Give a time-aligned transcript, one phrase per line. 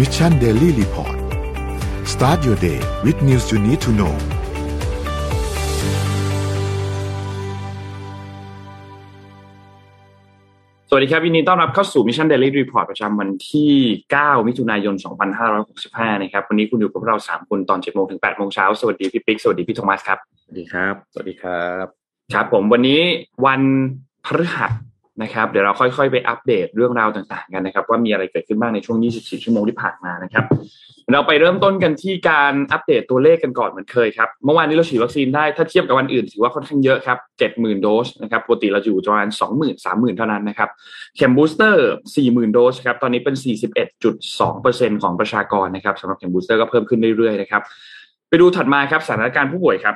[0.00, 1.16] Mission Daily Report
[2.12, 4.14] start your day with news you need to know
[10.88, 13.72] สวัสดีครับยินดีต้อนรับเข้าสู่ Mission Daily Report ประจำวันที่
[14.10, 14.94] 9 มิถุนายน
[15.58, 21.86] 2565 นะครับ วันนี้คุณอยู่กับเรา 3 คนตอน 7 โมงถึง 8 โมงเช้า สวัสดีพี่ปิ๊ก สวัสดีพี่โทมัสครับ สวัสดีครับ สวัสดีครับ
[22.34, 23.00] ครับผมวันนี้
[23.46, 23.60] วัน
[24.24, 24.72] พฤหัส
[25.22, 30.44] นะครับเดี๋ยวเราค่อยๆ ไปอัปเดตเรื่องราวต่างๆกันนะครับ ว่ามีอะไรเกิดขึ้นบ้างในช่วง 24 ชั่วโมงที่ผ่านมานะครับ
[31.12, 37.18] เราไปเริ่มต้นกันที่การอัปเดตตัวเลขกันก่อนเหมือนเคยครับเมื่อวานนี้เราฉีดวัคซีนได้ถ้าเทียบกับวันอื่นถือว่าค่อนข้างเยอะครับ
[37.56, 40.68] 70,000 โดสนะครับปกติเราอยู่ประมาณ20,000 30,000 เท่านั้นนะครับ
[41.16, 43.34] เข็มบูสเตอร์ 40,000 โดสครับตอนนี้เป็น
[43.98, 47.62] 41.2%ของประชากรนะครับสำหรับเข็มบูสเตอร์ก็เพิ่มขึ้นเรื่อยๆนะครับ
[48.28, 49.94] ไปดูถัดมาครับสถานการณ์ผู้ป่วยครับ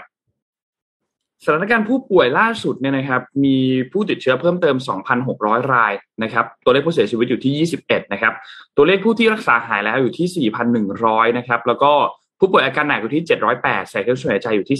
[1.44, 3.58] สถานการณ์ผู้ป่วยล่าสุดเนี่ยนะครับ มี
[3.92, 4.76] ผู้ติดเชื้อเพิ่มเติม
[5.24, 8.32] 2,600 รายนะครับ ตัวเลขผู้เสียชีวิตอยู่ที่ 21 นะครับ
[8.76, 10.50] ตัวเลขผู้ที่รักษาหายแล้วอยู่ที่
[10.88, 11.92] 4,100 นะครับ แล้วก็
[12.40, 13.24] ผู้ป่วยอาการหนักอยู่ที่
[13.56, 14.78] 708 ใส่เครื่องช่วยหายใจอยู่ที่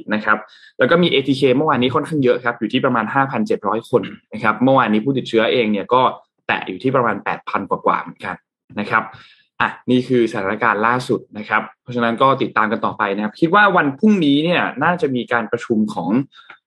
[0.00, 0.38] 340 นะครับ
[0.78, 3.04] แล้วก็มี ATK เมื่อวานนี้ค่อนข้างเยอะครับ อยู่ที่ประมาณ
[3.48, 6.02] 5,700 คนนะครับ เมื่อวานนี้ผู้ติดเชื้อเองเนี่ยก็
[6.46, 8.36] แตะอยู่ที่ประมาณ 8,000 กว่าๆเหมือนกัน
[8.80, 9.02] นะครับ
[9.60, 16.10] อะนี่คือสถานการณ์ล่าสุดนะครับ เพราะฉะนั้นก็ติดตามกันต่อไปนะครับ คิดว่าวันพรุ่งนี้เนี่ยน่าจะมีการประชุมของ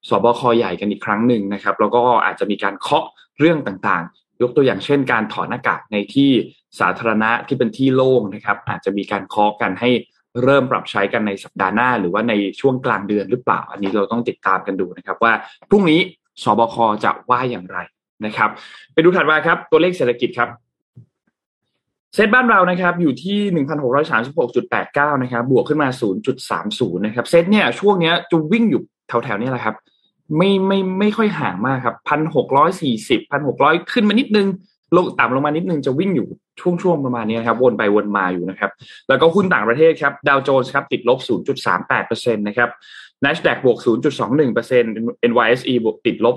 [0.09, 3.05] สบคใหญ่กันอีกครั้งหนึ่งนะครับ แล้วก็อาจจะมีการเคาะ
[3.39, 6.31] เรื่องต่างๆ ยกตัวอย่างเช่น การถอดหน้ากากในที่
[6.79, 9.89] สาธารณะที่เป็นที่โล่งนะครับ อาจจะมีการเคาะกันให้
[10.43, 15.33] เริ่มปรับใช้กันในสัปดาห์หน้า หรือว่าในช่วงกลางเดือนหรือเปล่า อันนี้เราต้องติดตามกันดูนะครับ ว่า
[15.69, 15.99] พรุ่งนี้
[16.43, 17.77] สบคจะว่าอย่างไร
[18.25, 18.49] นะครับ
[18.93, 20.49] ไปดูถัดมาครับตัวเลขเศรษฐกิจครับ
[22.17, 23.39] เซตบ้านเรานะครับอยู่ที่
[24.15, 25.89] 1,636.89นะครับบวกขึ้นมา
[26.47, 29.75] 0.30นะครับเซตเนี่ยช่วงเนี้ยจะวิ่งอยู่แถวๆนี้แหละครับ
[30.37, 31.95] ไม่ไม่ไม่ค่อยห่างมากครับ
[32.61, 34.47] 1,640 1,600ขึ้นมานิดนึง
[34.95, 36.27] ลงต่ำลงมานิดนึงจะวิ่งอยู่
[36.59, 38.71] ช่วงช่วงประมาณนี้นะครับวนไปวนมาอยู่นะครับ
[39.09, 41.19] แล้วก็หุ้นต่างประเทศครับดาวโจนส์ครับติดลบ
[41.77, 42.69] 0.38%นะครับ
[43.25, 43.77] NASDAQ บวก
[44.53, 46.35] 0.21% NYSE บวกติดลบ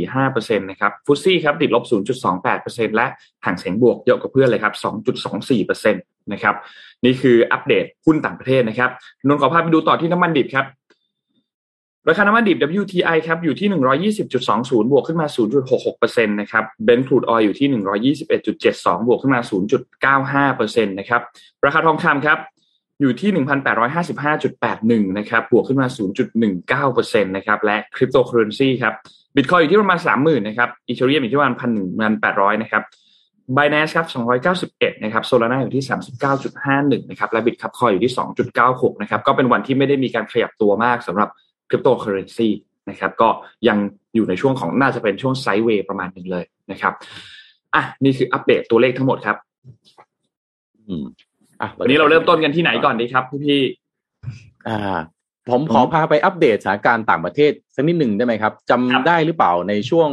[0.00, 1.84] 0.45%นะครับฟุตซี่ครับติดลบ
[2.40, 3.06] 0.28%และ
[3.44, 4.74] ห่างเสียงบวกเยอะกว่าเพื่อนเลยครับ
[5.52, 6.54] 2.24%นะครับ
[7.04, 8.90] นี่คืออัปเดตหุ้นต่างประเทศนะครับ
[9.26, 10.66] นนขอพาไปดูต่อที่น้ำมันดิบครับ
[12.08, 13.68] ราคาน้ำมันดิบ WTI ครับอยู่ที่
[14.14, 15.26] 120.20 บวกขึ้นมา
[15.80, 17.68] 0.66%นะครับ Brent crude oil อยู่ที่
[18.18, 19.40] 121.72 บวกขึ้นมา
[20.52, 21.22] 0.95%นะครับ
[21.64, 22.38] ราคาทองคำครับ
[23.00, 23.30] อยู่ที่
[24.20, 25.88] 1,855.81 นะครับบวกขึ้นมา
[26.94, 28.94] 0.19%นะครับและคริปโตเคอเรนซีครับ
[29.36, 31.56] บิตคอยน์อยู่ที่ประมาณ 30,000นะครับอีเธอเรียมอยู่ที่ประมาณ
[32.08, 32.82] 1,800 นะครับ
[33.56, 34.06] b i n a n c e ครับ
[34.54, 35.84] 291 นะครับ Solana อยู่ที่
[36.46, 38.12] 39.51 นะครับ และ Bitkub Coin อยู่ที่
[38.56, 41.28] 2.96 นะครับ ก็เป็นวันที่ไม่ได้มีการขยับตัวมากสำหรับ
[41.72, 42.48] คริปโตเคอเรนซี
[42.90, 43.28] นะครับก็
[43.68, 43.78] ยัง
[44.14, 46.92] อยู่ในช่วงของน่าจะเป็นช่วง sideway ประมาณหนึ่งเลยนะครับ
[47.74, 49.36] อะนี่คืออัปเดตตัวเลขทั้งหมดครับ
[50.88, 51.04] อืม
[51.60, 53.60] อะวันนี้เราเริ่มต้นกันที่ไหนก่อนดีครับพี่
[54.68, 54.98] อ่า
[55.50, 60.10] ผมขอพาไปอัปเดตสถานการณ์ต่างประเทศสักนิดหนึ่งได้ไหมครับจำได้หรือเปล่าในช่วง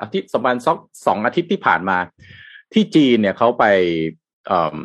[0.00, 1.98] อาทิตย์สัปดาห์สองสองอาทิตย์ที่ผ่านมา
[2.72, 3.64] ที่จีนเนี่ยเขาไป
[4.46, 4.76] เอ่อ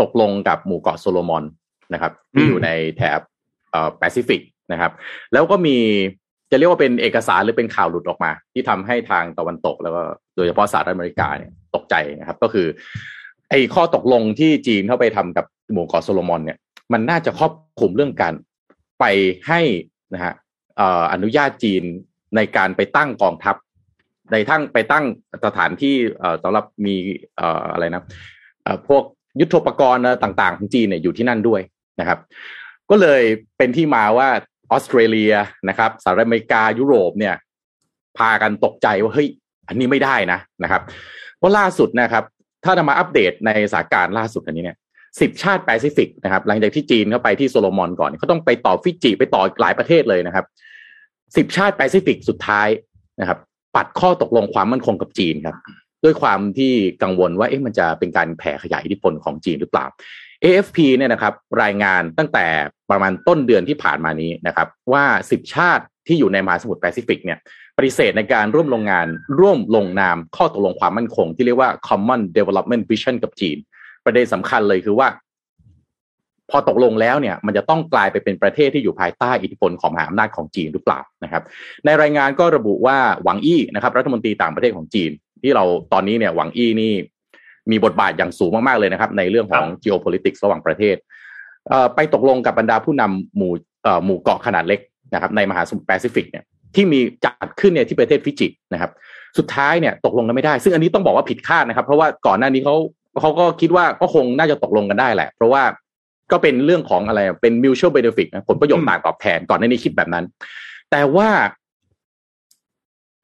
[0.00, 1.44] ตกลงกับหมู่เกาะโซโลมอน
[1.92, 3.20] นะครับ ที่อยู่ในแถบ
[3.70, 4.40] เอ่อแปซิฟิก
[4.72, 4.92] นะครับ
[5.32, 5.76] แล้วก็มี
[6.50, 10.02] จะเรียกว่าเป็นเอกสารหรือเป็นข่าวหลุดออกมา ที่ทำให้ทางตะวันตกแล้วก็
[10.36, 12.66] โดยเฉพาะสหรัฐอเมริกาเนี่ยตกใจนะครับ ก็คือ
[13.50, 16.58] ไอ้ข้อตกลงที่จีนเข้าไปทำกับหมู่เกาะโซโลมอนเนี่ย
[16.92, 18.34] มันน่าจะครอบคลุมเรื่องการ
[19.00, 19.04] ไป
[19.48, 19.60] ให้
[20.14, 20.34] นะฮะ
[21.12, 21.82] อนุญาตจีน
[22.36, 23.56] ในการไปตั้งกองทัพ
[24.32, 25.04] ในทั้งไปตั้ง
[25.44, 26.94] สถานที่เอ่อสำหรับมี
[27.36, 28.04] เอ่ออะไรนะ
[28.64, 29.02] เอ่อพวก
[29.40, 31.60] ยุทธปกรณ์ต่างๆของจีนเนี่ยอยู่ที่นั่นด้วย
[32.00, 32.18] นะครับ
[32.90, 33.22] ก็เลย
[33.58, 34.28] เป็นที่มาว่า
[34.70, 35.32] ออสเตรเลีย
[35.68, 37.34] นะครับสหรัฐอเมริกายุโรปเนี่ย
[38.18, 39.28] พากันตกใจว่าเฮ้ย
[39.68, 40.82] อันนี้ไม่ได้นะนะครับ
[41.38, 42.24] เพราะล่าสุดนะครับ
[42.64, 44.76] ถ้าจะมาอัปเดตในสถานการณ์ล่าสุดอันนี้เนี่ย
[45.20, 50.44] สิบชาติแปซิฟิกนะครับ หลังจากที่จีนเข้าไปที่โซโลมอนก่อนเขาต้องไปต่อฟิจิไปต่อหลายประเทศเลยนะครับ
[51.36, 52.68] สิบชาติแปซิฟิกสุดท้าย
[53.20, 53.38] นะครับ
[53.76, 55.56] ปัดข้อตกลงความมั่นคงกับจีนครับ
[56.04, 59.86] ด้วยความที่กังวลว่าเอ๊ะมันจะเป็นการแผ่ขยายอิทธิพลของจีนหรือเปล่า
[60.44, 62.46] AFP เนี่ยนะครับรายงานตั้งแต่
[62.90, 67.38] ประมาณต้นเดือนที่ผ่านมานี้นะครับว่า 10 ชาติที่อยู่ในมหาสมุทรแปซิฟิกเนี่ย
[67.76, 69.06] ปฏิเสธในการร่วมลงงาน
[69.40, 73.56] ร่วมลงนามข้อตกลงความมั่นคง ที่เรียกว่า Common Development Vision กับจีน
[74.04, 75.08] ประเด็นสำคัญเลยคือว่า
[76.50, 81.42] พอตกลงแล้วเนี่ย มันจะต้องกลายไปเป็นประเทศที่อยู่ภายใต้อิทธิพลของมหาอำนาจของจีนหรือเปล่านะครับ
[81.84, 85.10] ในรายงานก็ระบุว่าหวังอี้นะครับ รัฐมนตรีต่างประเทศของจีน
[85.42, 86.92] ที่เราตอนนี้เนี่ยหวังอี้นี่
[87.70, 90.96] มีบทบาทอย่างสูงมากๆเลยนะครับ ในเรื่องของ geopolitics ระหว่างประเทศ
[91.94, 93.52] ไปตกลงกับบรรดาผู้นำหมู่
[94.04, 94.80] หมู่เกาะขนาดเล็ก
[95.14, 96.44] นะครับ ในมหาสมุทรแปซิฟิกเนี่ย
[96.74, 98.90] ที่มีจัดขึ้นเนี่ยที่ประเทศฟิจินะครับ
[99.38, 102.76] สุดท้ายเนี่ยตกลงกันไม่ได้ ซึ่งอันนี้ต้องบอกว่าผิดคาดนะครับ เพราะว่าก่อนหน้านี้เขา
[103.20, 105.62] เขาก็คิดว่าก็คงน่าจะตกลงกันได้แหละ เพราะว่า
[106.32, 110.24] ก็เป็นเรื่องของอะไรเป็น mutual benefit นะผลประโยชน์ต่างตอบแทนก่อนในนี้คิดแบบนั้น
[110.90, 111.28] แต่ว่า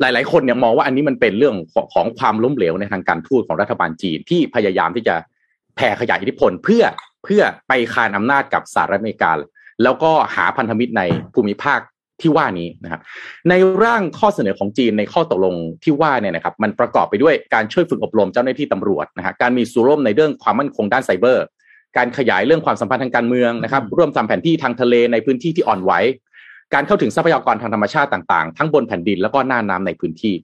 [0.01, 1.55] หลาย ๆ คนเนี่ยมองว่าอันนี้มันเป็นเรื่อง
[1.95, 5.15] ของความล้มเหลวในทางการทูตของรัฐบาลจีนที่พยายามที่จะ
[5.77, 6.85] แผ่ขยายอิทธิพลเพื่อ
[7.25, 9.33] เพื่อไปคานอำนาจกับสหรัฐอเมริกา
[9.83, 11.03] แล้วก็หาพันธมิตรใน
[11.35, 11.81] ภูมิภาค
[12.21, 13.01] ที่ว่านี้นะครับ
[13.49, 15.55] ในร่างข้อเสนอของจีนในข้อตกลง
[15.85, 21.45] ที่ว่าเนี่ยนะครับมันประกอบไปด้วยการช่วยฝึกอบรมเจ้าหน้าที่ตำรวจนะฮะการมีส่วนร่วมในเรื่องความมั่นคงด้านไซเบอร์
[21.97, 25.93] การขยายเรื่องความสัมพันธ์ทางการเมืองนะครับร่วมทำแผนที่ทางทะเลในพื้นที่ที่อ่อนไหว
[26.75, 30.35] การเข้าถึงทรัพยากรทางธรรมชาติต่างๆ ทั้งบนแผ่นดินแล้วก็หน้าน้ำในพื้นที่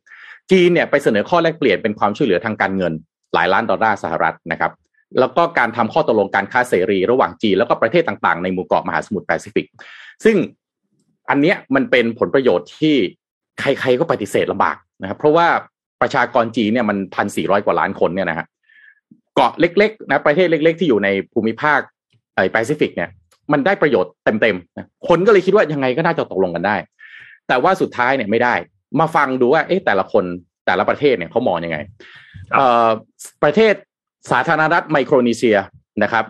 [0.50, 2.92] จีนเนี่ยไปเสนอข้อแลกเปลี่ยนเป็นความช่วยเหลือทางการเงิน
[3.34, 4.72] หลายล้านดอลลาร์สหรัฐนะครับ
[5.20, 9.66] แล้วก็การทำข้อตกลงการค้าเสรีระหว่างจีนแล้วก็ประเทศต่างๆ ในหมู่เกาะมหาสมุทรแปซิฟิก
[10.24, 10.36] ซึ่ง
[11.30, 12.94] อันเนี้ยมันเป็นผลประโยชน์ที่
[13.60, 15.46] ใครๆก็ปฏิเสธลำบากนะครับเพราะว่า
[16.02, 18.46] ประชากรจีนเนี่ยมันพันสี่ร้อยกว่าล้านคนเนี่ยนะฮะ
[19.34, 21.80] เกาะเล็กๆนะประเทศเล็ก ๆ ที่อยู่ในภูมิภาค
[22.34, 23.10] ไอแปซิฟิกเนี่ย
[23.52, 26.76] มันได้ประโยชน์เต็มๆนะคนก็เลยคิดว่ายังไงก็น่าจะตกลงกันได้
[27.48, 28.54] แต่ว่าสุดท้ายเนี่ยไม่ได้
[29.00, 30.24] มาฟังดูว่า เอ๊ะแต่ละคน
[30.66, 31.78] แต่ละประเทศเนี่ยเขามองยังไง
[32.54, 32.88] เอ่อ
[33.42, 33.74] ประเทศ
[34.30, 35.56] สาธารณรัฐไมโครนีเซีย
[36.02, 36.24] นะครับ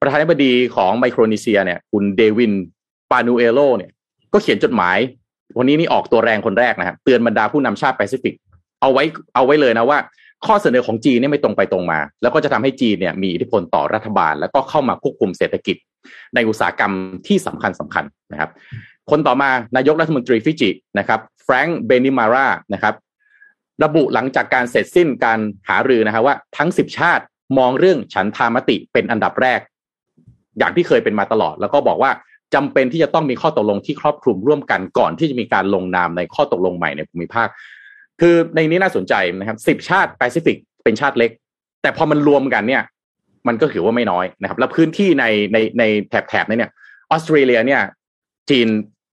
[0.00, 2.52] ประธานาธิบดีของไมโครนีเซียเนี่ยคุณเดวิน
[3.10, 3.90] ปานูเอโลเนี่ย
[4.32, 4.98] ก็เขียนจดหมาย
[5.58, 8.34] วันนี้นี่ออกตัวแรงคนแรกนะฮะเตือนบรรดาผู้นำชาติแปซิฟิก
[8.80, 9.04] เอาไว้
[9.34, 9.98] เอาไว้เลยนะว่า
[10.46, 15.76] ข้อเสนอของจีนเนี่ยไม่ตรงไปตรงมา แล้วก็จะทำให้จีนเนี่ยมีอิทธิพลต่อรัฐบาล แล้วก็เข้ามาควบคุมเศรษฐกิจ
[16.34, 16.92] ในอุตสาหกรรม
[17.26, 18.50] ที่สำคัญสำคัญนะครับ
[19.10, 22.94] คนต่อมานายกรัฐมนตรีฟิจินะครับแฟรงค์ไบนิมารามานะครับ
[23.84, 25.38] ระบุหลังจากการเสร็จสิ้นการ
[25.68, 27.24] หารือนะครับว่าทั้งสิบชาติ
[27.58, 29.60] มองเรื่องฉันทามติเป็นอันดับแรก
[30.58, 32.10] อย่างที่เคยเป็นมาตลอด แล้วก็บอกว่า
[32.54, 37.48] จำเป็นที่จะต้องมีข้อตกลงที่ครอบคลุมร่วมกันก่อนที่จะมีการลงนามในข้อตกลงใหม่ในภูมิภาค
[38.20, 41.30] คือในนี้น่าสนใจนะครับสิบชาติแปซิฟิกเป็นชาติเล็ก
[41.82, 42.82] แต่พอมันรวมกันเนี่ย
[43.48, 46.72] มันก็ถือว่าไม่น้อยนะครับ แล้วพื้นที่ในในในแถบแถบนี้เนี่ย
[47.10, 47.82] ออสเตรเลียเนี่ย
[48.50, 48.68] จีน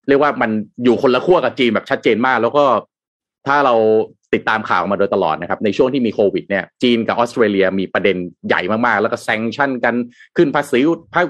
[0.08, 0.50] เรียกว่ามัน
[0.84, 2.64] อยู่คนละขั้วกับจีนแบบชัดเจนมาก แล้วก็
[3.46, 3.74] ถ้าเรา
[4.34, 8.16] ติดตามข่าวมาโดยตลอดนะครับ ในช่วงที่มีโควิดเนี่ยจีนกับออสเตรเลียมีประเด็น
[8.48, 9.94] ใหญ่มากๆ แล้วก็แซงชั่นกัน
[10.36, 10.80] ขึ้นภาษี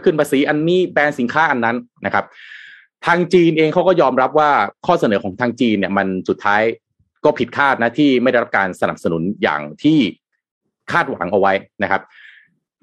[0.04, 1.76] ขึ้นภาษีอันนี้แบนสินค้าอันนั้น
[2.06, 2.24] นะครับ
[3.06, 4.50] ทางจีนเองเขาก็ยอมรับว่า
[4.86, 6.62] ข้อเสนอของทางจีนเนี่ย มันสุดท้าย
[7.24, 9.98] ก็ผิดคาดนะที่ไม่ได้รับการสนับสนุนอย่างที่
[10.92, 11.52] คาดหวังเอาไว้
[11.82, 12.02] นะครับ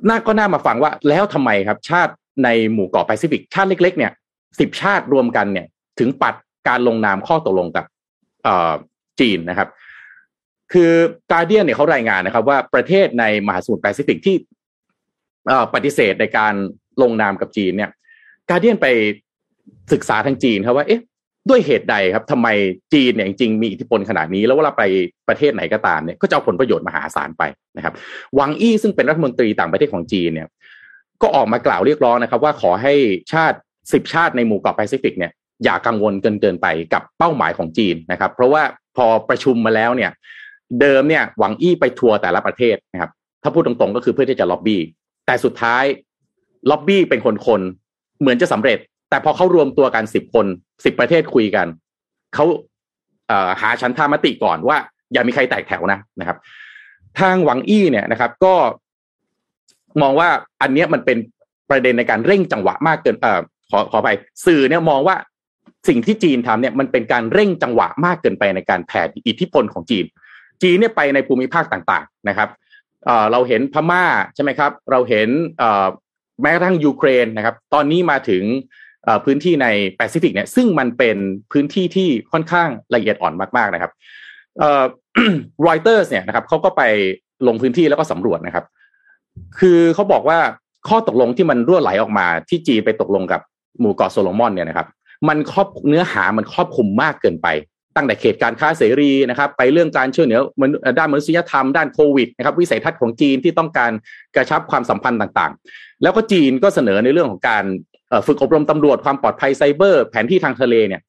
[0.07, 2.13] น่าก็น่ามาฟังว่าแล้วทำไมครับ ชาติ
[2.44, 4.12] ในหมู่เกาะแปซิฟิกชาติเล็ก ๆ เนี่ย
[4.60, 5.68] สิบชาติรวมกันเนี่ย
[6.00, 6.36] ถึงปัด
[6.68, 7.86] การลงนามข้อตกลงกับ
[9.19, 9.69] จีนนะครับ
[10.74, 10.92] คือ
[11.31, 14.36] การเดียนเนี่ยเขารายงานนะครับ ว่าประเทศในมหาสมุทรแปซิฟิกที่
[15.74, 16.54] ปฏิเสธในการ
[17.01, 17.92] ลงนามกับจีนเนี่ย
[18.50, 18.88] การเดียนไป
[19.94, 21.01] ศึกษาทางจีนครับว่าเอ๊ะ
[21.50, 22.48] ด้วยเหตุใดครับทำไม
[22.94, 24.84] จีนเนี่ยจริงๆมีอิทธิพลขนาดนี้ แล้วเวลาไป
[25.28, 27.44] ประเทศไหนก็ตามเนี่ยก็จะเอาผลประโยชน์มหาศาลไป
[27.78, 27.94] นะครับ
[28.40, 30.48] วังอี้ซึ่งเป็นรัฐมนตรีต่างประเทศของจีนเนี่ย
[31.22, 32.94] ก็ออกมากล่าวเรียกร้องนะครับ ว่าขอให้
[33.34, 33.57] ชาติ
[33.94, 35.31] สิบชาติในหมู่เกาะแปซิฟิกเนี่ย
[35.63, 38.63] อย่ากังวลเกินเกินไปกับเป้าหมายของจีนนะครับ เพราะว่า
[38.95, 40.12] พอประชุมมาแล้วเนี่ย
[40.80, 43.12] เดิมเนี่ยหวังอี้ไปทัวร์แต่ละประเทศนะครับ
[43.44, 44.81] ถ้าพูดตรงๆก็คือเพื่อที่จะล็อบบี้
[45.25, 45.84] แต่สุดท้าย
[46.69, 48.78] ล็อบบี้เป็นคนๆเหมือนจะสำเร็จ
[49.13, 50.45] แต่พอเขารวมตัวกันสิบคน
[50.86, 51.68] สิบประเทศคุยกัน
[52.33, 52.45] เขา
[53.27, 54.77] เอ่อหาฉันทามติก่อนว่า
[55.13, 56.38] อย่ามีใครแตกแถวนะนะครับ
[57.19, 58.56] ทางหวังอี้เนี่ยนะครับ ก็
[60.02, 60.30] มองว่า
[60.61, 61.18] อันเนี้ยมันเป็น
[61.69, 64.09] ประเด็นในการเร่งจังหวะมากเกินเอ่อขอขอไป
[64.45, 65.16] สื่อเนี่ยมองว่า
[65.88, 70.06] สิ่งที่จีนทำเนี่ยมันเป็นการเร่งจังหวะมากเกินไปในการแผ่อิทธิพลของจีน
[70.61, 72.49] จีนเนี่ยไปในภูมิภาคต่างๆนะครับ
[73.06, 75.30] เเราเห็นพม่าใช่ไหมครับ เราเห็น
[76.42, 78.44] แม้กระทั่งยูเครนนะครับ ตอนนี้มาถึง
[79.26, 79.68] พื้นที่ใน
[79.98, 81.18] แปซิฟิกเนี่ยซึ่งมันเป็น
[81.52, 83.92] พื้นที่ที่ค่อนข้างละเอียดอ่อนมากๆนะครับ
[85.68, 86.81] รอยเตอร์สเนี่ยนะครับเขาก็ไป
[87.48, 88.66] ลงพื้นที่แล้วก็สำรวจนะครับ
[89.60, 90.40] คือเขาบอกว่า
[90.88, 93.42] ข้อตกลงที่มันรั่วไหลออกมาที่จีนไปตกลงกับ
[93.80, 94.88] หมู่เกาะโซโลมอนเนี่ยนะครับ
[95.28, 97.48] มันครอบเนื้อหามันครอบคลุมมากเกินไป
[97.95, 100.40] ตั้งแต่เขตการค้าเสรีนะครับ ไปเรื่องการช่วยเหลือ
[101.00, 103.92] ด้านมนุษยธรรมด้านโควิดนะครับวิสัยทัศน์ของจีนที่ต้องการ
[104.36, 107.64] กระชับความสัมพันธ์ต่างๆ แล้วก็จีนก็เสนอในเรื่องของการ
[108.28, 111.02] ฝึกอบรมตำรวจความปลอดภัยไซเบอร์ แผนที่ทางทะเลเนี่ย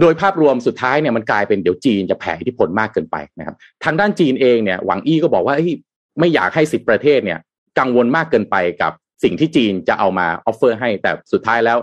[0.00, 5.54] โดยภาพรวมสุดท้ายเนี่ยมันกลายเป็นเดี๋ยวจีนจะแผ่อิทธิพลมากเกินไปนะครับทางด้านจีนเองเนี่ยหวังอี้ก็บอกว่า
[6.18, 7.38] ไม่อยากให้สิบประเทศเนี่ย
[7.78, 11.78] กังวลมากเกินไปกับสิ่งที่จีนจะเอามา offer ให้แต่สุดท้ายแล้ว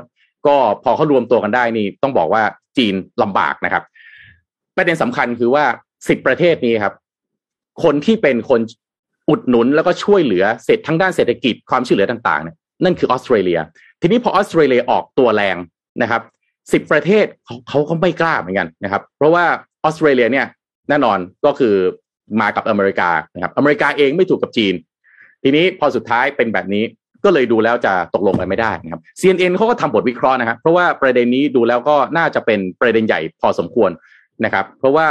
[0.47, 2.43] ก็พอเขารวมตัวกันได้นี่ต้องบอกว่า
[2.77, 3.83] จีนลำบากนะครับ
[4.77, 5.65] ประเด็นสำคัญคือว่า
[6.09, 6.93] สิบประเทศนี้ครับ
[7.83, 8.61] คนที่เป็นคน
[9.29, 13.59] อุดหนุนแล้วก็ช่วยเหลือเสร็จทั้งด้านเศรษฐกิจความช่วยเหลือต่างๆเนี่ย นั่นคือออสเตรเลีย
[14.01, 15.57] ทีนี้พอออสเตรเลียออกตัวแรง
[16.01, 16.21] นะครับ
[16.73, 17.25] สิบประเทศ
[17.69, 19.45] เขาก็ไม่กล้าเหมือนกันนะครับ เพราะว่า
[19.83, 20.45] ออสเตรเลียเนี่ย
[20.89, 21.75] แน่นอนก็คือ
[22.41, 24.73] มากับอเมริกานะครับอเมริกาเองไม่ถูกกับจีน
[25.43, 26.83] ทีนี้พอสุดท้ายเป็นแบบนี้
[27.25, 33.91] ก็เลยดูแล้วจะตกลงกันไม่ได้นะครับ CNN เขาก็ทำบทวิเคราะห์นะครับ เพราะว่าประเด็นนี้ดูแล้วก็น่าจะเป็นประเด็นใหญ่พอสมควร
[34.45, 35.07] นะครับ เพราะว่า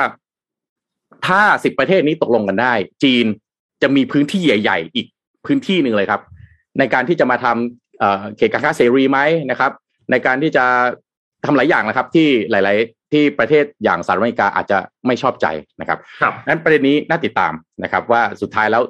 [1.26, 2.72] ถ้าสิบประเทศนี้ตกลงกันได้
[3.04, 3.26] จีน
[3.82, 5.06] จะมีพื้นที่ใหญ่ ๆ อีก
[5.46, 6.20] พื้นที่หนึ่งเลยครับ
[6.78, 9.18] ในการที่จะมาทำเขตการค้าเสรีไหม
[9.50, 9.72] นะครับ
[10.10, 10.64] ในการที่จะ
[11.44, 15.46] ทำหลายอย่างนะครับ ที่หลาย ๆ ที่ประเทศอย่างสหรัฐอเมริกาอาจจะไม่ชอบใจ
[15.80, 18.82] นะครับครับนั้นประเด็นนี้น่าติดตามนะครับ ว่าสุดท้ายแล้ว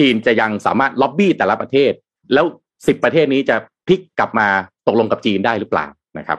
[0.00, 1.92] จีนจะยังสามารถล็อบบี้แต่ละประเทศ
[2.34, 2.44] แล้ว
[2.86, 4.48] สิบประเทศนี้จะพลิกกลับมา
[4.86, 5.86] ตกลงกับจีนได้หรือเปล่า
[6.18, 6.38] นะครับ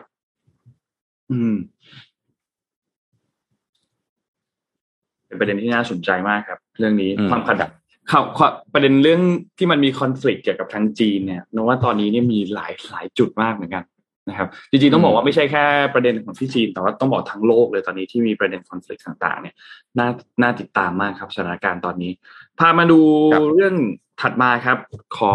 [1.31, 1.55] อืม
[5.27, 7.57] เป็นประเด็นที่น่าสนใจมากครับ เรื่องนี้อืมความขัด
[8.11, 9.21] ข่าวข่าวประเด็นเรื่อง
[9.57, 13.83] ที่มันมีคอน FLICT เกี่ยวกับทางจีนเนี่ยนกว่าตอนนี้เนี่ยมีหลายหลายจุดมากเหมือนกัน
[14.29, 19.55] นะครับ จริงๆต้องบอกว่าไม่ใช่แค่ประเด็นของที่จีน แต่ว่าต้องบอกทั้งโลกเลยตอนนี้ที่มีประเด็นคอน FLICT ต่างๆ เนี่ย
[19.97, 20.07] น่า
[20.41, 22.11] น่าติดตามมากครับสถานการณ์ตอนนี้
[22.59, 23.01] พามาดู
[23.33, 23.75] ครับเรื่อง
[24.21, 24.77] ถัดมาครับ
[25.17, 25.33] ขอ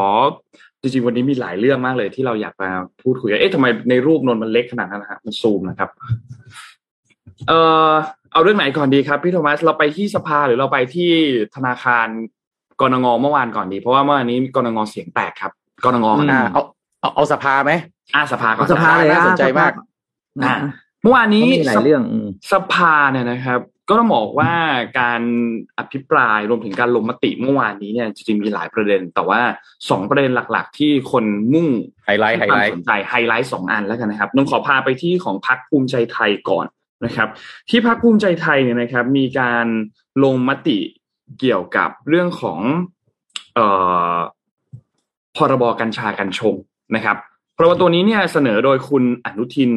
[0.80, 2.70] จริงๆวันนี้มีหลายเรื่องมากเลยที่เราอยากมา
[3.02, 5.90] พูดคุยกันเอ๊ะทำไมในรูปนนท์มันเล็กขนาดนั้นนะฮะมันซูมนะครับ
[7.48, 7.60] เอ่
[7.90, 7.92] อ
[8.32, 11.10] เอาเรื่องไหนก่อนดีครับพี่โทมัสเราไปที่สภาหรือเราไปที่
[11.56, 12.08] ธนาคาร
[12.80, 15.52] กนง.เมื่อวานก่อนดี เพราะว่าเมื่อวานนี้กนง.เสียงแตกครับ
[15.84, 16.62] กนง.อ่าเอา
[17.00, 17.72] เอาเอาสภาไหม
[18.14, 19.72] อ่าสภาก่อนสภาเลยน่าอะสนใจมาก
[20.44, 20.54] อ่า
[21.02, 24.52] เมื่อวานนี้มีหลายเรื่องอืมสภาเนี่ยนะครับ ก็ต้องบอกว่า
[25.00, 25.22] การ
[25.78, 29.40] อภิปรายรวมถึงการลงมติเมื่อวานนี้เนี่ยจริงๆมีหลายประเด็น แต่ว่า
[29.90, 31.68] สองประเด็นหลัก ๆ ที่คนมุ่ง
[32.04, 36.66] ไฮไลท์ไฮให้ควาไลมท์สนใจไฮไลท์สองอันแล้วกันนะครับนนขอพาไปที่ของพรรคภูมิใจไทยก่อน
[37.04, 37.28] นะครับ
[37.70, 39.66] ที่พรรคภูมิใจไทยเนี่ยนะครับ มีการ
[40.24, 40.78] ลงมติ
[41.38, 42.60] เกี่ยวกับเรื่องของ
[43.58, 43.60] อ
[44.16, 44.18] อ
[45.36, 46.54] พรบกัญชากัญชง
[46.94, 47.16] นะครับ
[47.56, 49.70] พรบตัวนี้เนี่ยเสนอโดยคุณอนุทิน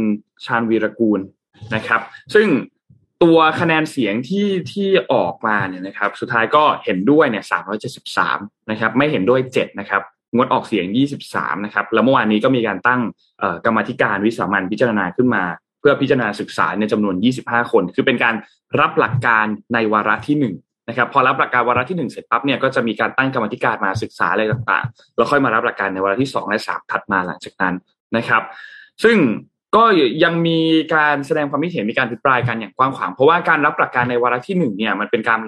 [0.45, 1.19] ชาญวีรกูล
[1.75, 2.01] นะครับ
[2.35, 2.47] ซึ่ง
[3.23, 7.45] ตัวคะแนนเสียงที่ที่ออกมาเนี่ยนะครับ สุดท้ายก็เห็นด้วยเนี่ย
[8.07, 10.01] 373นะครับ ไม่เห็นด้วย7นะครับ
[10.35, 10.85] งดออกเสียง
[11.25, 13.01] 23 นะครับ แล้วเมื่อวานนี้ก็มีการตั้ง
[13.65, 15.43] กรรมธิการวิสามันพิจารณาขึ้นมา
[15.79, 18.35] เพื่อพิจารณาศึกษาในจำนวน 25 คน คือเป็นการ
[18.79, 27.73] รับหลักการในวาระที่1 นะครับพอรับหลักการวาระที่ 1 เสร็จปั๊บเนี่ยก็จะมีการตั้งกรรมธิการมาศึกษาอะไรต่างๆ แล้วค่อยมารับหลักการในวาระที่ 2 และ 3 ถัดมาหลังจากนั้น
[28.17, 28.43] นะครับ
[29.03, 29.17] ซึ่ง
[29.75, 29.83] ก็
[30.23, 30.59] ยังมี
[30.95, 35.41] การแสดงความคิดเห็นมีการพิปรายกันอย่างกว้างขวางเพราะว่าการรับหลักการในวาระที่หนึ่งเนี่ยมันเป็นการ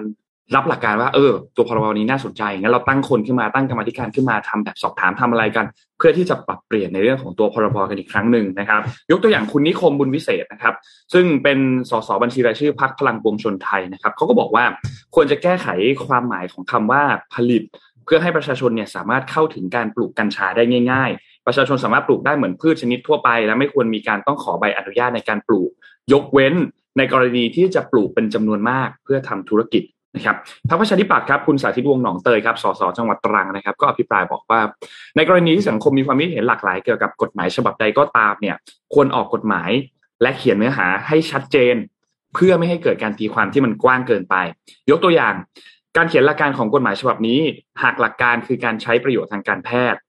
[0.54, 5.66] รับหลักการว่าเออตัวพรบนี้น่าสนใจงั้นเราตั้งคนขึ้นมาตั้งกรรมธิการขึ้นมาทำแบบสอบถามทำอะไรกัน
[5.98, 10.74] เพื่อที่จะปรับเปลี่ยนในเรื่องของตัวพรบกันอีกครั้งหนึ่งนะครับ ยกตัวอย่างคุณนิคมบุญวิเศษนะครับ
[11.12, 11.58] ซึ่งเป็น
[11.90, 14.64] สสบัญชีรายชื่อพักพลังปวงชนไทยนะครับเขาก็บอกว่า
[15.14, 15.68] ควรจะแก้ไข
[16.06, 17.02] ความหมายของคำว่า
[17.34, 17.62] ผลิต
[18.04, 20.62] เพื่อให้ประชาชนเนี่ยสามารถเข้าถึงการปลูกกัญชาได้
[20.92, 25.70] ง่าย ๆ ประชาชนสามารถปลูกได้เหมือนพืชชนิดทั่วไป และไม่ควรมีการต้องขอใบอนุญาตในการปลูก
[26.12, 26.54] ยกเว้น
[26.98, 29.82] ในกรณีที่จะปลูกเป็นจำนวนมากเพื่อทำธุรกิจ
[30.16, 30.36] นะครับ
[30.68, 34.60] พรรคประชาธิปัตย์ครับคุณสาธิตวงหนองเตยครับสสจังหวัดตรังนะครับ ก็อภิปรายบอกว่า
[35.16, 38.56] ในกรณีที่สังคมมีความคิดเห็นหลากหลายเกี่ยวกับกฎหมายฉบับใดก็ตามเนี่ย
[38.94, 39.70] ควรออกกฎหมาย
[40.22, 41.76] และเขียนเนื้อหาให้ชัดเจน
[42.34, 44.34] เพื่อไม่ให้เกิดการตีความที่มันกว้างเกินไป
[44.90, 45.34] ยกตัวอย่าง
[45.96, 47.40] การเขียนหลักการของกฎหมายฉบับนี้
[47.82, 50.00] หากหลักการคือการใช้ประโยชน์ทางการแพทย์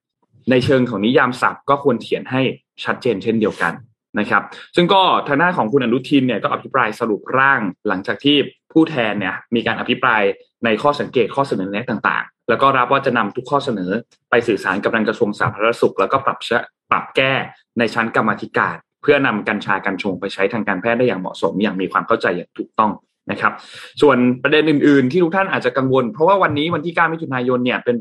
[0.50, 2.42] ในเชิงของนิยามศัพท์ก็ควรเขียนให้
[2.84, 3.74] ชัดเจนเช่นเดียวกัน
[4.20, 4.44] นะครับ
[4.76, 8.38] ซึ่งก็ทางหน้าของคุณอนุทินเนี่ยก็อภิปรายสรุปร่างหลังจากที่
[8.74, 10.22] ผู้แทนเนี่ยมีการอภิปราย
[10.66, 13.92] ในข้อสังเกตข้อเสนอแนะต่างๆ แล้วก็รับว่าจะนำทุกข้อเสนอ
[14.30, 16.50] ไปสื่อสารกับทางกระทรวงสาธารณสุข แล้วก็ปรับเช
[16.92, 17.34] ปรับแก้
[17.80, 22.92] ในชั้นกรรมาธิการ เพื่อนำกัญชากัญชงไปใช้ทางการแพทย์ได้อย่างเหมาะสม อย่างมีความเข้าใจอย่างถูกต้อง
[23.32, 23.54] นะครับ
[24.02, 27.96] ส่วนประเด็นอื่น ๆ ที่ทุกท่านอาจจะกังวล เพราะว่าวันนี้วันที่ 9 มิถุนายนเนี่ยเป็น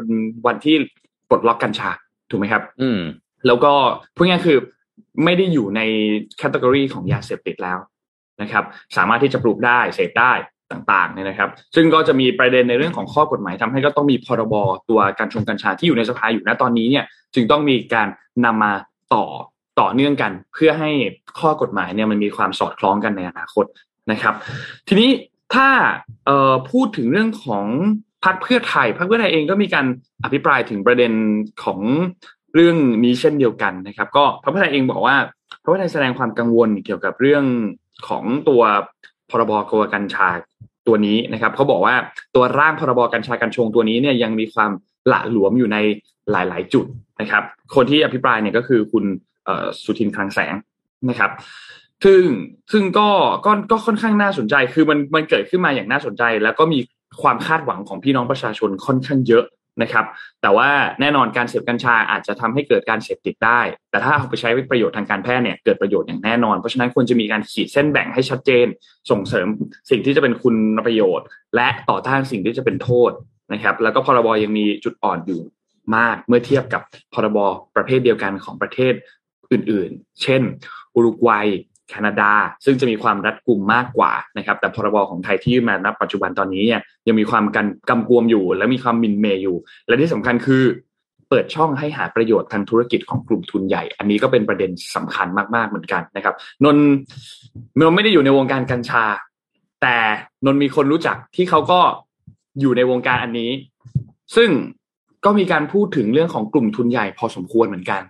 [0.46, 0.76] วันที่
[1.28, 1.90] ปลดล็อกกัญชา
[2.30, 3.00] ถูกไหมครับ อืม
[3.46, 3.72] แล้วก็
[4.16, 4.58] พูดง่ายๆคือ
[5.24, 5.80] ไม่ได้อยู่ใน
[6.38, 7.78] แคตตากรีของยาเสพติดแล้ว
[8.42, 8.64] นะครับ
[8.96, 10.32] สามารถที่จะปลูกได้เสพได้
[10.72, 14.54] ต่างๆเนี่ยนะครับ ซึ่งก็จะมีประเด็นในเรื่องของข้อกฎหมายทำให้ก็ต้องมีพรบ
[14.88, 17.04] ตัวการชงกัญชาที่อยู่ในสภาอยู่ณตอนนี้เนี่ย
[17.34, 18.08] จึงต้องมีการ
[18.44, 18.72] นำมา
[19.14, 19.24] ต่อ
[19.80, 20.90] ต่อเนื่องกัน เพื่อให้
[21.40, 23.64] ข้อกฎหมายเนี่ยมันมีความสอดคล้องกันในอนาคต
[24.10, 24.34] นะครับ
[24.88, 25.10] ทีนี้
[25.54, 25.68] ถ้า
[26.70, 27.66] พูดถึงเรื่องของ
[28.24, 29.86] พรรคเพื่อไทยพรรคเพื่อไทยเองก็มีการ
[30.24, 31.12] อภิปรายถึงประเด็น
[31.64, 31.80] ของ
[32.56, 35.16] เรื่องนี้เช่นเดียวกันนะครับ ก็พรรคเพื่อไทยเองบอกว่า
[35.62, 37.44] พรรคเพื่อไทยแสดงความกังวลเกี่ยวกับเรื่อง
[38.08, 38.62] ของตัว
[39.30, 40.28] พรบกัวกัญชา
[40.86, 41.94] ตัวนี้นะครับเขาบอกว่า
[42.34, 44.70] ตัวร่างพรบกัญชากัญชงตัวนี้เนี่ยยังมีความ
[45.08, 45.78] หละหลวมอยู่ใน
[46.30, 46.86] หลาย ๆ จุด
[47.20, 47.42] นะครับ
[47.74, 49.04] คนที่อภิปรายเนี่ยก็คือคุณ
[49.84, 50.54] สุทินคลังแสง
[51.08, 51.30] นะครับ
[52.04, 52.22] ซึ่ง
[52.72, 53.08] ซึ่งก็
[53.46, 56.78] ก็ก็ค่อนข้างน่าสนใจ คือมันมันเกิดขึ้นมาอย่างน่าสนใจ แล้วก็มี
[57.22, 59.44] ความคาดหวังของพี่น้องประชาชนค่อนข้างเยอะ
[59.82, 60.04] นะครับ
[60.42, 60.68] แต่ว่า
[61.00, 68.66] แน่นอนการเสพกัญชาอาจจะทำให้เกิดการเสพติดได้ แต่ถ้าเอาไปใช้ประโยชน์ทางการแพทย์เนี่ยเกิดประโยชน์อย่างแน่นอน เพราะฉะนั้นควรจะมีการขีดเส้นแบ่งให้ชัดเจน
[69.10, 69.46] ส่งเสริม
[69.90, 70.56] สิ่งที่จะเป็นคุณ
[70.86, 73.10] ประโยชน์ และต่อต้านสิ่งที่จะเป็นโทษ
[73.52, 75.40] นะครับ แล้วก็พรบยังมีจุดอ่อนอยู่
[75.96, 76.82] มากเมื่อเทียบกับ
[77.14, 77.38] พรบ
[77.76, 78.94] ประเภทเดียวกันของประเทศ
[79.52, 80.42] อื่น ๆ เช่น
[80.94, 81.48] อุรุกวัย
[81.88, 82.30] แคนาดา
[82.64, 89.56] ซึ่งจะมีความรัดกุมมากกว่านะครับแต่พรบของไทยที่มาณปัจจุบันตอนนี้เนี่ยยังมีความกันกำกวมอยู่ และมีความมินเมย์อยู่
[89.88, 90.62] และที่สำคัญคือ
[91.28, 96.76] เปิดช่องให้หาประโยชน์ทางธุรกิจของกลุ่มทุนใหญ่ อันนี้ก็เป็นประเด็นสำคัญมากๆเหมือนกันนะครับ นน
[97.80, 99.04] นนไม่ได้อยู่ในวงการกัญชา
[99.82, 99.96] แต่
[100.44, 101.80] นนมีคนรู้จักที่เขาก็
[102.60, 103.50] อยู่ในวงการอันนี้
[104.36, 104.50] ซึ่ง
[105.24, 108.02] ก็มีการพูดถึงเรื่องของกลุ่มทุนใหญ่พอสมควรเหมือนกัน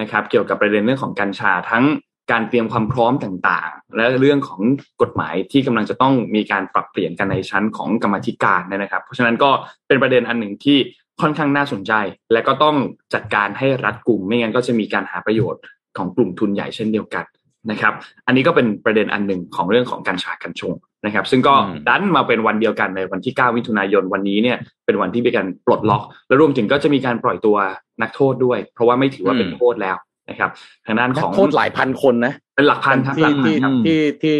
[0.00, 1.84] นะครับ เกี่ยวกับประเด็นเรื่องของกัญชาทั้ง
[2.30, 4.60] การเตรียมความพร้อมต่างๆ และเรื่องของ
[5.02, 9.50] กฎหมายที่กำลังจะต้องมีการปรับเปลี่ยนกันในชั้นของกรรมธิการนะครับ เพราะฉะนั้นก็
[9.88, 10.78] เป็นประเด็นอันหนึ่งที่
[11.20, 11.92] ค่อนข้างน่าสนใจ
[12.32, 12.76] และก็ต้อง
[13.14, 15.62] จัดการให้รัดกลุ่ม ไม่งั้นก็จะมีการหาประโยชน์
[15.96, 17.24] ของกลุ่มทุนใหญ่เช่นเดียวกัน
[17.70, 17.94] นะครับ
[18.26, 21.54] อันนี้ก็เป็นประเด็นอันหนึ่งของเรื่องของกัญชากัญชงนะครับ ซึ่งก็
[21.88, 27.56] ดันมาเป็นวันเดียวกันในวันที่ 9 มิถุนายนวันนี้เนี่ยเป็นวันที่มีการปลดล็อก และรวมถึงก็จะมีการปล่อยตัว
[28.02, 29.96] นักโทษด้วย เพราะว่าไม่ถือว่าเป็นโทษแล้ว
[30.28, 30.50] นะครับ
[30.86, 34.38] ทางด้านของโทษหลายพันคนนะ เป็นหลักพันครับหที่ลักพันที่ครับที่ที่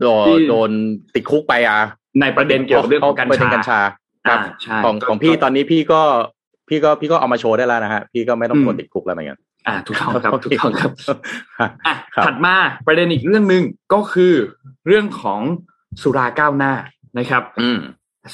[0.00, 0.70] โดนที่โดน
[1.14, 1.78] ติดคุกไปอะ
[2.20, 3.80] ในประเด็นเกี่ยวกับเรื่องของกัญประเด็ชากัญชา
[4.28, 6.00] ครับอ่าใช่ของของพี่ตอนนี้พี่ก็
[6.68, 10.90] พี่ก็พี่ก็เอามาโชว์ได้แล้วนะฮะพี่ก็ไม่ต้องอืมกลัวติดคุกแล้วเหมือนกันอ่าถูกต้องครับถูกต้องครับ
[11.86, 12.54] อะครับถัดมา
[12.86, 14.34] ประเด็นอีกเรื่องหนึ่งก็คือ
[14.86, 15.40] เรื่องของ
[16.02, 16.72] สุราก้าวหน้า
[17.18, 17.78] นะครับ อืม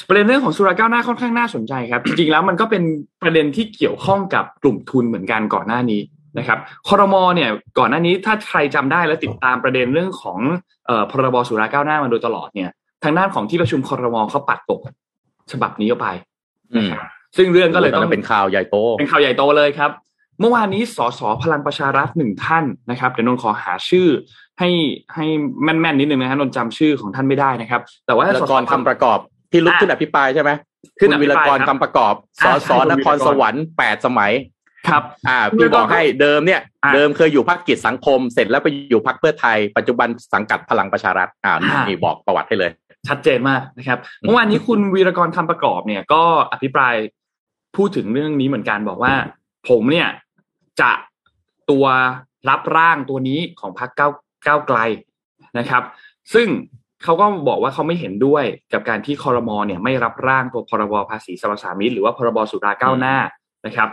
[0.08, 2.82] ประเด็นเรื่องของสุราก้าวหน้าค่อนข้างน่าสนใจครับ จริงๆแล้วมันก็เป็น
[3.22, 6.00] ประเด็นที่เกี่ยวข้องกับกลุ่มทุนเหมือนกันก่อนหน้านี้
[6.38, 10.38] นะครับคอรมอเนี่ยก่อนหน้านี้ถ้าใครจำได้และติดตามประเด็นเรื่องของ
[10.86, 12.70] เอ่อพรบสุราก้าวหน้ามาโดยตลอดเนี่ย
[13.04, 14.80] ทางด้านของที่ประชุมคอรมอเขาปัดตก
[15.52, 16.08] ฉบับนี้ออกไป
[16.72, 19.90] อืมนะครับซึ่งเรื่องก็เลยตอนต้อนั้งนเป็นข่าวใหญ่โต เป็นข่าวใหญ่โตเลยครับ
[20.40, 24.08] เมื่อวานนี้สสพลังประชารัฐหนึ่งท่านนะครับเดี๋ยวนนท์ขอหาชื่อ
[24.58, 24.68] ให้
[25.14, 25.26] ให้
[25.62, 29.18] แม่นๆนิดนึงนะฮะนนท์จำชื่อของท่านไม่ได้นะครับ แต่ว่าวิรสกรคำประกอบ
[29.52, 30.50] ที่ลุกขึ้นอภิปรายใช่ไหม
[30.98, 32.14] ขึ้นคุณอวิภิรปรายกรครับคำประกอบ
[32.44, 34.32] สอ่าสใช่คุณนครวีรกรสวรรค์แปดสมัย
[34.88, 42.70] ครับ อ่าคุณพี่วิรกรบอกให้เดิมเนี่ยอะเดิมเคยอยู่พรรคกิจสังคม เสร็จแล้วไปอยู่พรรคเพื่อไทย ปัจจุบันสังกัดพลังประชารัฐอ่าอ่านี่บอกประวัติให้เลย
[43.09, 46.94] ชัดเจนมากนะครับเมื่อวานนี้คุณวีรกรคำประกอบเนี่ย ก็อภิปราย
[47.76, 49.14] พูดถึงเรื่องนี้เหมือนกันบอกว่า
[49.68, 50.09] ผมเนี่ย
[50.80, 50.92] จะ
[51.70, 51.87] ตัว
[52.48, 54.12] รับร่างตัวนี้ของพรรคก้าว
[54.46, 54.78] ก้าวไกล
[55.59, 55.82] นะครับ
[56.35, 56.48] ซึ่ง
[57.04, 63.16] เขาก็บอกว่าเขาไม่เห็นด้วยกับการที่คอรมอเนี่ยไม่รับร่างตัวพรบภาษีสรรพสามิตหรือว่าพรบสุราก้าวหน้า
[63.66, 63.88] นะครับ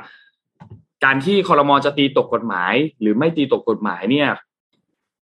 [1.06, 4.30] การที่คอรมอจะตีตกกฎหมาย หรือไม่ตีตกกฎหมายเนี่ย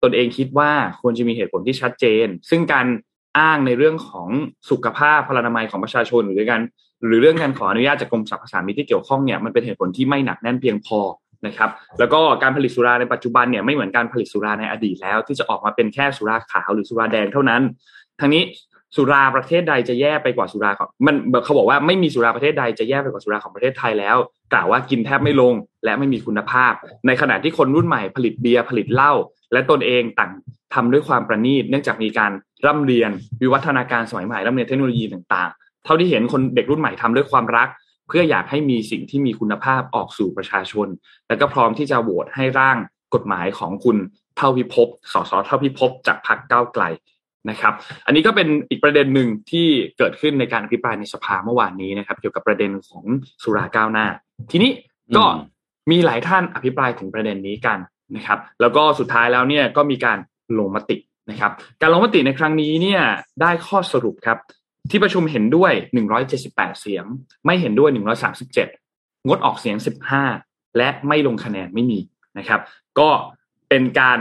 [0.02, 2.86] ตนเองคิดว่าควรจะมีเหตุผลที่ชัดเจน ซึ่งการ
[3.38, 4.28] อ้างในเรื่องของ
[4.70, 6.62] สุขภาพพลานามัยของประชาชนหรือการ
[7.06, 11.00] หรือเรื่องการขออนุญาตจากกรมสรรพสามิตที่เกี่ยวข้องเนี่ยมันเป็นเหตุผลที่ไม่หนักแน่นเพียงพอ
[11.46, 17.62] นะครับ แล้วก็การผลิตสุราในปัจจุบันเนี่ยไม่เหมือนการผลิตสุราในอดีตแล้ว ที่จะออกมาเป็นแค่สุราขาวหรือสุราแดงเท่านั้น
[18.20, 18.42] ทั้งนี้
[18.96, 24.16] สุราประเทศใดจะแย่ไปกว่าสุราของมันเขาบอกว่าไม่มีสุราประเทศใดจะแย่ไปกว่าสุราของประเทศไทยแล้ว
[24.52, 25.54] กล่าวว่ากินแทบไม่ลง
[25.84, 26.72] และไม่มีคุณภาพ
[27.06, 29.12] ในขณะที่คนรุ่นใหม่ผลิตเบียร์ผลิตเหล้า
[29.52, 30.32] และตนเองต่าง
[30.74, 32.32] ทำด้วยความประณีต เนื่องจากมีการ
[32.66, 37.68] ร่ำเรียนวิวัฒนาการสมัยใหม่ร่ำเรียนเทคโนโลยีต่างๆ เท่าที่เห็นคนเด็กรุ่นใหม่ทำด้วยความรัก
[38.08, 40.88] เพื่ออยากให้มีสิ่งที่มีคุณภาพออกสู่ประชาชน
[41.28, 42.76] แล้วก็พร้อมที่จะโหวตให้ร่าง
[43.14, 43.96] กฎหมายของคุณ
[44.36, 46.84] เท่าพิภพสสเท่าพิภพจากพรรคก้าวไกล
[47.50, 47.72] นะครับ
[48.06, 49.66] อันนี้ก็เป็นอีกประเด็นหนึ่งที่
[49.98, 53.04] เกิดขึ้นในการอภิปรายในสภาเมื่อวานนี้นะครับ เกี่ยวกับประเด็นของ
[53.42, 54.06] สุราก้าวหน้า
[54.50, 54.70] ทีนี้
[55.16, 55.40] ก็อืม
[55.90, 57.78] มีหลายท่านอภิปรายถึงประเด็นนี้กัน
[58.16, 60.18] นะครับ แล้วก็สุดท้ายแล้วเนี่ยก็มีการ
[60.58, 60.96] ลงมติ
[61.30, 63.02] นะครับ การลงมติในครั้งนี้เนี่ย
[63.40, 64.38] ได้ข้อสรุปครับ
[64.90, 65.72] ที่ประชุมเห็นด้วย
[66.26, 67.04] 178 เสียง
[67.46, 67.90] ไม่เห็นด้วย
[68.58, 69.76] 137 งดออกเสียง
[70.26, 71.98] 15 และไม่ลงคะแนนไม่มี
[72.38, 72.60] นะครับ
[72.98, 73.10] ก็
[73.68, 74.18] เป็นการ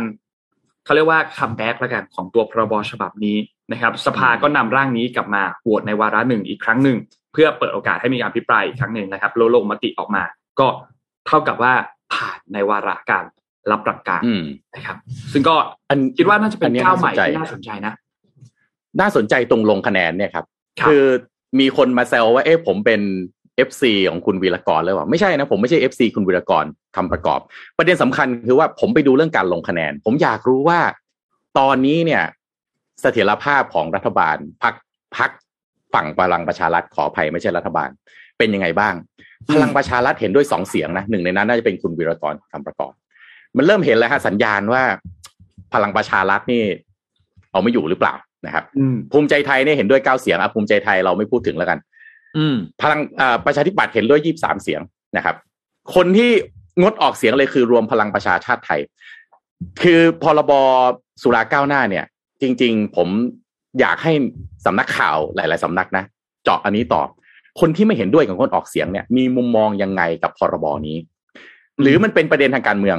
[0.86, 3.38] เขาเรียกว่าคัมแบ็กแล้วกันของตัวพรบฉบับนี้
[3.72, 6.98] นะครับ สภาก็นำร่างนี้กลับมาโหวตในวาระหนึ่งอีกครั้งหนึ่ง
[7.34, 10.24] เพื่อเปิดโอกาสให้มีการพิปรายอีกครั้งหนึ่งนะครับแล้วลงมติออกมา
[10.60, 10.68] ก็
[11.28, 11.74] เท่ากับว่า
[12.14, 13.26] ผ่านในวาระการ
[13.72, 14.44] รับหลักการอืม
[14.76, 14.98] นะครับ
[15.34, 15.56] ซึ่งก็
[15.90, 17.94] อันคิดว่าน่าจะเป็นอันนี้ก้าวใหม่น่าสนใจที่น่าสนใจนะ
[19.00, 20.46] น่าสนใจตรงลงคะแนนเนี่ยครับ
[20.80, 21.06] ครับคือ
[21.60, 23.02] มีคนมาแซวว่าเอ๊ะผมเป็น
[23.68, 26.66] FC ของคุณวีรกรเลยว่าไม่ใช่นะผมไม่ใช่ FC คุณวีรกร
[26.96, 27.40] คำประกอบ
[27.78, 30.80] ประเด็นสำคัญคือว่าผมไปดูเรื่องการลงคะแนน ผมอยากรู้ว่า
[31.60, 32.24] ตอนนี้เนี่ย
[33.02, 34.74] เสถียรภาพของรัฐบาลพัก
[35.18, 35.30] พัก
[35.94, 37.90] ฝั่งพลังประชารัฐขออภัยไม่ใช่รัฐบาล
[38.38, 38.94] เป็นยังไงบ้าง
[39.48, 42.94] อืมพลังประชารัฐเห็นด้วยสองเสียงนะหนึ่งในนั้นน่าจะเป็นคุณวีรกรคำประกอบ
[43.58, 44.84] มันเริ่มเห็นแล้วฮะสัญญาณว่า
[45.74, 46.64] พลังประชารัฐนี่
[47.52, 48.14] เอาไม่อยู่หรือเปล่า
[48.46, 51.80] นะครับอืมภูมิใจไทยเนี่ยเห็นด้วยเก้าเสียงอะภูมิใจไทยเราไม่พูดถึงแล้วกัน
[52.38, 54.82] อืมพลังอ่าประชาธิปัตย์เห็นด้วยยี่สามเสียง
[55.18, 55.36] นะครับ
[55.96, 56.32] คนที่
[56.82, 58.82] งดออกเสียงเลยคือรวมพลังประชาชาติไทย
[59.82, 60.52] คือพรบ
[61.22, 62.06] สุราก้าวหน้าเนี่ย
[62.42, 63.08] จริง ๆ ผม
[63.80, 64.14] อยากให้
[64.66, 66.04] สำนักข่าวหลาย ๆสำนักนะ
[66.44, 67.02] เจาะอันนี้ต่อ
[67.60, 70.98] คนที่ไม่เห็นด้วยกับคนออกเสียงเนี่ย มีมุมมองยังไงกับพรบนี้
[71.82, 72.98] หรือมันเป็นประเด็นทางการเมือง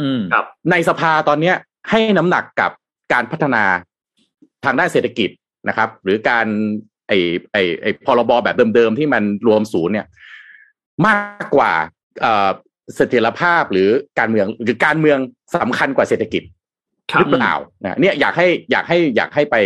[0.00, 1.54] อืมครับ ในสภาตอนเนี้ย
[1.90, 2.70] ให้น้ำหนักกับ
[3.12, 3.64] การพัฒนา
[4.64, 5.30] ทางด้านเศรษฐกิจ
[5.68, 6.46] นะครับ หรือการ
[7.08, 7.12] ไอ
[7.52, 10.06] ไอไอพรบแบบเดิมๆที่มันรวมศูนย์เนี่ย
[11.06, 11.72] มากกว่า
[12.20, 12.48] เอ่อ
[12.96, 15.18] เสถียรภาพหรือการเมืองหรือการเมือง
[15.56, 16.42] สำคัญกว่าเศรษฐกิจ
[17.12, 19.56] ครัหบรือเปล่านะเนี่ยอยากให้อยากให้อยากให้ไป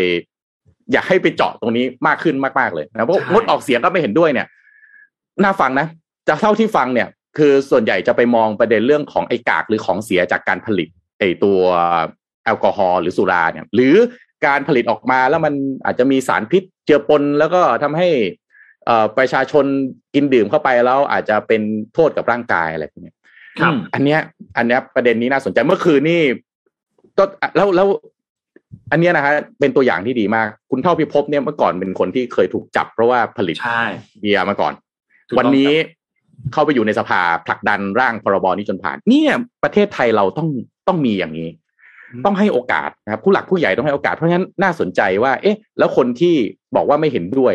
[0.92, 4.46] อยากให้ไปเจาะตรงนี้มากขึ้นมากๆเลยนะเพราะใช่งดออกเสียงก็ไม่เห็นด้วยเนี่ย
[5.42, 5.86] น่าฟังนะ
[6.28, 11.58] จากเท่าที่ฟังเนี่ย คือส่วนใหญ่จะไปมองประเด็นเรื่องของไอ้กากหรือของเสียจากการผลิตไอ้ตัว
[12.44, 13.94] แอลกอฮอล์หรือสุราเนี่ย หรือ
[14.46, 18.08] การผลิตออกมาแล้วมันอาจจะมีสารพิษ เจือปนแล้วก็ทำให้
[18.86, 19.64] เอ่อประชาชน
[20.14, 21.62] กินดื่มเข้าไปแล้วอาจจะเป็น
[21.94, 23.16] โทษกับร่างกายอะไรพวกเนี้ย
[23.60, 24.20] ครับอันเนี้ย
[24.56, 26.20] อันเนี้ยประเด็นนี้น่าสนใจเมื่อคืนนี่
[27.18, 27.24] ก็
[27.56, 27.86] แล้วแล้ว
[28.92, 33.84] อันเนี้ยนะฮะเป็นตัวอย่างที่ดีมาก คุณเท่าพิภพเนี่ยเมื่อก่อนเป็นคนที่เคยถูกจับ เพราะว่าผลิตใช่
[34.20, 34.72] เบียร์มาก่อน
[35.28, 35.72] ถูกต้องวันนี้
[36.52, 40.48] เข้าไปอยู่ในสภาผลักดันร่างพรบนี้จนผ่าน เนี่ยประเทศไทยเราต้อง
[40.88, 41.48] ต้องมีอย่างนี้
[42.24, 46.36] ต้องให้โอกาสนะครับผู้หลักผู้ใหญ่ต้องให้โอกาสเพราะฉะนั้นน่าสนใจว่า เอ๊ะ แล้วคนที่
[46.76, 47.54] บอกว่าไม่เห็นด้วย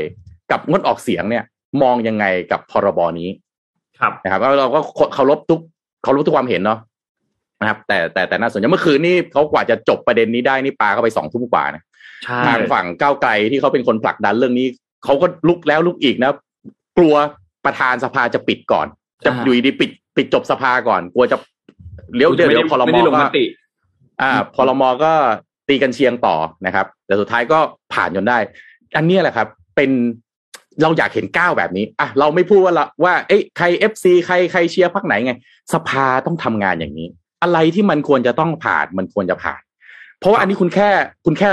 [0.51, 1.43] กับงดออกเสียงเนี่ย
[1.81, 3.29] มองยังไงกับพรบนี้
[3.99, 4.79] ครับนะครับแล้วเราก็
[5.13, 5.61] เคารพทุก
[6.03, 6.79] เคารพทุกความเห็นเนาะ
[7.59, 11.83] นะครับแต่แต่แต่น่าสนใจเมื่อคืนนี่เขากว่าจะจบประเด็นนี้ได้นี่ปาเข้าไปสองทุ่มกว่านะ
[12.23, 14.67] ใช่ทางฝั่งก้าวไกลที่เขาเป็นคนผลักดันเรื่องนี้
[15.05, 16.31] เขาก็ลุกแล้วลุกอีกนะ
[16.97, 17.15] กลัว
[17.65, 18.87] ประธานสภาจะปิดก่อน
[19.25, 21.37] จะอยู่ดีๆปิดปิดจบสภาก่อน กลัวจะ
[22.15, 23.45] เลี้ยวเดี๋ยวเดี๋ยวพลมไม่ได้ลงก็มติ
[24.21, 25.11] อ่าพลมก็
[25.67, 27.59] ตีกันเชียงต่อนะครับ แต่สุดท้ายก็
[27.93, 28.37] ผ่านจนได้
[28.97, 29.91] อันเนี้ยแหละครับ เป็น
[30.81, 35.33] เราอยากเห็นก้าวแบบนี้อะเราไม่พูดว่าละว่าเอ้ยใครเอฟซีใครใครเชียร์พักไหนไง
[35.73, 37.07] สภาต้องทำงานอย่างนี้
[37.43, 39.61] อะไรที่มันควรจะต้องผ่านมันควรจะผ่าน
[40.19, 40.89] เพราะว่าอันนี้คุณแค่
[41.25, 41.49] คุณแค่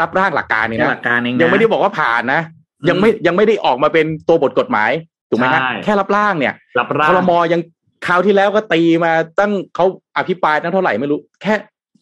[0.00, 2.42] รับร่างหลักการเองแค่นะหลักการเองนะยังไม่ได้บอกว่าผ่านนะ
[2.88, 4.90] ยังไม่ยังไม่ได้ออกมาเป็นตัวบทกฎหมาย
[5.30, 7.60] ถูกไหมฮะใช่แค่รับร่างเนี่ยรับร่าคงรมยัง
[8.06, 11.54] คราวที่แล้วก็ตีมาตั้งเขาอภิปรายตั้งเท่าไหร่ไม่รู้ แค่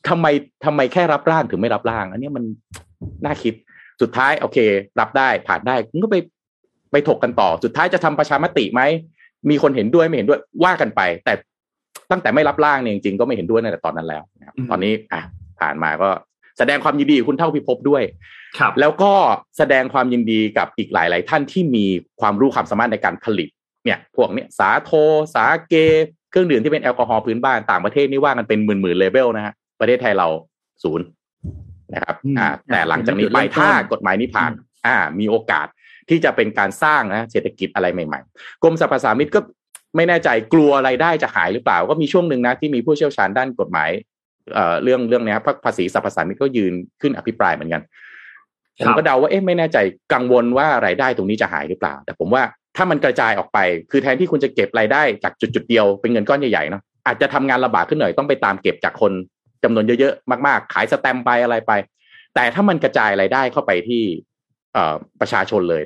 [0.09, 0.27] ทำไม
[0.65, 2.45] ทำไมแค่รับร่างถึงไม่รับร่าง อันเนี้ยมัน
[3.25, 3.55] น่าคิด
[4.01, 4.59] สุดท้ายโอเค
[4.99, 6.17] รับได้ผ่านได้คุณก็ไป
[6.93, 8.83] ไปถกกันต่อ สุดท้ายจะทำประชามติไหม
[9.51, 11.33] มีคนเห็นด้วยไม่เห็นด้วยว่ากันไป แต่
[12.11, 15.23] ตั้งแต่ไม่รับร่างเนี่ยจริงๆก็ไม่เห็นด้วยตั้งแต่ตอนนั้นแล้วนะครับอืมตอนนี้อะ
[15.61, 16.11] ผ่านมาก็
[16.59, 18.03] แสดงความยินดีกับคุณเท่าพิภพด้วย
[18.59, 19.13] ครับ แล้วก็
[19.59, 21.87] แสดงความยินดีกับอีกหลาย ๆ ท่านที่มี
[22.21, 23.49] ความรู้ความสามารถในการผลิต
[23.85, 24.91] เนี่ยพวกเนี้ยสาโท
[25.35, 25.75] สาเก
[26.31, 30.29] เครื่องดื่มที่เป็นแอลกอฮอล์พื้นบ้านต่างประเทศนี่ว่ากันเป็นหมื่นๆเลเวลนะฮะประเทศไทยเรา
[30.83, 31.05] ศูนย์
[31.95, 34.53] นะครับอืมอ่าแต่หลังจากนี้ไปเริ่มต้นถ้ากฎหมายนี้ผ่าน
[34.87, 35.67] อ่ามีโอกาส
[36.09, 39.41] ที่จะเป็นการสร้างนะเศรษฐกิจอะไรใหม่ๆกรมสรรพสามิตก็
[39.97, 43.91] ไม่แน่ใจกลัวรายได้จะหายหรือเปล่า ก็มีช่วงหนึ่งนะที่มีผู้เชี่ยวชาญด้านกฎหมาย
[44.55, 47.83] เอ่อเรื่องเรื่องเนี้ยครับภาษีสรรพสามิตก็ยืนขึ้นอภิปรายเหมือนกัน
[48.87, 49.79] ครัผมบก็เดาว่าเอ๊ะไม่แน่ใจ
[50.13, 52.43] กังวลว่ารายได้ตรงนี้จะหายหรือเปล่า แต่ผมว่า
[52.77, 53.59] ถ้ามันกระจายออกไป
[53.91, 59.13] คือแทนที่คุณจะเก็บรายได้จากจุดจุดๆเดียวเป็นเงินก้อนใหญ่ๆเนาะอาจจะทำงานลำบากขึ้นหน่อยต้องไปตามเก็บจากคน
[59.65, 61.73] จำนวนเยอะๆมากๆ ขายสแตมป์ไปอะไรไป
[62.35, 64.03] แต่ถ้ามันกระจายรายได้เข้าไปที่
[64.73, 65.83] เอ่อประชาชนเลย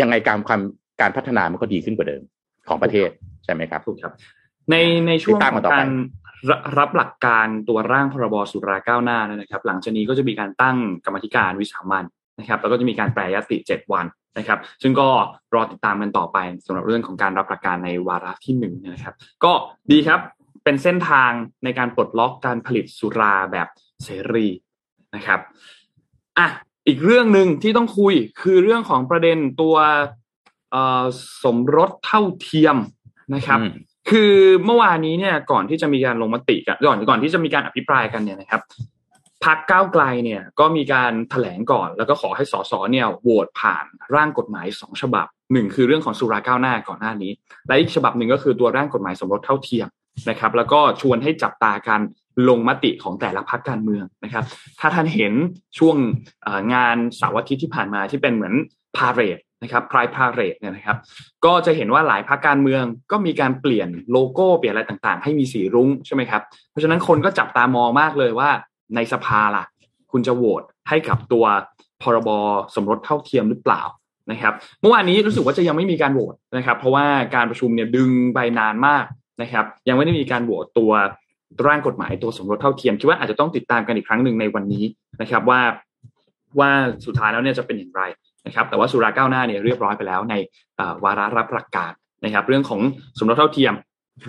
[0.00, 0.60] ยังไงการความ
[1.00, 2.22] การพัฒนามันก็ดีขึ้นกว่าเดิม
[2.68, 3.08] ของประเทศ
[3.44, 4.12] ใช่ไหมครับถูกครับ
[4.70, 5.88] ในในช่วงติดตามขกัอนงต่อไปการ
[6.50, 12.04] รรับหลักการตัวร่างพรบสุราก้าวหน้าเนยนะครับ หลังจากนี้ก็จะมีการตั้งกรรมธิการวิสามัน
[12.38, 14.06] นะครับ แล้วก็จะมีการแปรยติเจ็ดวัน
[14.38, 15.08] นะครับ ซึ่งก็
[15.54, 19.52] รอติดตามกันต่อไปสำหรับเรื่องของการรับหลักการในวาระที่หนึ่งนะครับ ก็
[19.90, 20.20] ดีครับ
[20.64, 21.30] เป็นเส้นทาง
[21.64, 23.68] ในการปลดล็อกการผลิตสุราแบบ
[24.04, 24.48] เสรี
[25.14, 25.40] นะครับ
[26.38, 26.48] อะ
[26.86, 29.76] อีกเรื่องหนึ่งที่ต้องคุยคือเรื่องของประเด็นตัว
[30.72, 31.04] เอ่อ
[31.44, 32.76] สมรสเท่าเทียม
[33.34, 33.72] นะครับอืม
[34.10, 38.62] คือเมื่อวานนี้เนี่ยก่อนที่จะมีการลงมติกันก่อนก่อนที่จะมีการอภิปรายกันเนี่ยนะครับ
[39.44, 47.32] พักก้าวไกลเนี่ยก็มีการแถลงก่อน แล้วก็ขอให้สสเนี่ยโหวตผ่านร่างกฎหมายสองฉบับหนึ่งคือเรื่องของสุราก้าวหน้าก่อนหน้านี้
[47.66, 49.88] และอีกฉบับหนึ่งก็คือตัวร่างกฎหมายสมรสเท่าเทียม
[50.30, 52.00] นะครับ แล้วก็ชวนให้จับตาการ
[52.48, 54.44] ลงมติของแต่ละพักการเมืองนะครับ
[54.80, 55.32] ถ้าท่านเห็น
[55.78, 55.96] ช่วง
[56.74, 58.54] งานเสาร์อาทิตย์ที่ผ่านมาที่เป็นเหมือน
[58.96, 60.96] พาเรดนะครับพรายพาเรดเนี่ยนะครับ
[61.44, 68.50] ก็จะเห็นว่าหลายพรรคการเมืองก็มีการเปลี่ยนโลโก้เปลี่ยนอะไรต่างๆ ให้มีสีรุ้งใช่ไหมครับ เพราะฉะนั้นคนก็จับตามองมากเลยว่า
[68.94, 69.64] ในสภาล่ะ
[70.12, 71.44] คุณจะโหวตให้กับตัว
[72.02, 72.30] พรบ
[72.74, 73.82] สมรสเท่าเทียมหรือเปล่า
[74.30, 79.04] นะครับ เมื่อวานนี้รู้สึกว่าจะยังไม่มีการโหวตนะครับ เพราะว่าการประชุมเนี่ยดึงไปนานมาก
[79.40, 80.92] นะครับ ยังไม่ได้มีการโหวตตัว
[81.66, 84.84] ร่างกฎหมายตัวสมรสเท่าเทียมคิดว่าอาจจะต้องติดตามกันอีกครั้งหนึ่งในวันนี้
[85.20, 85.60] นะครับว่า
[86.58, 86.70] ว่า
[87.06, 88.02] สุดท้ายแล้วเนี่ยจะเป็นอย่างไร
[88.46, 90.34] นะครับ แต่ว่าสุราก้าวหน้าเนี่ยเรียบร้อยไปแล้วใน
[91.04, 91.92] วาระรับหลักการ
[92.24, 92.80] นะครับ เรื่องของ
[93.18, 93.74] สมรสเท่าเทียม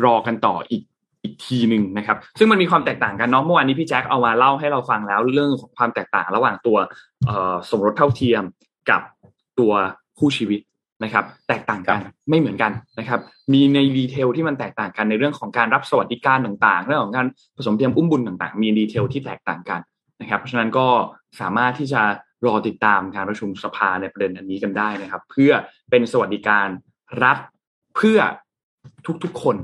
[0.04, 0.84] รอกันต่ออีก
[1.24, 6.78] อีกทีหนึ่งนะครับ ซึ่งมันมีความแตกต่างกันเนาะเมื่อวานนี้พี่แจ็คเอามาเล่าให้เราฟังแล้วเรื่องของความแตกต่างระหว่างตัว
[7.70, 8.44] สมรสเท่าเทียม
[8.90, 9.02] กับ
[9.60, 9.72] ตัว
[10.20, 10.60] คู่ชีวิต
[11.04, 13.20] นะครับ แตกต่างกันไม่เหมือนกันนะครับ
[13.54, 19.82] มีใน detail ที่มันแตกต่างกันในเรื่องของการรับสวัสดิการต่างๆ เรื่องของการผสมเทียมอุ้มบุญต่างๆ มี detail ที่แตกต่างกัน
[20.22, 20.88] นะครับ เพราะฉะนั้นก็
[21.40, 22.02] สามารถที่จะ
[22.46, 25.52] รอติดตามการประชุมสภาในประเด็นอันนี้กันได้นะครับ เพื่อ
[25.90, 26.68] เป็นสวัสดิการ
[27.24, 27.38] รัฐ
[27.96, 28.20] เพื่อ
[29.24, 29.56] ทุกๆคน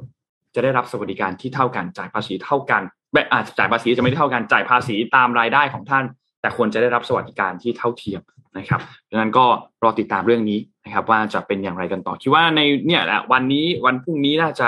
[0.56, 2.82] จะได้รับสวัสดิการที่เท่ากันจ่ายภาษีเท่ากัน
[3.14, 6.06] แบบอาจจะจ่ายภาษีจะไม่ได้เท่ากันจ่ายภาษีตามรายได้ของท่าน
[6.42, 8.22] แต่ควรจะได้รับสวัสดิการที่เท่าเทียม
[8.58, 9.46] นะครับดังนั้นก็
[9.84, 14.68] รอติดตามเรื่องนี้ นะครับว่าจะเป็นอย่างไรกันต่อคิดว่าในเนี่ยแหละวันนี้วันพรุ่งนี้น่าจะ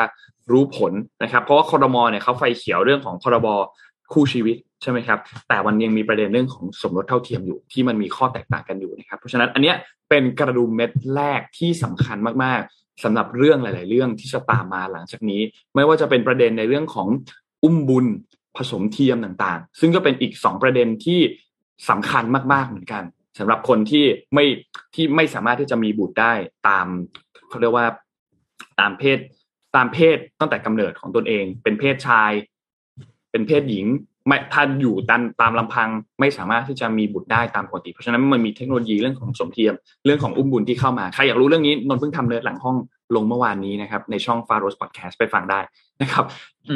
[0.52, 3.48] รู้ผลนะครับ เพราะว่าคอรมอเนี่ยเขาไฟเขียวเรื่องของพรบ
[4.14, 9.76] คู่ชีวิตใช่ไหมครับ แต่วันยังมีประเด็นเรื่องของสมรสเท่าเทียมอยู่ที่มันมีข้อแตกต่างกันอยู่นะครับ เพราะฉะนั้นอันเนี้ย
[10.10, 15.42] เป็นกระดุมเม็ดแรกที่สำคัญมากๆสำหรับเรื่องหลาย ๆ เรื่องที่จะตามมาหลังจากนี้
[15.76, 17.08] ไม่ว่าจะเป็นประเด็นในเรื่องของ
[17.64, 18.06] อุ้มบุญ
[18.58, 21.20] ผสมเทียมต่างๆ ซึ่งก็เป็นอีกสองประเด็นที่
[21.90, 23.04] สำคัญมากๆเหมือนกัน
[23.40, 24.46] สำหรับคนที่ไม่
[24.96, 26.34] ที่ไม่สามารถที่จะมีบุตรได้
[26.68, 26.88] ตาม
[27.50, 27.88] เขาเรียกว่า
[28.80, 29.20] ตามเพศ
[29.76, 32.32] ตามเพศตั้งแต่กำเนิดของตนเอง เป็นเพศชาย
[33.32, 33.88] เป็นเพศหญิง
[34.28, 35.90] ไม่ท่านอยู่ตามตามลำพัง
[36.20, 39.74] ไม่สามารถที่จะมีบุตรได้ตามปกติ เพราะฉะนั้นมันมีเทคโนโลยีเรื่องของสมเทียม
[40.06, 42.78] เรื่องของอุ้มบุญที่เข้ามา ใครอยากรู้เรื่องนี้นนเพิ่งทำเนื้อหลังห้อง
[43.16, 45.60] ลงเมื่อวานนี้นะครับ ในช่องฟาโรสพอดแคสต์ไปฟังได้
[46.02, 46.26] นะครับ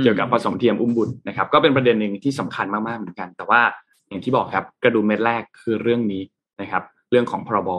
[0.04, 3.62] เกี่ยวกับผสมเทียมอุ้มบุญนะครับ ก็เป็นประเด็นหนึ่งที่สำคัญมากๆเหมือนกัน แต่ว่า
[4.08, 6.22] อย่างที่บอกครับ กระดุมเม็ดแรกคือเรื่องนี้
[6.62, 7.70] นะครับ เรื่องของพรบ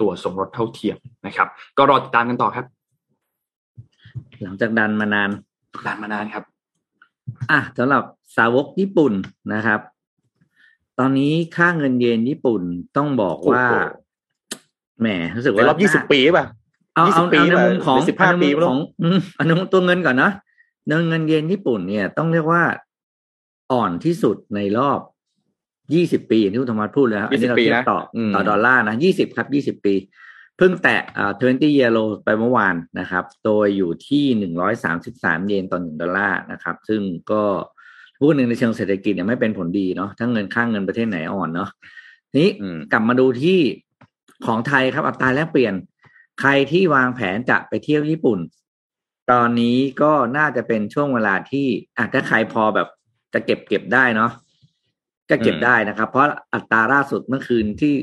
[0.00, 2.66] ตัวสมรสเท่าเทียมนะครับ ก็รอติดตามกันต่อครับ
[4.42, 5.30] หลังจากดันมานาน
[5.86, 6.44] นานมานานครับ
[7.50, 8.02] อะสำหรับ
[8.36, 9.12] สาวกญี่ปุ่น
[9.54, 9.80] นะครับ
[10.98, 12.62] ตอนนี้ค่าเงินเยนญี่ปุ่น
[12.96, 13.94] ต้องบอกว่าโอ้โห
[15.00, 16.46] แหมรู้สึกในว่ารอบยี่สิบปีป่ะ
[16.94, 20.30] เอาเอา20ปีเอาในมุมของหรือ15เในมุมปีไม่รู้ของอืมเอาในมุมตัวเงินก่อนนะ
[20.88, 22.62] เงินเงินเยนญี่ปุ่นเนี่ย ต้องเรียกว่า
[23.72, 25.00] อ่อนที่สุดในรอบ
[25.94, 29.94] ยี่สิบปีอย่างที่คุณธรรมะพูดเลยครับอันนี้เรา20ปีเทียนะบต่ออมต่อดอลลาร์นะยี่สิบครับยี่สิบปี
[30.56, 37.42] เพิ่งแตะอ่า20 year low ไปเมื่อวานนะครับ โดยอยู่ที่หนึ่งร้อยสามสิบสามเยนต่อหนึ่งดอลลาร์นะครับ ซึ่งก็
[38.18, 41.70] พูดหนึ่งในเชิงเศรษฐกิจเนี่ยไม่เป็นผลดีเนาะถ้าเงินค่างเงินประเทศไหนอ่อนเนาะ
[42.30, 43.58] ทีนี้อืมกลับมาดูที่
[44.46, 45.74] ของไทยครับอัตราแลกเปลี่ยน
[46.40, 48.38] ใครที่วางแผนจะไปเที่ยวญี่ปุ่น
[49.30, 51.66] ตอนนี้ก็น่าจะเป็นช่วงเวลาที่
[51.98, 52.88] อาจจะถ้าใครพอแบบ
[53.32, 54.30] จะเก็บเก็บได้เนาะ
[55.30, 57.94] ก็เก็บอืมได้นะครับ เพราะอัตราล่าสุดเมื่อคืนที่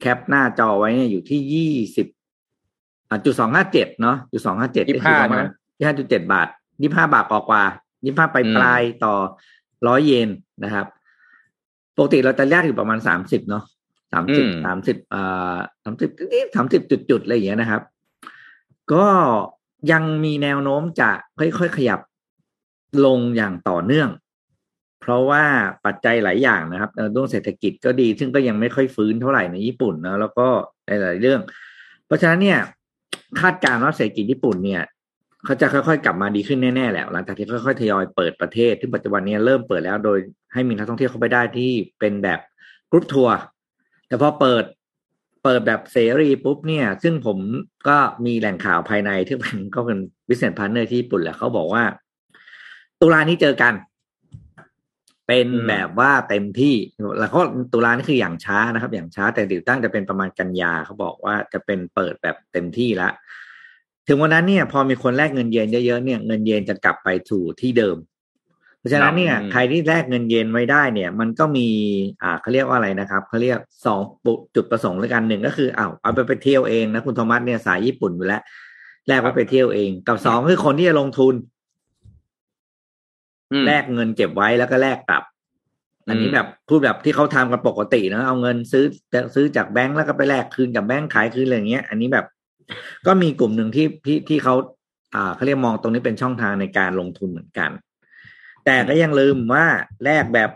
[0.00, 2.06] แคปหน้าจอไว้เนี่ยอยู่ที่ยี่สิบ
[3.24, 5.44] จุดสองห้าเจ็ดเนาะจุดสองห้าเจ็ดยี่สิบห้าใช่ไหม
[5.76, 6.48] ยี่ห้าจุดเจ็ดบาท
[6.82, 9.14] ยี่ห้าบาทกว่าๆยี่ห้าไปปลายๆต่อ
[9.86, 10.28] ร้อยเยน
[10.64, 10.86] นะครับ
[11.96, 13.64] ปกติเราจะแลกอยู่ประมาณสามสิบเนาะ
[14.12, 17.82] สามสิบอืมสามสิบอ่าสามสิบนี่สามสิบจุดๆอะไรอย่างเงี้ยนะครับ
[18.92, 19.06] ก็
[19.92, 22.00] ยังมีแนวโน้มจะค่อยๆขยับ
[23.04, 24.08] ลงอย่างต่อเนื่อง
[25.02, 25.44] เพราะว่า
[25.86, 30.46] ปัจจัยหลายอย่างนะครับเรื่องเศรษฐกิจก็ดี ซึ่งก็ยังไม่ค่อยฟื้นเท่าไหร่ในญี่ปุ่นนะแล้วก็
[30.86, 31.40] หลายๆเรื่อง
[32.06, 32.58] เพราะฉะนั้นเนี่ย
[33.40, 34.82] คาดการณ์ว่าเศรษฐกิจญี่ปุ่นเนี่ย
[35.44, 40.18] เขาจะค่อยๆ กลับมาดีขึ้นแน่ๆแหละหลังจากที่ค่อยๆทยอยเปิดประเทศที่ปัจจุบันนี้เริ่มเปิดแล้วโดย
[40.52, 42.40] ให้มีนักท่องเที่ยวเข้าไปได้ที่เป็นแบบ
[42.90, 43.34] กรุ๊ปทัวร์
[44.08, 44.64] แต่พอเปิด
[45.44, 47.38] เปิดแบบเสรีปุ๊บเนี่ย ซึ่งผม
[47.88, 51.84] ก็มีแหล่งข่าวภายในที่เป็นก็เป็น business partner ที่ญี่ปุ่นแหละเขาบอกว่า
[53.00, 53.72] ตุลานี้เจอกัน
[55.32, 56.74] เป็นอืมแบบว่าเต็มที่
[57.20, 57.40] แล้วก็
[57.72, 63.10] ตุลานี่คืออย่างช้านะครับ อย่างช้าแต่ติดตั้งจะเป็นประมาณกันยาเขาบอกว่าจะเป็นเปิดแบบเต็มที่ละ
[64.08, 67.96] ถึงวันนั้นเนี่ยพอมีคนแลกเงินเยนเยอะๆเนี่ยเงินเยนจะกลับไปสู่ที่เดิม
[68.78, 71.68] เพราะฉะนั้นเนี่ยอืมใครที่แลกเงินเยนไว้ได้เนี่ย มันก็มี
[72.22, 78.42] อ่าเขาเรียกว่าอะไรนะครับเขาเรียกสองปุจุดประสงค์ด้วยกันหนึ่งก็คืออ้าวเอาไปไปเที่ยวเองนะคุณโทมัสเนี่ยสายญี่ปุ่นอยู่แล้ว
[79.08, 81.51] แลกไว้ไปเที่ยวเอง กับสองคือคนที่จะลงทุนอืม
[83.66, 85.22] แลกเงินเก็บไว้แล้วก็แลกกลับ
[86.08, 88.84] อันนี้อืมแบบพูดแบบที่เขาทำกันปกตินะเอาเงินซื้อ
[89.34, 92.26] ซื้อจากแบงก์แล้วก็ไปแลกคืนกับแบงก์ขายคืนอะไรอย่างเงี้ย อันนี้แบบ
[93.06, 94.54] ก็มีกลุ่มหนึ่งที่ที่ที่เขา
[95.14, 97.70] อ่าเขาเรียกมองตรงนี้เป็นช่องทางในการลงทุนเหมือนกัน
[98.64, 99.66] แต่ก็ยังลืมว่า
[100.04, 100.50] แลกแบบ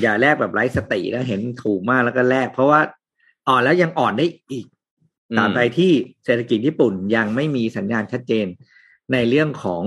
[0.00, 2.80] อย่าแลกแบบไร้สติแล้วเห็นถูกมากแล้วก็แลกเพราะว่า
[3.48, 4.66] อ่อนแล้วยังอ่อนได้อีก
[5.36, 5.92] ตราบใดที่
[6.24, 8.46] เศรษฐกิจญี่ปุ่นยังไม่มีสัญญาณชัดเจน
[9.12, 9.82] ในเรื่องของ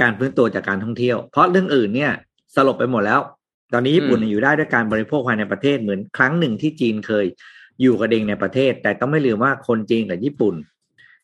[0.00, 2.12] การฟื้นตัวจากการท่องเที่ยว เพราะเรื่องอื่นเนี่ย
[2.54, 3.20] สลบไปหมดแล้ว
[3.72, 7.26] ตอนนี้ญี่ปุ่นอืมอยู่ได้ด้วยการบริโภคภายในประเทศเหมือนครั้งหนึ่งที่จีนเคย
[7.82, 10.54] อยู่กับเองในประเทศ แต่ต้องไม่ลืมว่าคนจีนกับญี่ปุ่น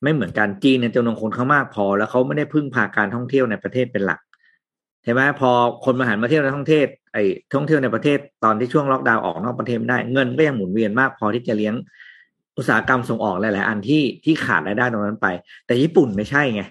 [0.02, 4.20] ไม่เหมือนกันจีนเนี่ยจำนวนคนเขามากพอ แล้วเขาไม่ได้พึ่งพาการท่องเที่ยวในประเทศเป็นหลัก
[5.04, 5.50] ใช่ไหมพอ
[5.84, 11.74] คนมาหันมาเที่ยวในท่องเที่ยวไอ้ท่องเที่ยวในประเทศตอนที่ช่วงล็อกดาวน์ออกนอกประเทศไม่ได้เงินก็ยังหมุนเวียนมากพอที่จะเลี้ยง
[12.56, 15.26] อุตสาหกรรมส่งออกหลาย ๆ อันที่ที่ขาดรายได้ตรงนั้นไป
[15.66, 16.62] แต่ญี่ปุ่นไม่ใช่ไง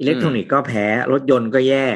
[0.00, 1.86] อิเล็กทรอนิกส์ก็แพ้ รถยนต์ก็แย่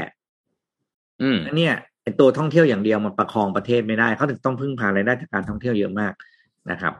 [1.22, 6.12] อืมอันเนี่ยไอ้ตัวท่องเที่ยวอย่างเดียวมันประคองประเทศไม่ได้ เขาถึงต้องพึ่งพารายได้จากการท่องเที่ยวเยอะมาก
[6.70, 6.92] นะครับ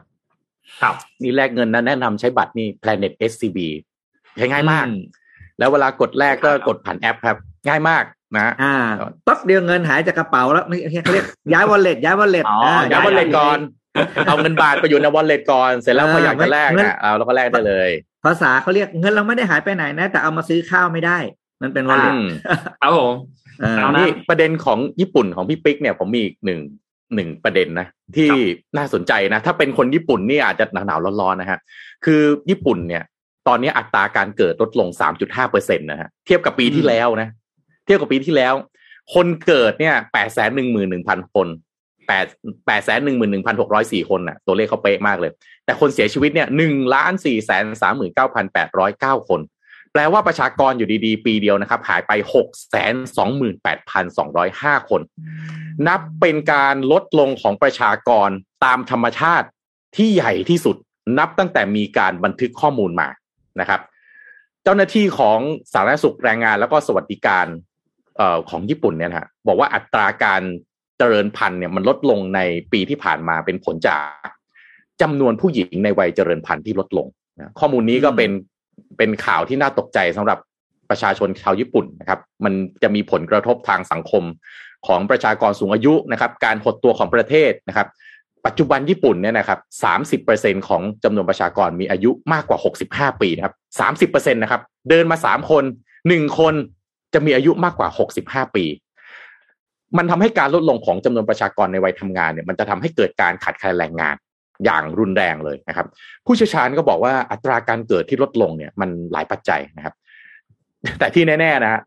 [0.81, 3.57] ครับนี่แลกเงินนะแนะนำใช้บัตรนี่ Planet SCB
[4.37, 4.91] ใช้ง่ายมากอื
[5.59, 7.37] แล้วเวลากดแรกก็กดผ่านแอปครับ
[7.67, 8.03] ง่ายมาก
[8.37, 8.73] นะอ่า
[9.27, 13.59] ปั๊บเดียวเงินหายจากกระเป๋าแล้วไม่เขาเรียกย้ายวอลเล็ตย้ายวอลเล็ตอ๋ออ่ย้ายวอลเล็ตก่อน
[14.27, 17.89] เอาเงินบาทไปอยู่ในวอลเล็ตก่อนเสร็จแล้วพออยากจะแลกเงินอะเอาแล้วก็แลกได้เลย
[18.25, 21.17] ภาษาเขาเรียกเงินเราไม่ได้หายไปไหนนะ แต่เอามาซื้อข้าวไม่ได้
[21.61, 22.27] มันเป็นวอลเล็ตอืม
[22.81, 23.13] ครับผม
[23.59, 26.59] เอานะนี่ประเด็นของญี่ปุ่นของพี่ปิ๊กเนี่ยผมมีอีกหนึ่ง
[27.15, 28.29] หนึ่งประเด็นนะที่
[28.77, 31.59] น่าสนใจนะ ถ้าเป็นคนญี่ปุ่นนี่อาจจะหนาวๆร้อนๆนะฮะ
[32.05, 33.03] คือญี่ปุ่นเนี่ย
[33.47, 34.87] ตอนนี้อัตราการเกิดลดลง
[35.19, 37.29] 3.5เปอร์เซ็นต์นะฮะเทียบกับปีที่แล้วนะ
[37.85, 38.53] เทียบกับปีที่แล้ว
[39.13, 41.47] คนเกิดเนี่ยแปดแสนหนึ่งหมื่นหนึ่งพันคน
[42.07, 42.25] แปด
[42.67, 45.31] แปดแสนหนึ่งหมื่นหนึ่งพันหกร้อยสี่คนน่ะ ตัวเลขเขาเป๊ะมากเลย
[45.65, 49.41] แต่คนเสียชีวิตเนี่ยหนึ่งล้านสี่แสนสามหมื่นเก้าพันแปดร้อยเก้าคน
[49.91, 55.01] แปลว่าประชากรอยู่ดีๆ ปีเดียวนะครับ หายไปหกแสนสองหมื่นแปดพันสองร้อยห้าคน
[55.87, 58.29] นับเป็นการลดลงของประชากร
[58.65, 59.47] ตามธรรมชาติ
[59.95, 60.75] ที่ใหญ่ที่สุด
[61.19, 63.07] นับตั้งแต่มีการบันทึกข้อมูลมา
[63.59, 63.81] นะครับ
[64.63, 65.39] เจ้าหน้าที่ของ
[65.73, 67.45] สาธารณสุขแรงงานแล้วก็สวัสดิการ
[68.17, 70.41] เอ่อของญี่ปุ่นเนี่ยฮะบอกว่าอัตราการ
[70.97, 72.39] เจริญพันธุ์เนี่ยมันลดลงใน
[72.71, 74.29] ปีที่ผ่านมาเป็นผลจาก
[75.01, 78.31] จำนวนผู้หญิงในวัยเจริญพันธุ์ที่ลดลงนะข้อมูลนี้ก็เป็น
[78.97, 80.39] เป็นข่าวที่น่าตกใจสำหรับ
[80.89, 82.53] ประชาชนชาวญี่ปุ่นนะครับ มัน
[82.83, 84.23] จะมีผลกระทบทางสังคม
[84.87, 87.87] ของประชากรสูงอายุนะครับ การหดตัวของประเทศนะครับ
[88.45, 95.63] ปัจจุบันญี่ปุ่นเนี่ยนะครับสามสิบเปอร์เซ็นของจำนวนประชากรมีอายุมากกว่าหกสิบห้าปีนะครับสามสิบเปอร์เซ็นตนะครับ เดินมาสามคน
[96.07, 96.53] หนึ่งคน
[97.13, 98.65] จะมีอายุมากกว่าหกสิบห้าปี
[99.97, 104.15] มันทำให้การลดลงของจำนวนประชากรในวัยทำงานเนี่ยมันจะทำให้เกิดการขาดแคลนแรงงาน
[104.65, 105.87] อย่างรุนแรงเลยนะครับ
[106.25, 109.93] ผู้เชี่ยวชาญก็บอกว่าอัตราการเกิดที่ลดลงเนี่ยมันหลายปัจจัยนะครับ
[110.99, 111.81] แต่ที่แน่ ๆนะฮะ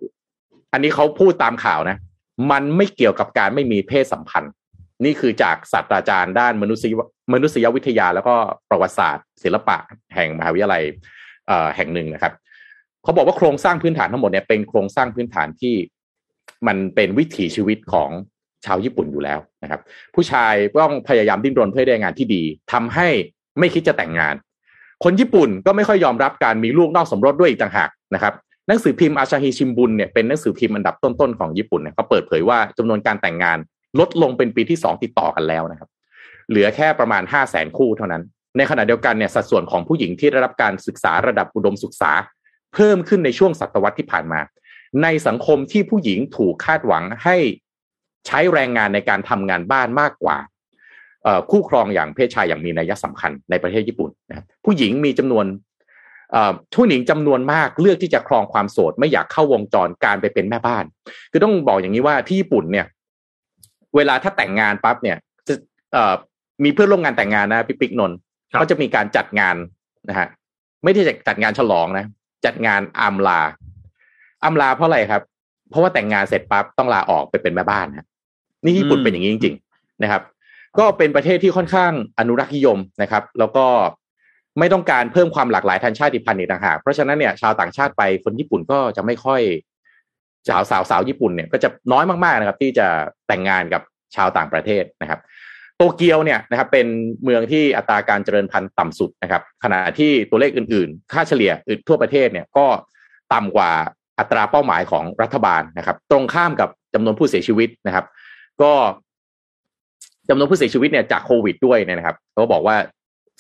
[0.73, 1.99] อันนี้เขาพูดตามข่าวนะ
[2.51, 4.53] มันไม่เกี่ยวกับการไม่มีเพศสัมพันธ์
[5.05, 6.93] นี่คือจากศาสตราจารย์ด้านมนุษย
[7.33, 8.35] มนุษยวิทยา แล้วก็
[8.71, 9.77] ประวัติศาสตร์ ศิลปะ
[10.15, 10.83] แห่งมหาวิทยาลัย
[11.77, 12.33] แห่งหนึ่งนะครับ
[13.03, 15.75] เขาบอกว่าโครงสร้างพื้นฐานทั้งหมดเนี่ยเป็นโครงสร้างพื้นฐานที่
[16.67, 18.11] มันเป็นวิถีชีวิตของ
[18.67, 19.81] ชาวญี่ปุ่นอยู่แล้วนะครับ
[20.15, 23.09] ผู้ชายต้องพยายามดิ้นรนเพื่อได้งานที่ดีทำให้
[23.59, 24.35] ไม่คิดจะแต่งงาน
[25.05, 28.35] คนญี่ปุ่นก็ไม่ค่อยยอมรับการมีลูกนอกสมรสด้วยอีกต่างหากนะครับ
[28.69, 33.59] หนังสือพิมพ์อาชาฮิชิมบุนเนี่ยเป็นหนังสือพิมพ์อันดับต้นๆของญี่ปุ่นเนี่ยเขาเปิดเผยว่าจำนวนการแต่งงาน
[34.01, 35.89] ลดลงเป็นปีที่สองติดต่อกันแล้วนะครับ
[36.49, 38.23] เหลือแค่ประมาณห้าแสนคู่เท่านั้น
[38.57, 42.13] ในขณะเดียวกันเนี่ยสัดส่วนของผู้หญิงที่ได้รับการศึกษาระดับอุดมศึกษา
[42.75, 44.41] เพิ่มขึ้นในช่วงศตวรรษที่ผ่านมา
[45.03, 47.37] ในสังคมที่ผู้หญิงถูกคาดหวังให้
[48.27, 50.39] ใช้แรงงานในการทำงานบ้านมากกว่า
[51.25, 55.47] เอ่อคู่ครองอย่างเพศชายอย่างมีนัยสำคัญในประเทศญี่ปุ่นนะครับผู้หญิงมีจำนวน
[56.33, 60.85] เอ่อผู้หญิงจำนวนมากเลือกที่จะครองความโสด ไม่อยากเข้าวงจรการไปเป็นแม่บ้าน
[61.31, 62.87] คือต้องบอกอย่างนี้ว่าที่ญี่ปุ่นเนี่ย
[63.97, 65.17] เวลาถ้าแต่งงานปั๊บเนี่ย
[65.49, 65.55] จะ
[65.93, 66.15] เอ่อ
[66.65, 68.17] มีเพื่อนร่วมงานแต่งงานนะพี่ปิ๊กนนท์
[68.51, 69.57] ครับเขาจะมีการจัดงาน
[70.09, 70.29] นะฮะ
[70.85, 72.07] ไม่ได้จะจัดงานฉลองนะ
[72.47, 73.41] จัดงานอำลา
[74.45, 75.23] อำลาเพราะอะไรครับ
[75.71, 78.07] เพราะว่าแต่งงานเสร็จปั๊บต้องลาออกไปเป็นแม่บ้านฮะ
[78.65, 80.23] นี่ญี่ปุ่นเป็นอย่างนี้จริง ๆ นะครับ
[80.79, 83.67] ก็เป็นประเทศที่ค่อนข้างอนุรักษ์นิยมนะครับ แล้วก็
[84.59, 89.41] ไม่ต้องการเพิ่มความหลากหลายทางชาติพันธุ์อีกต่างหากเพราะฉะนั้นเนี่ยชาวต่างชาติไปคนญี่ปุ่นก็จะไม่ค่อย
[90.49, 92.87] สาวสาวสาวญี่ปุ่นเนี่ยก็จะน้อยมากๆนะครับ ที่จะ
[93.29, 93.83] แต่งงานกับ
[94.17, 95.21] ชาวต่างประเทศนะครับ
[95.77, 96.87] โตเกียวเนี่ยนะครับเป็น
[97.23, 102.67] เมืองที่อัตราการเจริญพันธุ์ต่ำสุดนะครับ ขณะที่ตัวเลขอื่นๆ ค่าเฉลี่ยอื่นทั่วประเทศเนี่ยก็
[103.35, 103.71] ต่ำกว่า
[104.19, 108.05] อัตราเป้าหมายของรัฐบาลนะครับ ตรงข้ามกับจำนวนผู้เสียชีวิตนะครับ
[108.63, 108.73] ก็
[110.29, 112.77] จำนวนผู้เสียชีวิตเนี่ยจากโควิดด้วยนะครับเขาบอกว่า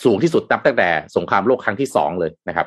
[0.04, 2.66] สูงที่สุดนับตั้งแต่สงครามโลกครั้งที่สองเลยนะครับ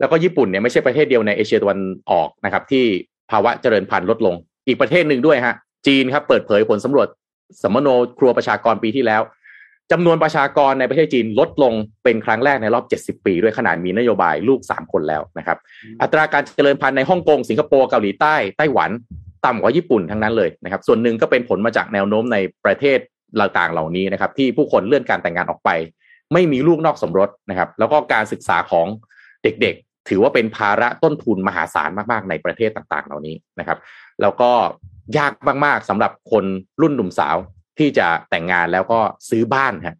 [0.00, 1.78] แล้วก็ญี่ปุ่นเนี่ยไม่ใช่ประเทศเดียวในเอเชียตะวัน
[2.10, 2.84] ออกนะครับ ที่
[3.30, 4.34] ภาวะเจริญพันธุ์ลดลง
[4.66, 5.54] อีกประเทศหนึ่งด้วยฮะ
[5.86, 7.08] จีนครับเปิดเผยผลสำรวจ
[7.62, 9.22] สมโนครัวประชากรปีที่แล้ว
[9.92, 11.72] จำนวนประชากรในประเทศจีนลดลง
[12.04, 12.84] เป็นครั้งแรกในรอบ
[13.18, 15.58] 70 ปี ด้วยขนาดมีนโยบายลูก 3 คนแล้วนะครับ
[16.02, 18.90] อัตราการเจริญพันธุ์ในฮ่องกงสิงคโปร์เกาหลีใต้ไต้หวัน
[19.46, 22.98] ต่ำกว่าญี่ปุ่นทั้งนั้นเลยนะครับ ส่วนหนึ่งก็เป็นผลมาจากแนวโน้มในประเทศ
[23.40, 25.70] ต่างๆเหล่านี้นะครับ ที่ผู้คนเลื่อนการแต่งงานออกไป
[26.32, 28.86] ไม่มีลูกนอกสมรสนะครับ แล้วก็การศึกษาของ
[29.42, 33.78] เด็กๆ ถือว่าเป็นภาระต้นทุนมหาศาลมากๆในประเทศต่างๆ เหล่านี้นะครับ
[34.22, 34.50] แล้วก็
[35.18, 35.32] ยาก
[35.64, 36.44] มากๆสำหรับคน
[36.80, 37.36] รุ่นหนุ่มสาว
[37.78, 39.00] ที่จะแต่งงานแล้วก็
[39.30, 39.96] ซื้อบ้านฮะ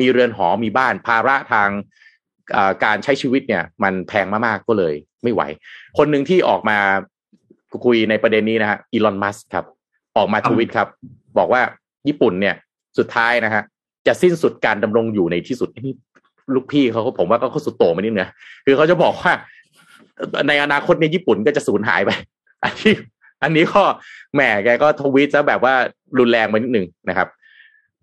[0.00, 1.68] มีเรือนหอมีบ้านภาระทาง
[2.84, 5.42] การใช้ชีวิตเนี่ยมันแพงมากๆก็เลยไม่ไหว
[5.98, 6.78] คนหนึ่งที่ออกมา
[7.84, 9.64] คุยในประเด็นนี้นะฮะอีลอนมัสครับ
[10.16, 10.88] ออกมาทวิตครับ
[11.38, 11.62] บอกว่า
[12.08, 12.54] ญี่ปุ่นเนี่ย
[12.98, 13.62] สุดท้ายนะฮะ
[14.06, 15.94] จะสิ้นสุดการดำรงอยู่ในที่สุดนี่
[16.54, 18.32] ลูกพี่เขาผมว่าก็เขาสุดโต่งไปนิดนึงนะ
[18.64, 19.32] คือเขาจะบอกว่า
[20.48, 22.10] ในอนาคตเนี่ยญี่ปุ่นก็จะสูญหายไป
[22.64, 22.94] อันนี้
[23.42, 23.82] อันนี้ก็
[24.34, 25.74] แหมแกก็ทวีตซะแบบว่า
[26.18, 27.28] รุนแรงไปนิดหนึ่งนะครับ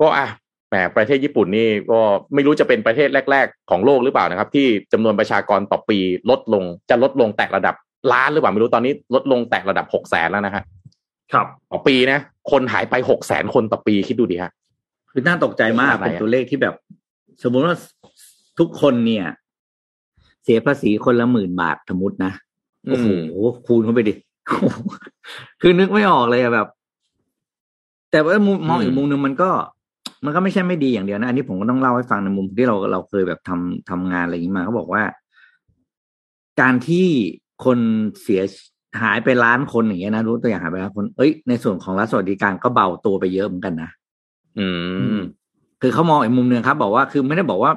[0.01, 0.27] ก็อะ
[0.69, 1.99] แหมประเทศญี่ปุ่นนี่ก็
[2.33, 5.97] ไม่รู้จะเป็นประเทศแรก ๆ ของโลกหรือเปล่านะครับ ที่จำนวนประชากรต่อปี
[6.29, 7.75] ลดลงจะลดลงแตะระดับ
[8.11, 10.63] ล้านหรือเปล่าไม่รู้ตอนนี้ลดลงแตะระดับหกแสนแล้วนะฮะ
[11.33, 12.19] ครับต่อปีนะ
[12.51, 14.51] คนหายไปหกแสนคนต่อปีคิดดูดิฮะ
[15.11, 16.75] คือน่าตกใจมากขนาดไหนอะเป็นตัวเลขที่แบบ
[17.43, 17.75] สมมุติว่า
[18.59, 19.25] ทุกคนเนี่ย
[20.43, 22.31] เสียภาษีคนละหมื่นบาทสมมตินะ
[22.89, 23.07] โอ้โห
[23.67, 24.13] คูณเข้าไปดิ
[25.61, 26.67] คือนึกไม่ออกเลยอะแบบ
[28.11, 29.49] แต่ว่ามุมมองอีกมุมหนึ่งมันก็
[30.25, 35.03] มันก็ไม่ใช่ไม่ดีอย่างเดียวนะ อันนี้ผมก็ต้องเล่าให้ฟังในมุมที่เราเราเคยแบบทำทำงานอะไรอย่างนี้มาเขาบอกว่า
[36.61, 37.07] การที่
[37.65, 37.79] คน
[38.21, 38.41] เสีย
[39.01, 43.89] หายไปล้านคนอย่างเงี้ยนะรู้ตัวอย่างหายไปล้านคน เอ้ยในส่วนของรัฐสวัสดิการก็เบาตัวไปเยอะเหมือนกันนะ
[44.59, 44.67] อื
[45.17, 45.19] ม
[45.81, 47.71] คือเขามองอีกมุมหนึ่งครับ บอกว่าคือไม่ได้บอกว่า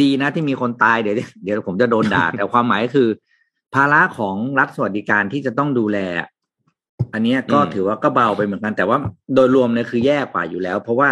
[0.00, 3.08] ดีนะที่มีคนตายเดี๋ยวเดี๋ยวผมจะโดนด่าแต่ความหมายก็คือ
[3.74, 5.98] ภาระของรัฐสวัสดิการที่จะต้องดูแล
[7.14, 8.98] อันเนี้ยก็อืมถือว่าก็เบาไปเหมือนกัน แต่ว่า
[9.34, 11.10] โดยรวมเนี่ยคือแย่กว่าอยู่แล้ว เพราะว่า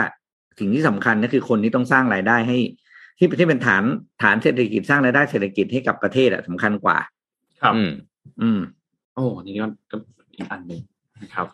[0.59, 2.59] สิ่งที่สำคัญก็คือคนที่ต้องสร้างรายได้ให้
[3.19, 3.83] ที่ที่เป็นฐาน
[4.23, 6.99] ฐานเศรษฐกิจสร้างรายได้เศรษฐกิจให้กับประเทศอะสำคัญกว่า
[7.63, 7.91] ครับ อืม
[8.43, 8.61] อืม
[9.15, 9.97] โอ้นี่ก็ก็
[10.37, 10.81] อีกอันหนึ่ง
[11.23, 11.47] นะครับ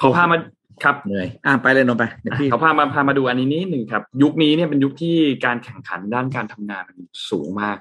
[0.00, 0.36] ขอพามา
[0.84, 5.16] ครับเหนื่อยอะไปเลยนนท์ไปเดี๋ยวพี่เขาพามาพามาดูอันนี้นิดหนึ่งครับ ยุคนี้เนี่ยเป็นยุคที่
[5.46, 6.98] การแข่งขันด้านการทำงานมัน
[7.30, 7.76] สูงมาก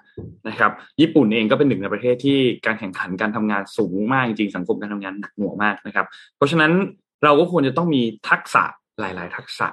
[0.48, 0.72] นะครับ
[1.02, 6.06] ญี่ปุ่นเองก็เป็นหนึ่งในประเทศที่การแข่งขันการทำงานสูงมากจริงๆสังคมการทำงานหนักหน่วงมากนะครับ
[6.38, 6.72] เพราะฉะนั้น
[7.24, 8.64] เราก็ควรจะต้องมีทักษะ
[9.00, 9.68] หลาย ๆ ทักษะ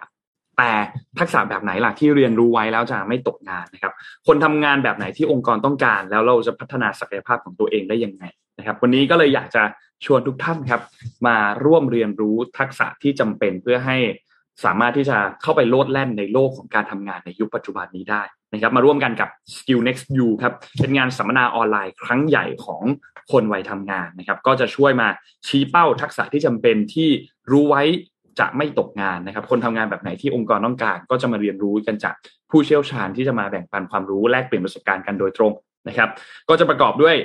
[0.58, 0.72] แต่
[1.18, 3.92] ทักษะแบบไหนล่ะที่เรียนรู้ไว้แล้วจะไม่ตกงานนะครับ
[4.26, 8.24] คนทำงานแบบไหนที่องค์กรต้องการ แล้วเราจะพัฒนาศักยภาพของตัวเองได้ยังไง
[8.58, 9.62] นะครับ วันนี้ก็เลยอยากจะ
[10.04, 10.82] ชวนทุกท่านครับ
[11.26, 13.96] มาร่วมเรียนรู้ทักษะที่จำเป็นเพื่อให้
[14.64, 18.22] สามารถที่จะเข้าไปโลดแล่นในโลกของการทำงานในยุคปัจจุบันนี้ได้
[18.52, 22.82] นะครับ มาร่วมกันกับ Skill Next U ครับเป็นงานสัมมนาออนไลน์ครั้งใหญ่ของ
[23.32, 25.08] คนวัยทำงานนะครับ ก็จะช่วยมา
[25.46, 27.08] ชี้เป้าทักษะที่จำเป็นที่
[27.50, 27.82] รู้ไว้
[28.40, 32.14] จะไม่ตกงานนะครับ คนทำงานแบบไหนที่องค์กรต้องการ ก็จะมาเรียนรู้กันจาก
[32.50, 35.52] ผู้เชี่ยวชาญที่จะมาแบ่งปันความรู้แลกเปลี่ยนประสบการณ์กันโดยตรง
[35.88, 36.10] นะครับ
[36.48, 37.16] ก็จะประกอบด้วย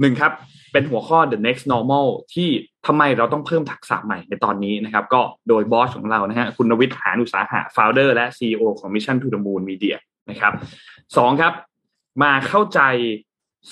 [0.00, 0.32] หนึ่งครับ
[0.72, 2.48] เป็นหัวข้อ the next normal ที่
[2.86, 9.96] ทำไมเราต้องเพิ่มทักษะใหม่ในตอนนี้นะครับ ก็โดยบอสของเรานะฮะคุณนวิทย์หานุสาหะ founder และ CEO ของ Mission to the Moon Media
[10.30, 10.52] นะครับ
[11.16, 11.52] สองครับ
[12.22, 12.80] มาเข้าใจ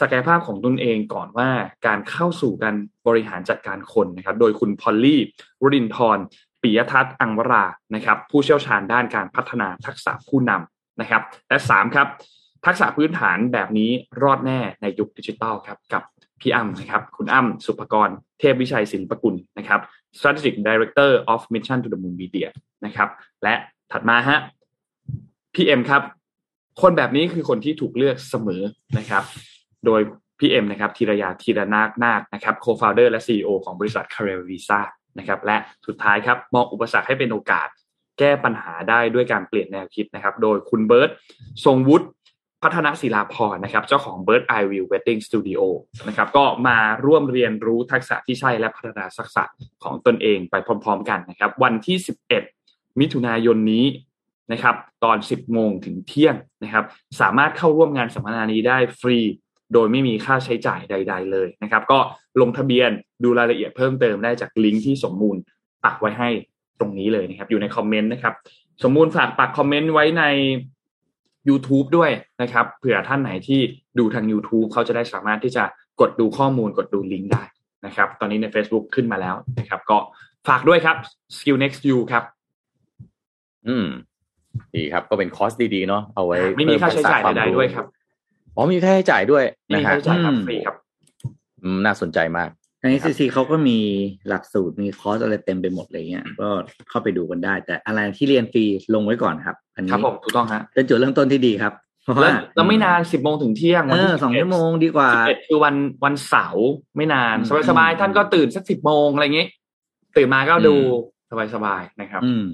[0.00, 1.48] ศักยภาพของตนเองก่อนว่า
[1.86, 2.74] การเข้าสู่การ
[3.06, 5.20] บริหารจัดการคนนะครับ โดยคุณพอลลี่
[5.62, 6.26] วรินทร์
[6.62, 7.64] ปิยทัศน์อังวรา
[7.94, 12.08] นะครับ ผู้เชี่ยวชาญด้านการพัฒนาทักษะผู้นำนะครับ และสามครับ
[12.66, 13.90] ทักษะพื้นฐานแบบนี้
[14.22, 16.02] รอดแน่ในยุคดิจิทัลครับกับ
[16.40, 18.08] พี่อ้ำนะครับคุณอ้ำสุภกร
[18.40, 19.80] เทพวิชัยศิลปกุลนะครับ
[20.16, 22.48] strategic director of mission to the moon media
[22.84, 23.08] นะครับ
[23.42, 23.54] และ
[23.92, 24.38] ถัดมาฮะ
[25.54, 26.02] พี่เอ็มครับ
[26.82, 28.62] คนแบบนี้คือคนที่ถูกเลือกเสมอ
[28.98, 29.22] นะครับ
[29.86, 30.00] โดย
[30.38, 34.80] พี่เอ็มนะครับธีรยาธีรนาคนาคนะครับ co-founder และ CEO ของบริษัท c a r e r Visa
[35.18, 35.56] นะครับ และ
[35.86, 37.68] สุดท้ายครับ มองอุปสรรคให้เป็นโอกาส
[38.18, 41.10] แก้ปัญหาได้ด้วยการเปลี่ยนแนวคิดนะครับ โดยคุณเบิร์ต
[41.64, 42.06] ทรงวุฒิ
[42.62, 45.60] พัฒนศิลาพรนะครับ เจ้าของ Bird Eye View Wedding Studio
[46.08, 49.42] นะครับ ก็มาร่วมเรียนรู้ทักษะที่ใช่และพัฒนาทักษะ
[49.84, 51.96] ของตนเองไปพร้อมๆกันนะครับ วันที่
[52.48, 53.86] 11 มิถุนายนนี้
[54.52, 56.84] นะครับ ตอน 10 โมงถึงเที่ยงนะครับ
[57.20, 59.18] สามารถเข้าร่วมงานสัมมนานี้ได้ฟรี
[59.72, 61.98] โดยไม่มีค่าใช้จ่ายใด ๆ เลยนะครับ ก็
[62.40, 62.90] ลงทะเบียน
[63.22, 65.36] ดูรายละเอียดเพิ่มเติมได้จากลิงก์ที่สมมูล
[65.84, 66.28] ปักไว้ให้
[66.80, 68.34] ตรงนี้เลยนะครับ อยู่ในคอมเมนต์นะครับ
[68.82, 70.24] สมมูลฝากปักคอมเมนต์ไว้ใน
[71.48, 72.10] YouTube ด้วย
[72.42, 73.60] นะครับเผื่อท่านไหนที่
[73.98, 75.64] ดูทาง YouTube เขาจะได้สามารถที่จะ
[76.00, 77.42] กดดูข้อมูลกดดูลิงก์ได้
[77.86, 79.98] นะครับ ตอนนี้ใน Facebook ขึ้นมาแล้วนะครับ ก็
[80.48, 80.96] ฝากด้วยครับ
[81.36, 82.24] Skill Next U ครับ
[83.68, 83.86] อืม
[84.74, 87.86] ดีครับ ก็เป็นคอร์สดีๆเนาะเอาไว้ไม่มีค่าใช้จ่ายเพิ่มทักษะใดๆด้วยครับ
[88.56, 90.76] อ๋อมีค่าใช้จ่ายด้วยไม่นะมีฮะค่าใช้จ่ายครับอืมฟรีครับ
[91.62, 92.50] อืมน่าสนใจมาก
[92.82, 93.78] ใน NCC เขาก็มี
[94.28, 96.48] หลักสูตรมีคอร์สอะไรเต็มไปหมดเลยเงี้ย ก็
[96.88, 98.64] เข้าไปดูกันได้ แต่อะไรที่เรียนฟรี
[98.94, 101.72] ลงไว้ก่อนครับ อันครับนี้ผมถูกต้องฮะเป็นจุดเริ่มต้นที่ดีครับ
[102.04, 105.74] เพราะแล้ว่าวแล้วไม่นานสิบโมงถึงเที่ยงเอวันที่อสองชั่วโมงดีกว่าสิบเอ็ดคือวัน
[106.04, 109.46] วันเสาร์ไม่นานอืมสบายๆท่านก็ตื่นสักสิบโมงอะไรอย่างงี้
[110.16, 110.74] ตื่นมาก็ดู
[111.54, 112.44] สบายๆนะครับอืม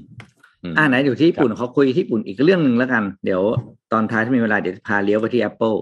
[0.62, 3.42] อืมอ่าไหนอยู่ที่ญี่ปุ่นเขาคุยที่ญี่ปุ่นอีกเรื่องหนึ่งแล้วกัน เดี๋ยว
[3.92, 5.78] ตอนท้ายถ้ามีเวลาเดี๋ยวพาเลี้ยวไปที่ Apple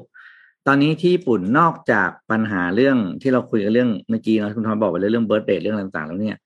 [0.67, 6.37] ตอนนี้ที่ญี่ปุ่นนอกจากปัญหาเรื่องที่เราคุยกันเรื่องเมื่อกี้เนาะคุณทอยบอกไปเรื่องเบิร์ดเดย์เรื่องต่างๆ แล้วเนี่ย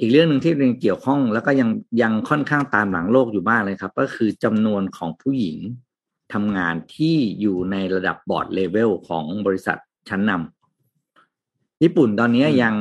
[0.00, 1.68] อีกเรื่องหนึ่งที่ยังเกี่ยวข้องแล้วก็ยัง
[2.02, 5.56] ยังค่อนข้างตามหลังโลกอยู่มากเลยครับ ก็คือจำนวนของผู้หญิง
[6.32, 12.74] ทำงานที่อยู่ในระดับบอร์ดเลเวลของบริษัทชั้นนำญี่ปุ่นตอนนี้ยัง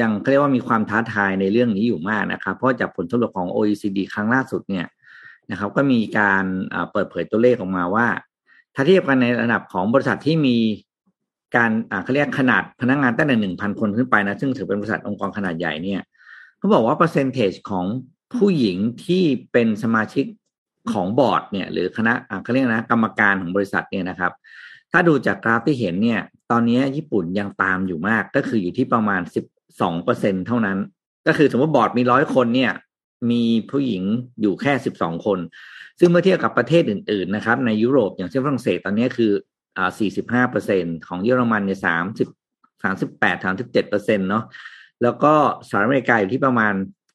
[0.00, 4.86] ยังเขาเรียกว่ามีความท้าทายในเรื่องนี้อยู่มากนะครับ เพราะจากผลสำรวจของ OECD ครั้งล่าสุดเนี่ย
[5.50, 8.06] นะครับ ก็มีการอ่าเปิดเผยตัวเลขออกมาว่า
[8.74, 10.56] ถ้าเทียบกันในระดับของบริษัทที่มี
[11.56, 16.00] การอ่าเขาเรียกขนาดพนักงานตั้งแต่หนึ่งพันคนขึ้นไปนะ ซึ่งถือเป็นบริษัทองค์กรขนาดใหญ่เนี่ย
[16.58, 17.86] เขาบอกว่าเปอร์เซนเทจของ
[18.36, 20.24] ผู้หญิงที่เป็นสมาชิก
[20.92, 24.32] ของบอร์ดเนี่ย หรือคณะอ่าเขาเรียกนะ กรรมการของบริษัทเนี่ยนะครับ
[24.92, 26.20] ถ้าดูจากกราฟที่เห็นเนี่ย
[26.50, 29.44] ตอนนี้ญี่ปุ่นยังตามอยู่มาก ก็คืออยู่ที่ประมาณสิบ
[29.80, 30.78] สองเปอร์เซ็นเท่านั้น
[31.26, 32.72] ก็คือสมมติบอร์ดมีร้อยคนเนี่ย
[33.30, 34.04] มีผู้หญิง
[34.40, 35.38] อยู่แค่สิบสองคน
[35.98, 39.32] ซึ่งเมื่อเทียบกับประเทศอื่น ๆ นะครับ ในยุโรปอย่างเช่นฝรั่งเศสตอนนี้คือ
[39.76, 42.28] อ่าสี่สิบห้าเปอร์เซ็นของเยอรมันเนี่ยสามสิบ
[42.84, 44.44] สามสิบแปดสามสิบเจ็ดเปอร์เซ็นเนาะ
[45.02, 45.32] แล้วก็
[45.68, 46.74] สหรัฐอเมริกาอยู่ที่ประมาณ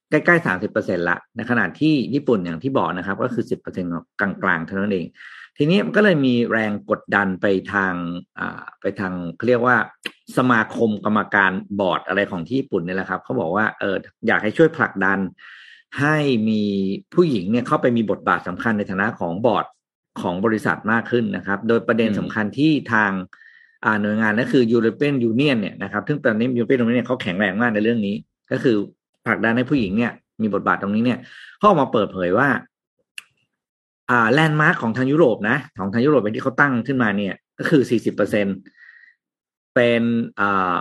[0.09, 5.05] ใกล้ๆสามสิบเปอร์เซ็นละในขณะที่ญี่ปุ่นอย่างที่บอกนะครับ ก็คือสิบเปอร์เซ็นต์กลางๆเท่านั้นเอง
[5.57, 7.93] ทีนี้มันก็เลยมีแรงกดดันไปทาง
[8.39, 9.77] อ่าไปทางเขาเรียกว่า
[10.37, 13.95] สมาคมกรรมการบอร์ดอะไรของที่ญี่ปุ่นเนี่ยแหละครับเขาบอกว่าเออ
[14.27, 15.19] อยากให้ช่วยผลักดัน
[15.99, 16.17] ให้
[16.49, 16.63] มี
[17.13, 19.65] ผู้หญิงเนี่ยเข้าไปมีบทบาทสำคัญในฐานะของบอร์ด
[20.21, 23.11] ของบริษัทมากขึ้นนะครับ โดยประเด็นสำคัญที่ทาง
[24.01, 28.15] หน่วยงานนั่นคือ European Union เนี่ยนะครับ ซึ่งตอนนี้ European Union เนี่ยเขาแข็งแรงมากในเรื่องนี้
[28.51, 28.75] ก็คือ
[29.25, 30.11] ผลักดันให้ผู้หญิงเนี่ย
[30.41, 31.19] มีบทบาทตรงนี้เนี่ย
[31.57, 32.49] เขาออกมาเปิดเผยว่า
[34.09, 38.45] อ่าแลนด์มาร์กของทางยุโรปนะ ของทางยุโรปเป็นที่เขาตั้งขึ้นมาเนี่ย ก็คือสี่สิบเปอร์เซ็น
[39.75, 40.01] เป็น
[40.39, 40.75] อ่า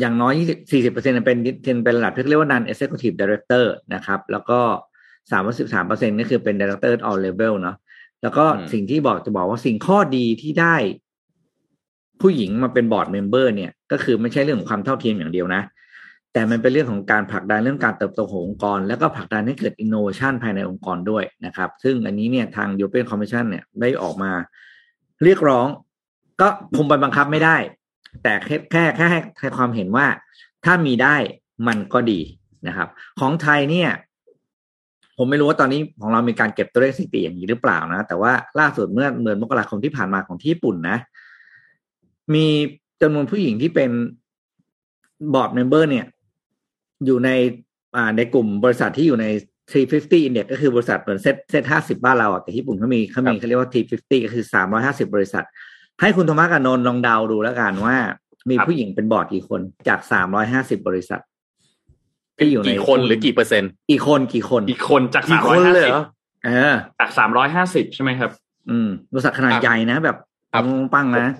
[0.00, 0.32] อย่างน้อย
[0.70, 1.38] สี่สิบเปอร์เซ็นเป็น
[1.84, 4.60] เป็นระดับที่เรียกว่า non executive director นะครับ แล้วก็
[5.32, 7.76] สามสิบสามเปอร์เซ็นนี่คือเป็น director all level เนาะ
[8.22, 10.76] แล้วก็อืมสิ่งที่บอกจะบอกว่าสิ่งข้อดีที่ได้
[12.20, 15.62] ผู้หญิงมาเป็นบอร์ดเมมเบอร์เนี่ย ก็คือไม่ใช่เรื่องของความเท่าเทียมอย่างเดียวนะ
[16.32, 24.30] แต่มันเป็นเรื่องของการผลักดันเรื่องการเติบโตขององค์กร แล้วก็ผลักดันให้เกิด innovation ภายในองค์กรด้วยนะครับ ซึ่งอันนี้เนี่ยทาง European Commission เนี่ยได้ออกมา
[25.24, 25.66] เรียกร้อง
[26.40, 27.56] ก็คงไปบังคับไม่ได้
[28.22, 30.06] แต่แค่แค่แค่ให้ให้ความเห็นว่า
[30.64, 31.16] ถ้ามีได้
[31.68, 32.20] มันก็ดี
[32.66, 32.88] นะครับ
[33.20, 33.90] ของไทยเนี่ย
[35.16, 40.98] ผมไม่รู้ว่าตอนนี้ของเรามีการเก็บตัวเลขสถิติอย่างนี้หรือเปล่านะ แต่ว่าล่าสุดเมื่อเดือนมกราคมที่ผ่านมาของที่ญี่ปุ่นนะ
[42.34, 42.46] มี
[43.02, 43.90] จำนวนผู้หญิงที่เป็น
[45.34, 46.06] board member เนี่ย
[47.06, 47.30] อยู่ใน
[47.96, 49.26] อ่าในกลุ่มบริษัทที่อยู่ใน
[49.72, 54.44] 350 index ก็คือบริษัทเหมือน SET SET50 บ้านเราอะแต่ญี่ปุ่นเขามีเขามีเขาเรียกว่า 350 ก็คือ
[54.78, 55.44] 350 บริษัท
[56.00, 57.96] ให้คุณโทมัสกับนนท์ลองเดาดูแล้วกันว่า
[58.48, 60.00] มีครับผู้หญิงเป็นบอร์ดกี่คนจาก
[60.42, 61.20] 350บริษัท
[62.38, 66.04] ที่อยู่ในกี่คนหรือกี่เปอร์เซ็นต์กี่คนกี่คนอีกคนจากกี่สามคร้อนยห้าเลยสิเหบรอ
[66.44, 68.30] เออจากสามร้อยห้าสิบใช่ไหมครับ
[68.70, 70.16] อืมบริษัทขนาดครับใหญ่นะแบบ
[70.52, 71.30] ครับปังๆนะ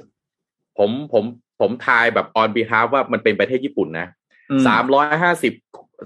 [0.79, 1.25] ผมผม
[1.61, 4.07] ผมทายแบบ on behalf ว่ามันเป็นประเทศญี่ปุ่นนะ
[4.51, 5.53] อืมสามร้อยห้าสิบ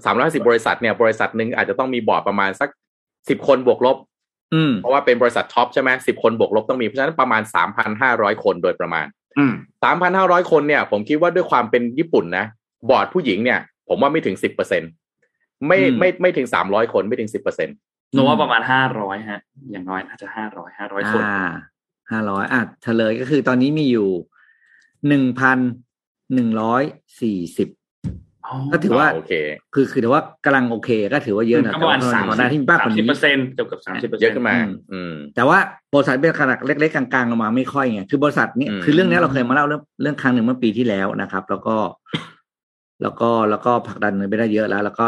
[0.05, 2.69] สามร้อยสิบบริษัทเนี่ยบริษัทหนึ่งอาจจะต้องมีบอร์ดประมาณสัก
[3.29, 4.11] สิบคนบวกลบอืม
[4.81, 9.05] เพราะว่าเป็นบริษัทท็อปใช่ไหมสิบคนบวกลบต้องมีเพราะฉะนั้นประมาณสามพันห้าร้อยคนโดยประมาณ
[9.37, 12.45] อืมสามพันห้าร้อยคนเนี่ย ผมคิดว่าด้วยความเป็นญี่ปุ่นนะ
[12.89, 14.83] บอร์ดผู้หญิงเนี่ย ผมว่าไม่ถึงสิบเปอร์เซ็น
[15.67, 17.69] ไม่อืมไม่ไม่ถึงสามร้อยคนไม่ถึงสิบเปอร์เซ็น
[18.13, 19.41] โนว่าประมาณห้าร้อยฮะ
[19.71, 21.45] อย่างน้อยน่าจะห้าร้อยห้าร้อยคนอ่า
[22.11, 24.09] ห้าร้อยอะเฉลยก็คือตอนนี้มีอยู่
[25.07, 25.57] หนึ่งพัน
[26.33, 26.83] หนึ่งร้อย
[27.21, 27.69] สี่สิบ
[28.73, 29.33] ก็ถือว่าโอเค
[29.73, 35.57] คือคือถือว่ากำลังโอเค ก็ถือว่าเยอะนะก็ประมาณแต่สามว่ก่อนหน้าที่มีมากกว่าสิบนี้เปอร์เซ็นต์เกือบเกือบสามสิบเปอร์เยเซ็นอะต์ขึ้นมาอืมอืมแต่ว่า
[35.93, 41.75] บริษัทเป็นขนาดเล็กๆกลางๆลงมาไม่ค่อยไงคือบริษัทนี้อืมคือเรื่องนี้เราเคยมาเล่าเรื่องเรื่องครั้งหนึ่งเมื่อปีที่แล้วนะครับ แล้วก็
[43.01, 45.05] แล้วก็แล้วก็ผลักดันไปได้เยอะแล้ว แล้วก็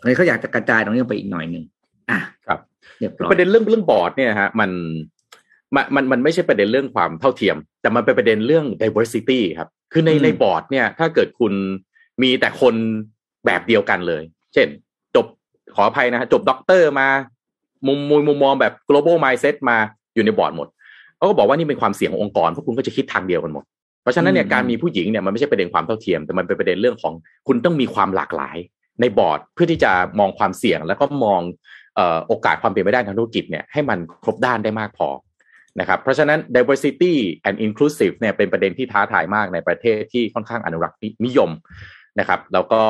[0.00, 1.64] อันนี้เขาอยากจะกระจายตรงนี้ไปอีกหน่อยหนึ่ง
[2.10, 2.58] อะครับ
[2.98, 4.70] เรียบร้อยประเด็นเรื่องเรื่องบอร์ดเนี่ยฮะ มัน
[5.74, 11.52] มันมันมันไม่ใช่ประเด็นเรื่องความเท่าเทียม แต่มันเป็นประเด็นเรื่อง diversity ครับ คือในอืมในบอร์ดเนี่ย ถ้าเกิดคุณ
[12.22, 12.74] มีแต่คน
[13.46, 14.22] แบบเดียวกันเลย
[14.54, 14.68] เช่น
[15.16, 15.26] จบ
[15.74, 17.08] ขออภัยนะฮะจบด็อกเตอร์มา
[17.86, 19.76] มุมมุมมุมมองแบบ global mindset มา
[20.14, 20.68] อยู่ในบอร์ดหมด
[21.16, 23.64] เขาก็บอกว่านี่เป็นความเสี่ยงขององค์กรเพราะคุณก็จะคิดทางเดียวกันหมด
[24.02, 27.14] เพราะฉะนั้นเนี่ยอืมการมีผู้หญิงเนี่ยมันไม่ใช่ประเด็นความเท่าเทียม แต่มันเป็นประเด็นเรื่องของ
[27.48, 28.56] คุณต้องมีความหลากหลาย
[29.00, 31.40] ในบอร์ดเพื่อที่จะมองความเสี่ยง แล้วก็มอง
[31.96, 35.08] เอ่อโอกาสความเป็นไปได้ทางธุรกิจเนี่ยให้มันครบด้านได้มากพอ
[35.80, 37.14] นะครับเพราะฉะนั้น diversity
[37.48, 41.50] and inclusive เนี่ยเป็นประเด็นที่ท้าทายมากในประเทศที่ค่อนข้างอนุรักษ์นิยม
[42.18, 42.82] นะครับ แล้วก็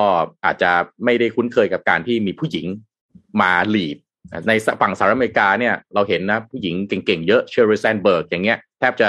[0.44, 0.70] อาจจะ
[1.04, 2.66] ไม่ได้คุ้นเคยกับการที่มีผู้หญิง
[3.40, 3.98] มา lead
[4.48, 9.08] ในฝั่งสหรัฐอเมริกาเนี่ยเราเห็นนะผู้หญิงเก่งๆเยอะเชอริลแซนด์เบิร์กอย่างเงี้ยแทบจะ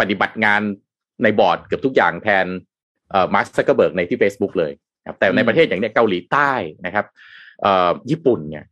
[0.00, 0.60] ปฏิบัติงาน
[1.22, 2.46] ในบอร์ดเกือบทุกอย่างแทน
[3.10, 6.52] เอ่อมาร์คซักเกอร์เบิร์กในที่ Facebook เลยนะครับแต่ในประเทศอย่างเนี้ยเกาหลีใต้
[6.86, 7.06] นะครับ
[7.62, 8.64] เอ่อญี่ปุ่นเนี่ย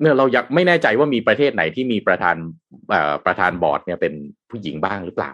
[0.00, 2.36] เนี่ยเรายังไม่แน่ใจว่ามีประเทศไหนที่มีประธาน
[2.90, 4.12] เอ่อประธานบอร์ดเนี่ยเป็น
[4.50, 5.32] ผู้หญิงบ้างหรือเปล่า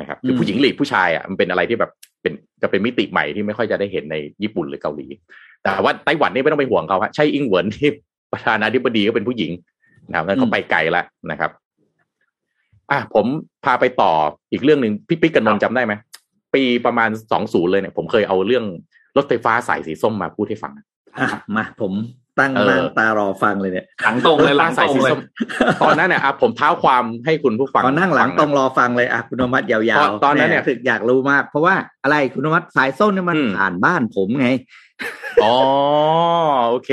[0.00, 5.06] นะครับคือมผู้หญิงหลีดผู้ชายอะมันเป็นอะไรที่แบบเป็นจะเป็นมิติใหม่ที่ไม่ค่อยจะได้เห็นในญี่ปุ่นหรือเกาหลี
[5.62, 7.88] แต่ว่าไต้หวันนี่ไม่ต้องไปห่วงเขาฮะใช่อิงเหวินที่
[8.32, 9.50] ประธานาธิบดีก็เป็นผู้หญิง
[10.08, 11.50] นะครับนั่นเขาไปไกลแล้วนะครับ
[12.90, 13.26] อะผม
[13.64, 14.12] พาไปต่อ
[14.52, 15.94] อีกเรื่องหนึ่งพี่ปิ๊กกับนนท์จำได้ไหม
[16.54, 18.64] ปีประมาณสองศูนย์เลยเนี่ย ผมเคยเอาเรื่อง
[19.16, 20.84] รถไฟฟ้าสายสีส้มมาพูดให้ฟังอะ
[21.56, 21.92] มาผม
[22.40, 25.20] ตั้งเออหน้าตารอฟังเลยเนี่ยหลังตรงเลยหลังตสายรงสีเลยส้ม
[25.82, 31.74] ตอนนั้นเนี่ยอะผมเท้าความให้คุณผู้ฟังตอนนั่งหลังฟัะตรงรอฟังเลยอะคุณนวัดยาวตอนๆตอนนั้นเนี่ยแม่รู้สึกอยากรู้มาก เพราะว่า
[32.04, 34.48] อะไรคุณนวัดสายส้มเนี่ยมันอืมผ่านบ้านผมไง
[35.42, 35.54] อ๋อ
[36.68, 36.90] โอเค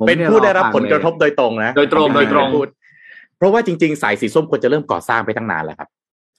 [0.00, 2.62] ผมเป็นยผู้ได้รับอฟังผลกระทบเลยโดยตรงนะ โดยตรงโดยตรงพู
[3.38, 5.88] เพราะว่าจริง ๆ สายสีส้มควรจะเริ่มก่อสร้างไปตั้งนานแล้วครับ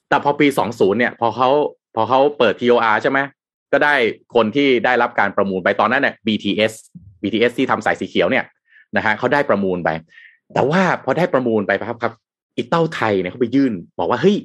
[0.10, 1.50] แต่พอปี20เนี่ย พอเขา
[1.96, 3.20] พอเขาเปิด TOR ใช่ไหม
[3.74, 3.96] ก็ได้
[4.36, 6.74] คนที่ได้รับการประมูลไปตอนนั้นเนี่ย BTS
[7.26, 8.46] BTS ที่ทำสายสีเขียวเนี่ย
[8.98, 9.90] นะฮะเขาได้ประมูลไป
[10.54, 12.14] แต่ว่าพอได้ประมูลไปครับครับ
[12.56, 14.38] อีเต้าไทยเนี่ยเขาไปยื่น บอกว่าเฮ้ย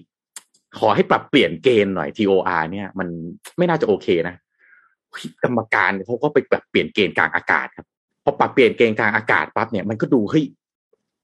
[0.79, 3.09] ขอให้ปรับเปลี่ยนเกณฑ์หน่อย TOR เนี่ย มัน
[3.59, 4.35] ไม่น่าจะโอเคนะ
[5.45, 7.87] กรรมการเขาก็ไปปรับเปลี่ยนเกณฑ์กลางอากาศครับ
[8.25, 10.45] พอปรับเปลี่ยนเกณฑ์กลางอากาศปั๊บเนี่ยมันก็ดูเฮ้ย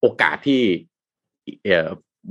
[0.00, 0.60] โอกาสที่
[1.64, 1.68] เ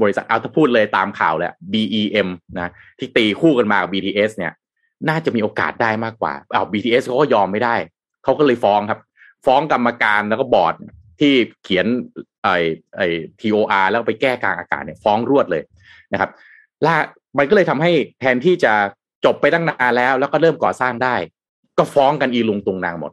[0.02, 2.70] บริษัทเอาถ้าพูดเลยตามข่าวแหละ BEM นะ
[3.00, 4.54] ที่ตีคู่กันมากับ BTS เนี่ย
[5.10, 7.76] น่าจะมีโอกาสได้มากกว่าเอา BTS เขาก็ยอมไม่ได้
[8.24, 9.00] เขาก็เลยฟ้องครับ
[9.46, 10.76] ฟ้องกรรมการแล้วก็บอร์ด
[11.20, 11.34] ที่
[11.64, 11.86] เขียน
[12.44, 12.56] ไอ้
[12.96, 13.08] ไอ้
[13.40, 15.64] TOR แล้วไปแก้กลางอากาศเนี่ยฟ้องรวดเลย
[16.14, 16.30] นะครับ
[16.86, 16.96] ล่า
[17.38, 18.74] มันก็เลยทำให้แทนที่จะ
[19.26, 21.16] จบไปตั้งนานแล้ว แล้วก็เริ่มก่อสร้างได้
[21.78, 23.12] ก็ฟ้องกันอีลุงตุงนางหมด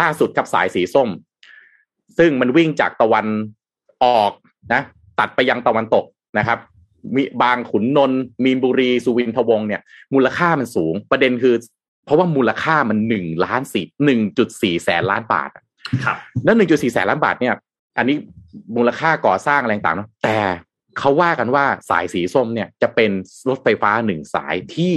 [0.00, 1.08] ล่าสุดกับสายสีส้ม
[2.18, 3.26] ซึ่งมันวิ่งจากตะวัน
[4.04, 4.32] ออก
[4.72, 4.82] นะ
[5.18, 6.04] ตัดไปยังตะวันตก
[6.38, 6.58] นะครับ
[7.14, 9.82] มีบางขุนนนท์มีนบุรีสุวินทวงเนี่ย
[10.14, 11.54] มูลค่ามันสูง ประเด็นคือ
[12.04, 15.64] เพราะว่ามูลค่ามันหนึ่งล้านสี่หนึ่งจุดสี่แสนล้านบาทอะ
[16.04, 17.54] ครับแล้วหนึ่งจุดสี่แสนล้านบาทเนี่ย
[17.98, 18.16] อันนี้
[18.76, 20.38] มูลค่าก่อสร้างอะไรต่างๆเนอะแต่
[20.98, 23.10] เขาว่ากันว่าสายสีส้มเนี่ยจะเป็น
[23.48, 24.94] รถไฟฟ้าหนึ่งสายที่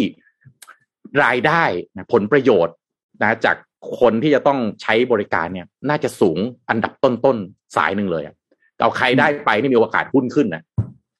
[1.23, 1.63] รายได้
[1.95, 2.75] นะผลประโยชน์
[3.21, 3.55] นะจาก
[3.99, 6.37] คนที่จะต้องใช้บริการเนี่ย น่าจะสูง
[6.69, 8.35] อันดับต้นๆสายหนึ่งเลยอะ
[8.79, 10.63] เอาใครได้ไปนี่มีโอกาสหุ้นขึ้นนะ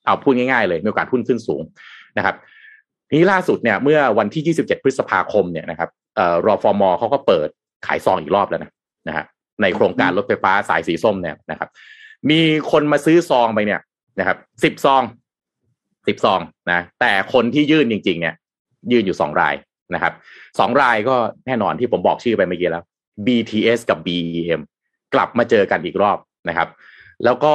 [0.06, 1.62] เอาพูดง่ายๆเลยมีโอกาสหุ้นขึ้นสูง
[2.18, 2.53] นะครับที
[3.14, 7.47] นี้ล่าสุดเนี่ยเมื่อวันที่ 27 พฤษภาคมเนี่ยนะครับเอ่อรอฟอมอเขาก็เปิด
[7.88, 8.72] ขายซองอีกรอบแล้วนะ
[9.07, 9.26] นะฮะ
[9.61, 11.70] ในโครงการรถไฟฟ้าสายสีส้มเนี่ยนะครับ
[12.30, 12.39] มี
[12.72, 13.80] คนมาซื้อซองไปเนี่ย
[14.20, 15.01] นะครับสิบซอง
[16.07, 16.39] สิบซอง
[16.72, 18.36] นะแต่คนที่ยื่นจริง ๆ เนี่ย
[18.91, 19.55] ยื่นอยู่สองราย
[19.93, 20.14] นะครับ
[20.59, 22.86] สองรายก็แน่นอนที่ผมบอกชื่อไปเมื่อกี้แล้ว
[23.26, 24.61] BTS กับ BEM
[25.14, 26.18] กลับมาเจอกันอีกรอบ
[26.49, 26.70] นะครับ
[27.26, 27.53] แล้วก็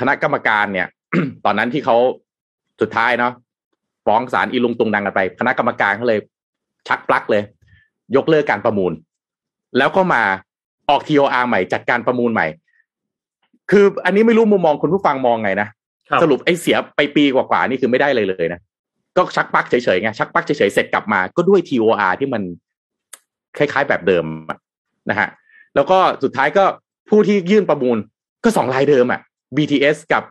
[0.00, 0.86] คณะกรรมการเนี่ย
[1.44, 1.96] ตอนนั้นที่เขา
[2.80, 3.32] สุดท้ายเนาะ
[4.06, 6.20] ฟ้องศาลอีลุงตุงดังกันไปคณะกรรมการเขาเลย
[6.88, 7.42] ชักปลั๊กเลย
[8.16, 8.92] ยกเลิกการประมูล
[9.78, 10.22] แล้วก็มา
[10.88, 12.46] ออก TOR ใหม่จัดการประมูลใหม่
[13.70, 15.68] คืออันนี้ไม่รู้มุมมองคุณผู้ฟังมองไงนะ
[16.10, 18.60] ครับสรุปไอ้เสียไปปีกว่าๆนี่คือไม่ได้เลยเลยนะ
[19.16, 22.42] ก็ชักปลั๊กเฉยๆไงชักปลั๊กเฉยๆเสร็จกลับมาก็ด้วย TOR ที่มัน
[23.58, 24.58] คล้าย ๆ แบบเดิมอะ
[25.10, 25.28] นะฮะ
[25.74, 26.64] แล้วก็สุดท้ายก็
[27.08, 27.98] ผู้ที่ยื่นประมูล
[28.44, 29.20] ก็สองรายเดิมอะ
[29.56, 30.22] BTS กับ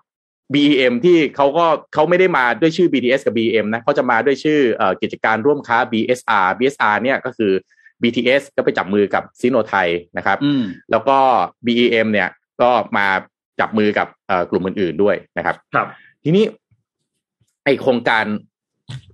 [0.54, 7.52] BEM ที่เขาก็เขาไม่ได้มาด้วยชื่อ BTS กับ BEM นะเขาจะมาด้วยชื่อเอ่อกิจการร่วมค้า BSR BSR เนี่ยก็คือ
[8.02, 11.18] BTS ก็ไปจับมือกับซิโนไทยนะครับอืมแล้วก็
[11.66, 12.30] BEM เนี่ย
[12.62, 13.08] ก็มา
[13.60, 15.88] จับมือกับเอ่อกลุ่มอื่นๆด้วยนะครับ ครับ
[16.24, 16.46] ทีนี้
[17.64, 18.26] ไอโครงการ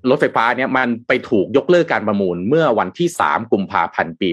[0.09, 4.29] รถไฟฟ้าเนี่ยมันไปถูกยกเลิกการประมูลเมื่อวันที่ 3 กุมภาพันธ์ปี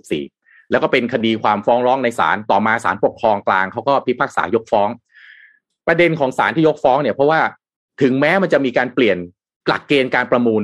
[0.00, 4.88] 2564 แล้วก็เป็นคดีความฟ้องร้องในศาลต่อมาศาลปกครองกลางเขาก็พิพากษายกฟ้อง
[5.86, 7.40] ประเด็นของศาลที่ยกฟ้องเนี่ยเพราะว่า
[8.02, 9.16] ถึงแม้มันจะมีการเปลี่ยน
[9.68, 10.62] หลักเกณฑ์การประมูล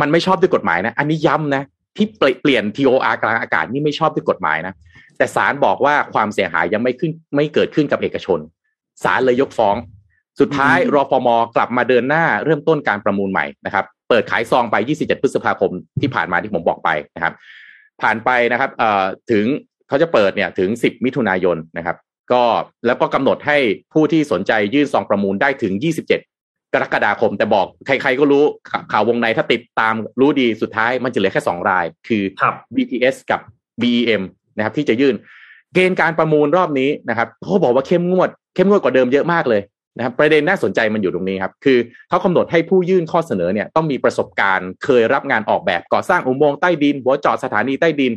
[0.00, 1.62] มันไม่ชอบด้วยกฎหมายนะ อันนี้ย้ำนะ
[1.96, 4.74] ที่เปลี่ยนเปลี่ยน TOR กลางอากาศนี่ไม่ชอบด้วยกฎหมายนะ
[5.16, 8.38] แต่ศาลบอกว่าความเสียหายยังไม่ขึ้นไม่เกิดขึ้นกับเอกชน
[9.04, 9.76] ศาลเลยยกฟ้อง
[10.40, 17.34] สุดท้ายอืมรอฟมกลับมาเดินหน้าเริ่มต้นการประมูลใหม่นะครับ เปิดขายซองไป 27 พฤษภาคมที่ผ่านมาที่ผมบอกไปนะครับ
[18.02, 19.44] ผ่านไปนะครับเอ่อถึง
[19.88, 21.96] เขาจะเปิดเนี่ยถึง 10 มิถุนายนนะครับ
[22.32, 22.42] ก็
[22.86, 23.58] แล้วก็กำหนดให้
[23.92, 33.40] ผู้ที่สนใจยื่นซองประมูลได้ถึง 27 กรกฎาคม แต่บอกใครๆก็รู้ข่าข่าววงในถ้าติดตามรู้ดีสุดท้ายมันจะเหลือแค่ 2 ราย คือครับ BTS กับ
[33.82, 34.22] BEM
[34.56, 35.14] นะครับที่จะยื่น
[35.74, 39.62] เกณฑ์การประมูลรอบนี้นะครับเขาบอกว่าเข้มงวดเข้มงวดกว่าเดิมเยอะมากเลย
[39.96, 48.12] นะครับประเด็นน่าสนใจมันอยู่ตรงนี้ครับ คือเขากำหนดให้ผู้ยื่นข้อเสนอเนี่ยต้องมีประสบการณ์ เคยรับงานออกแบบก่อสร้างอุโมงค์ใต้ดิน หัวเจาะสถานีใต้ดิน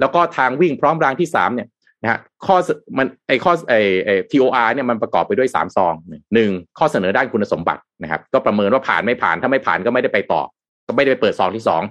[0.00, 1.68] แล้วก็ทางวิ่งพร้อมรางที่สามเนี่ย
[2.02, 2.56] นะฮะข้อ
[2.98, 3.74] มันไอข้อไอ
[4.04, 5.94] ไอ TOR เนี่ยมันประกอบไปด้วยสามซอง
[6.34, 10.42] หนึ่งข้อเสนอด้านคุณสมบัตินะครับ ก็ประเมินว่าผ่านไม่ผ่านถ้าไม่ผ่านก็ไม่ได้ไปต่อ
[10.86, 11.82] ก็ไม่ได้ไปเปิดซองที่สอง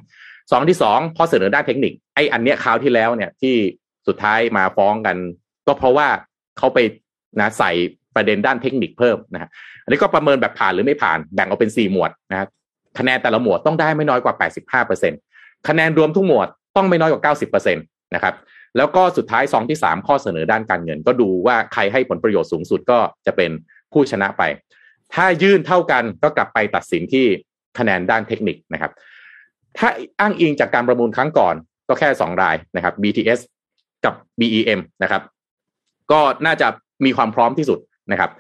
[0.51, 3.55] ซองที่สองข้อเสนอด้านเทคนิคไออันเนี้ยคราวที่แล้วเนี่ยที่
[4.08, 5.18] สุดท้ายมาฟ้องกัน
[5.68, 6.08] ก็เพราะว่า
[6.58, 6.80] เขาไป
[7.39, 7.72] นะใส่
[8.16, 9.49] ประเด็นด้านเทคนิคเพิ่มนะฮะ
[9.84, 12.49] อันนี้ก็ประเมินแบบผ่านหรือไม่ผ่านแบ่งออกเป็นสี่หมวดนะครับ
[12.97, 17.34] คะแนนแต่ละหมวดต้องได้ไม่น้อยกว่า85%คะแนนรวมทุกหมวดต้องไม่น้อยกว่า
[17.64, 18.34] 90%นะครับ
[18.78, 23.51] แล้วก็สุดท้ายซองที่สามข้อเสนอด้านการเงิน ก็ดูว่าใครให้ผลประโยชน์สูงสุดก็จะเป็น
[23.93, 24.43] ผู้ชนะไป
[25.13, 27.26] ถ้ายื่นเท่ากันก็กลับไปตัดสินที่
[27.78, 28.91] คะแนนด้านเทคนิคนะครับ
[29.78, 29.89] ถ้า
[30.20, 31.55] อ้างอิงจากการประมูลครั้งก่อน
[31.89, 33.39] ก็แค่สองรายนะครับ BTS
[34.05, 35.22] กับ BEM นะครับ
[36.11, 36.68] ก็น่าจะ
[37.05, 37.80] มีความพร้อมที่สุด
[38.11, 38.32] นะครับ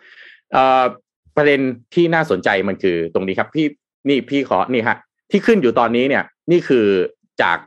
[1.35, 1.59] ประเด็น
[1.93, 3.65] ที่น่าสนใจมันคือตรงนี้ครับพี่
[4.07, 4.97] นี่พี่ขอนี่ฮะ
[5.31, 6.85] ที่ขึ้นอยู่ตอนนี้เนี่ย นี่คือ
[7.41, 7.57] จาก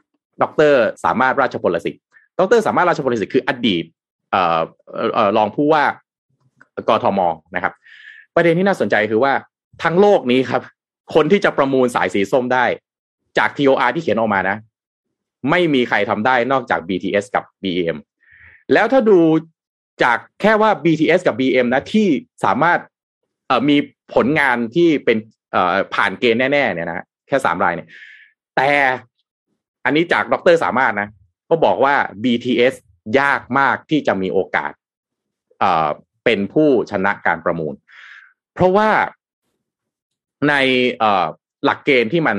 [0.42, 2.02] ดรสามารถราชพลสิทธิ์
[2.40, 3.84] ดรสามารถราชพลสิทธิ์คืออดีต
[4.30, 4.60] เอ่อ
[5.16, 5.84] ออรองผู้ว่า
[6.88, 7.20] กทม
[7.54, 7.72] นะครับ
[8.34, 9.32] ประเด็นที่น่าสนใจคือว่า
[9.82, 10.62] ทั้งโลกนี้ครับ
[11.14, 12.64] คนที่จะประมูลสายสีส้มได้
[13.38, 14.56] จาก TOR ที่เขียนออกมานะ
[15.50, 17.96] ไม่มีใครทำได้นอกจาก BTS กับ BM
[18.72, 19.20] แล้วถ้าดู
[20.02, 22.08] จากแค่ว่า BTS กับ BM นะที่
[22.44, 22.78] สามารถ
[23.68, 23.76] มี
[24.14, 25.18] ผลงานที่เป็น
[25.94, 27.88] ผ่านเกณฑ์แน่ๆเนี่ยนะแค่สามรายเนี่ย
[28.56, 28.70] แต่
[29.84, 31.08] อันนี้จากดรสามารถนะ
[31.50, 31.94] ก็บอกว่า
[32.24, 32.74] BTS
[33.20, 34.72] ยากมากที่จะมีโอกาส
[35.58, 35.88] เอ่อ
[36.24, 37.74] เป็นผู้ชนะการประมูล
[38.54, 38.88] เพราะว่า
[40.48, 40.54] ใน
[40.98, 41.26] เอ่อ
[41.64, 42.36] หลักเกณฑ์ที่มัน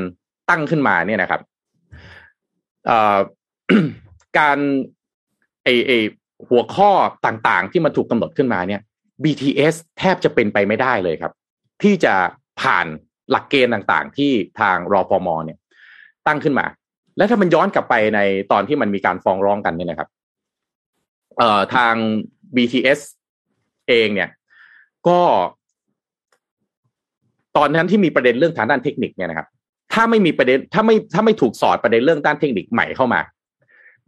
[0.49, 1.41] ตั้งขึ้นมาเนี่ยนะครับ
[2.85, 3.17] เอ่อ
[4.39, 4.57] การ
[5.63, 5.91] ไอไอ
[6.49, 6.91] หัวข้อ
[7.25, 8.81] ต่างๆ ที่มันถูกกำหนดขึ้นมาเนี่ย
[9.23, 11.33] BTS แทบจะเป็นไปไม่ได้เลยครับ
[11.83, 12.13] ที่จะ
[12.61, 12.87] ผ่าน
[13.31, 15.57] หลักเกณฑ์ต่างๆ ที่ทางรอพมเนี่ย
[16.27, 16.65] ตั้งขึ้นมา
[17.17, 18.19] และถ้ามันย้อนกลับไปใน
[18.51, 20.09] ตอนที่มันมีการฟ้องร้องกันเนี่ยนะครับ
[21.37, 21.93] เอ่อทาง
[22.55, 22.99] BTS
[23.87, 24.29] เองเนี่ย
[25.07, 25.19] ก็
[27.57, 29.47] ตอนนั้นที่มีประเด็นเรื่องทางด้านเทคนิคเนี่ยนะครับ
[29.93, 33.19] ถ้าไม่มีประเด็นถ้าไม่ถ้าไม่ถูกสอดประเด็นเรื่องด้านเทคนิคใหม่เข้ามา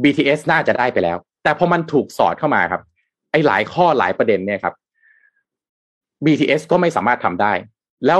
[0.03, 2.81] BTS น่าจะได้ไปแล้ว แต่พอมันถูกสอดเข้ามาครับ
[3.31, 4.73] ไอ้หลายข้อหลายประเด็นเนี่ยครับ
[6.25, 7.53] BTS ก็ไม่สามารถทำได้
[8.07, 8.19] แล้ว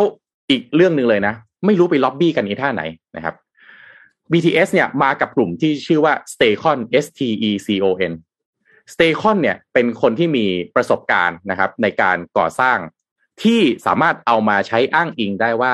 [0.50, 1.34] อีกเรื่องหนึ่งเลยนะ
[1.66, 2.84] ไม่รู้ไปล็อบบี้กันอีท่าไหน
[3.16, 3.36] นะครับ
[4.34, 8.14] BTS เนี่ยมากับกลุ่มที่ชื่อว่า STECON S T E C O N
[8.94, 12.78] STECON เนี่ยเป็นคนที่มีประสบการณ์นะครับ ในการก่อสร้าง
[13.44, 15.74] ที่สามารถเอามาใช้อ้างอิงได้ว่า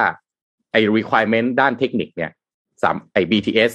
[0.72, 2.32] ไอ้ requirement ด้านเทคนิคเนี่ย
[2.82, 3.72] สามไอ้ BTS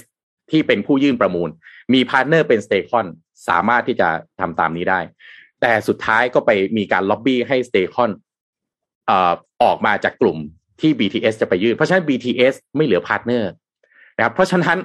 [0.51, 1.49] ที่เป็นผู้ยื่นประมูล
[1.93, 3.05] มี partner เป็น STECON
[3.47, 4.09] สามารถที่จะ
[4.39, 4.99] ทำตามนี้ได้
[5.61, 8.11] แต่สุดท้ายก็ไปมีการล็อบบี้ให้ STECON
[9.63, 10.37] ออกมาจากกลุ่ม
[10.81, 13.51] ที่ BTS จะไปยื่น เพราะฉะนั้น BTS ไม่เหลือ partner
[14.17, 14.77] นะครับเพราะฉะนั้น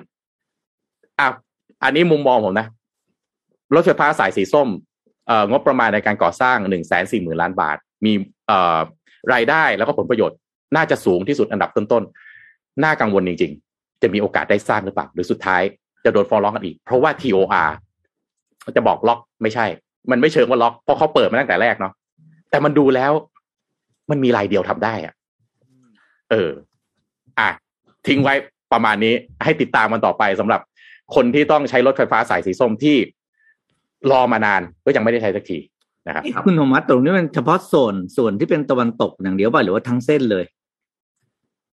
[1.19, 1.29] อะ
[1.83, 2.67] อันนี้มุมมองผมนะ
[3.75, 4.69] รถไฟฟ้าสายสีส้ม
[5.27, 8.13] เอ่องบประมาณในการก่อสร้างหนึ่งแสนสี่หมื่นล้านบาท มี
[8.47, 8.79] เอ่อ
[9.33, 10.39] รายได้แล้วก็ผลประโยชน์
[10.77, 15.63] น่าจะสูงที่สุดอันดับต้นๆน่ากังวลจริง ๆ จะมีโอกาสได้สร้างหรือเปล่าหรือสุดท้าย
[16.05, 17.71] จะโดนฟ้องร้องกันอีก เพราะว่า TOR
[18.77, 19.67] จะบอกล็อกไม่ใช่
[20.11, 21.93] มันไม่เชิงว่าล็อกเพราะเขาเปิดมาตั้งแต่แรกเนาะ
[22.51, 23.13] แต่มันดูแล้ว
[24.11, 25.15] มันมีรายเดียวทำได้อะ
[26.31, 26.51] เออ
[27.39, 27.49] อะ
[28.07, 28.35] ทิ้งไว้
[28.73, 29.15] ประมาณนี้
[29.45, 30.61] ให้ติดตามมันต่อไปสำหรับ
[31.15, 32.97] คนที่ต้องใช้รถไฟฟ้าสายสีส้มที่
[34.11, 35.59] รอมานานก็ยังไม่ได้ใช้สักที
[36.07, 40.45] นะครับคุณโทมัสตรงนี้มันเฉพาะโซนส่วนที่เป็นตะวันตกอย่างเดียวป่ะหรือว่าทั้งเส้นเลย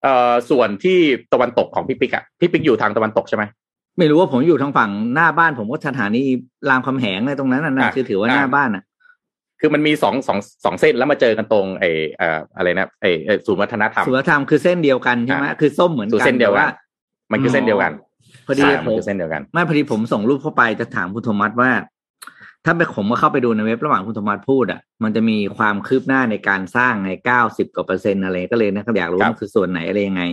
[0.04, 0.98] เอ่อส่วนที่
[1.34, 3.44] ตะวันตกของพี่ปิ๊กอะพี่ปิ๊กอยู่ทางตะวันตกใช่ไหม
[3.98, 6.22] ไม่รู้ว่าผมอยู่ทางฝั่งหน้าบ้านผมก็สถานี
[6.70, 8.84] รามคำแหงอะไรตรงนั้นน่ะนะอะคือถือว่าอะหน้าบ้านอะ
[9.60, 11.86] คือมันมีสองสองสองเส้นแล้วมาเจอกันตรงไอ
[12.18, 16.74] เอ่ออะไรนะไอเอ่อศูนย์วัฒนธรรมสุวรรณธรรมคือเส้นเดียวกันใช่ไหมอะคือส้มเหมือนสู่กันเส้นเดียวแต่กัน
[17.32, 17.92] มันคือเส้นเดียวกัน
[18.48, 21.72] พอดีใช่ผมันมคือเส้นเดียวกันไม่พอดีผมส่งรูปเข้าไปจะถามคุณโทมัสว่า
[22.66, 30.24] ถ้าไปผมก็เข้าไปดูในเว็บระหว่างคุณโทมัสพูดอะ มันจะมีความคืบหน้าในการสร้างในเก้าสิบกว่าเปอร์เซ็นต์อะไรก็เลยนะครับอยากรู้ครับว่ามันคือส่วนไหนอะไรยังไง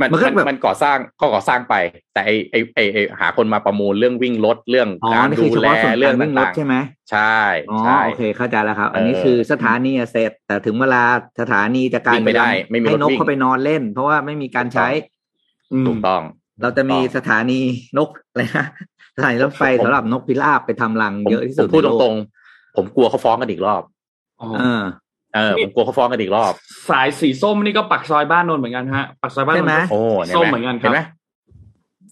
[0.00, 1.74] มันมันก็มันแบบมันก่อสร้างก็ก่อสร้างไป
[2.12, 7.38] แต่ไอไอไอไอหาคนมาประมูลเรื่องวิ่งรถเรื่องอ๋อการนี่ดูคือเฉแลพาะส่วนเรื่กาองรวิ่งรถต่างใช่ไหมๆใช่
[7.70, 11.02] อ๋อใช่โอเคเข้าใจแล้วครับเอออัอันนี้คือสถานีอะเสร็จ แต่ถึงเวลา
[11.40, 14.88] สถานีจะกลายวิ่งไม่ได้ ไม่มีให้รถนกวิ่งเข้าไปนอนเล่น เพราะว่าไม่มีการใช้
[15.88, 16.22] ถูกต้อง
[16.62, 17.60] เราจะมีถูกต้องสถานี
[17.98, 18.66] นกอะไรนะ
[19.16, 23.82] สถานีรถไฟผมสำหรับนกพิราบไปทำรังผมเยอะที่ผสุมดพูดในตโลกรงๆ ผมกลัวเขาฟ้องกันอีกรอบ
[24.40, 24.82] อ๋อเออ
[25.34, 26.52] เออผมกลัวเขาฟ้องกันอีกรอบ
[26.90, 31.00] สายสีส้มนี่ก็ปักซอยบ้านนนท์เหมือนกันฮะ ปักซอยบ้านนนใช่ไหมท์โอ้ยส้มเหมือนกันครับเห็นไหม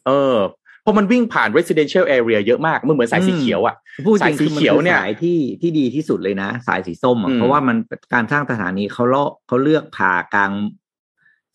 [0.07, 0.37] เออ
[0.83, 3.75] เพราะมันวิ่งผ่าน residential area เยอะมากมันเหมือนสายสีเขียวอะ
[4.07, 7.77] พูดจสาริยงสีคือมันเขียวคือเนี่ยสายที่ที่ดีที่สุดเลยนะ สายสีส้มอะอืมเพราะว่ามัน
[8.15, 10.53] การสร้างสถานีเขาเลาะเขาเลือกผ่ากลาง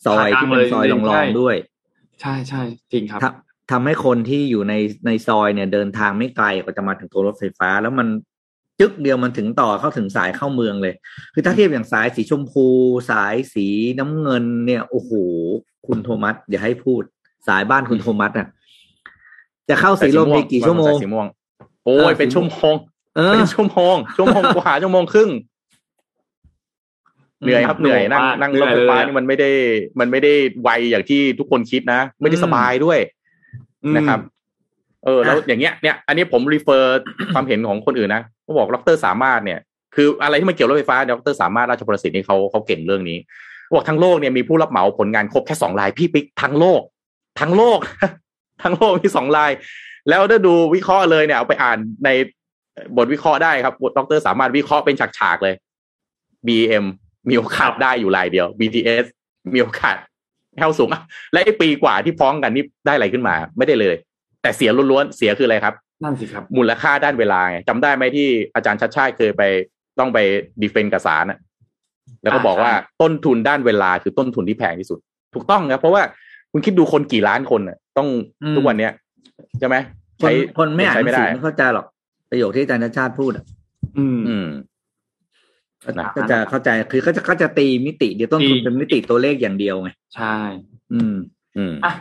[0.05, 1.55] ซอยผ่ากลางที่เป็นซอยเลยรใช่องๆด้วย
[2.23, 4.73] ใช่ใช่จริงครับทำทำให้คนที่อยู่ใน
[5.05, 8.07] ในซอยเนี่ยเดินทางไม่ไกลกว่าจะมาถึงตัวรถไฟฟ้า แล้วมัน
[8.79, 10.93] จึ๊กเดียวมันถึงต่อเข้าถึงสายเข้าเมืองเลย
[11.33, 12.65] คือถ้าเทียบอย่างสายสีชมพู
[13.11, 13.67] สายสี
[13.99, 15.11] น้ำเงินเนี่ย โอ้โห
[15.87, 17.01] คุณโทมัสอย่าให้พูด
[17.47, 18.47] สายบ้านคุณโทมัสอะ
[19.69, 21.27] จะเข้าสีลมในกี่ชั่วโมงสายสีม่วง
[21.85, 22.73] โอ้เอยอเป็นชั่วโมง
[23.15, 25.29] เออเป็นชั่วโมงชั่วโมงกว่าชั่วโมงครึ่ง
[27.43, 29.51] เหนื่อยครับเหนื่อยนั่งนั่งรถไฟฟ้านี่มันไม่ได้
[29.99, 30.33] มันไม่ได้
[30.63, 32.99] ไวอย่างที่ทุกคนคิดนะ ไม่ได้สบายด้วย
[33.83, 34.19] อืมนะครับ
[35.05, 36.89] เออ แล้วอย่างเงี้ยเนี่ยอันนี้ผมรีเฟอร์
[37.33, 39.59] ความเห็นของคนอื่นนะเขาบอกดรสามารถเนี่ย
[39.95, 43.17] คืออะไรที่มันเกี่ยวรถไฟฟ้าดรสามารถราชประสิทธิ์นี่เขาเขาเก่งเรื่องนี้
[43.63, 46.81] เขาบอกทั้งโลกเนี่ยมีผู้รับเหมาผลงานครบแค่สองรายพี่ปิ๊กทั้งโลก
[47.39, 47.79] ทั้งโลก
[48.63, 49.51] ทั้งโลกมีสองราย
[50.09, 52.09] แล้วถ้าดูวิเคราะห์เลยเนี่ยเอาไปอ่านใน
[52.97, 55.55] บทวิเคราะห์ได้ครับดรสามารถวิเคราะห์เป็นฉากๆเลย
[56.47, 56.85] BM
[57.29, 59.05] มีโอกาสได้อยู่รายเดียว BTS
[59.53, 59.95] มีโอกาส
[60.57, 61.01] แถวสูงอะ
[61.33, 63.95] และไอ้ปีกว่าที่ฟ้องกันนี่ได้อะไรขึ้นมา ไม่ได้เลย
[64.41, 69.41] แต่เสียล้วนๆเสียคืออะไรครับ นั่นสิครับ มูลค่าด้านเวลาไงจำได้ไหมที่อาจารย์ชัดชาติเคยไป
[69.99, 70.17] ต้องไป
[70.61, 71.39] ดีเฟนต์กับศาลน่ะ
[72.23, 74.99] แล้วก็บอกว่าต้นทุนด้านเวลาคือต้นทุนที่แพงที่สุด
[75.33, 76.01] ถูกต้องนะเพราะว่า
[76.51, 78.07] คุณคิดดูคนกี่ล้านคนน่ะต้อง
[78.43, 78.91] อืมทุกวันเนี้ย
[79.59, 79.75] ใช่ไหม
[80.21, 81.85] คนใช้คนไม่อ่านหใช้นัไม่งสืได้อไม่เข้าใจหรอก
[82.29, 83.45] ประโยคที่อาจารย์ชาติชาติพูดอะ
[83.97, 84.47] อืมอืม
[85.91, 90.37] นะก็จะเข้าใจคือเขาจะเขาจะตีมิติเดียวต้นทุนตีเป็นมิติตัวเลขอย่างเดียวไงใช่
[90.93, 91.15] อืม
[91.57, 91.93] อืมอะ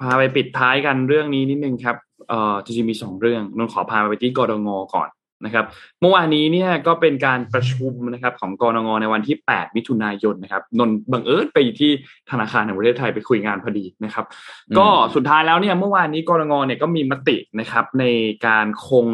[0.00, 1.96] พาไปปิดท้ายกันเรื่องนี้นิดนึงครับ
[2.28, 5.10] เอ่อจริงๆมีสองเรื่องนนท์ขอพาไปที่กรงงก่อน
[5.44, 5.64] นะครับ
[6.00, 11.90] เมื่อวานนี้เนี่ยก็เป็นการประชุมนะครับ ของกรงงในวันที่ 8 มิถุนายนนะครับ นนท์บังเอิญไปที่
[12.30, 14.24] ธนาคารแห่งประเทศไทยไปคุยงานพอดีนะครับ
[14.68, 18.04] อืมก็สุดท้ายแล้วเนี่ยเมื่อวานนี้กรงงเนี่ยก็มีมตินะครับ ใน
[18.46, 19.06] การคง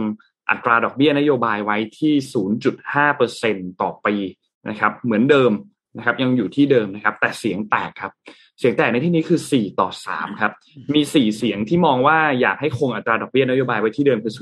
[0.51, 2.14] อัตราดอกเบี้ยนโยบายไว้ที่
[2.93, 4.14] 0.5%ต่อปี
[4.68, 5.53] นะครับเหมือนเดิม
[5.97, 8.12] นะครับยังอยู่ที่เดิมนะครับ แต่เสียงแตกครับ
[8.59, 10.53] เสียงแตกในที่นี้คือ 4 ต่อ 3 ครับ
[10.95, 14.34] มี 4 เสียงที่มองว่าอยากให้คงอัตราดอกเบี้ยนโยบายไว้ที่เดิมคือ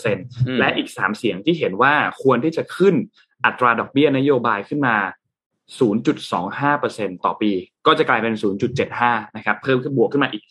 [0.00, 2.94] 0.5%และอีก 3 เสียงที่เห็นว่าควรที่จะขึ้น
[3.46, 4.96] อัตราดอกเบี้ยนโยบายขึ้นมา
[6.30, 7.50] 0.25%ต่อปี
[7.86, 8.34] ก็จะกลายเป็น
[8.86, 10.42] 0.75 นะครับ เพิ่มขึ้นบวกขึ้นมาอีก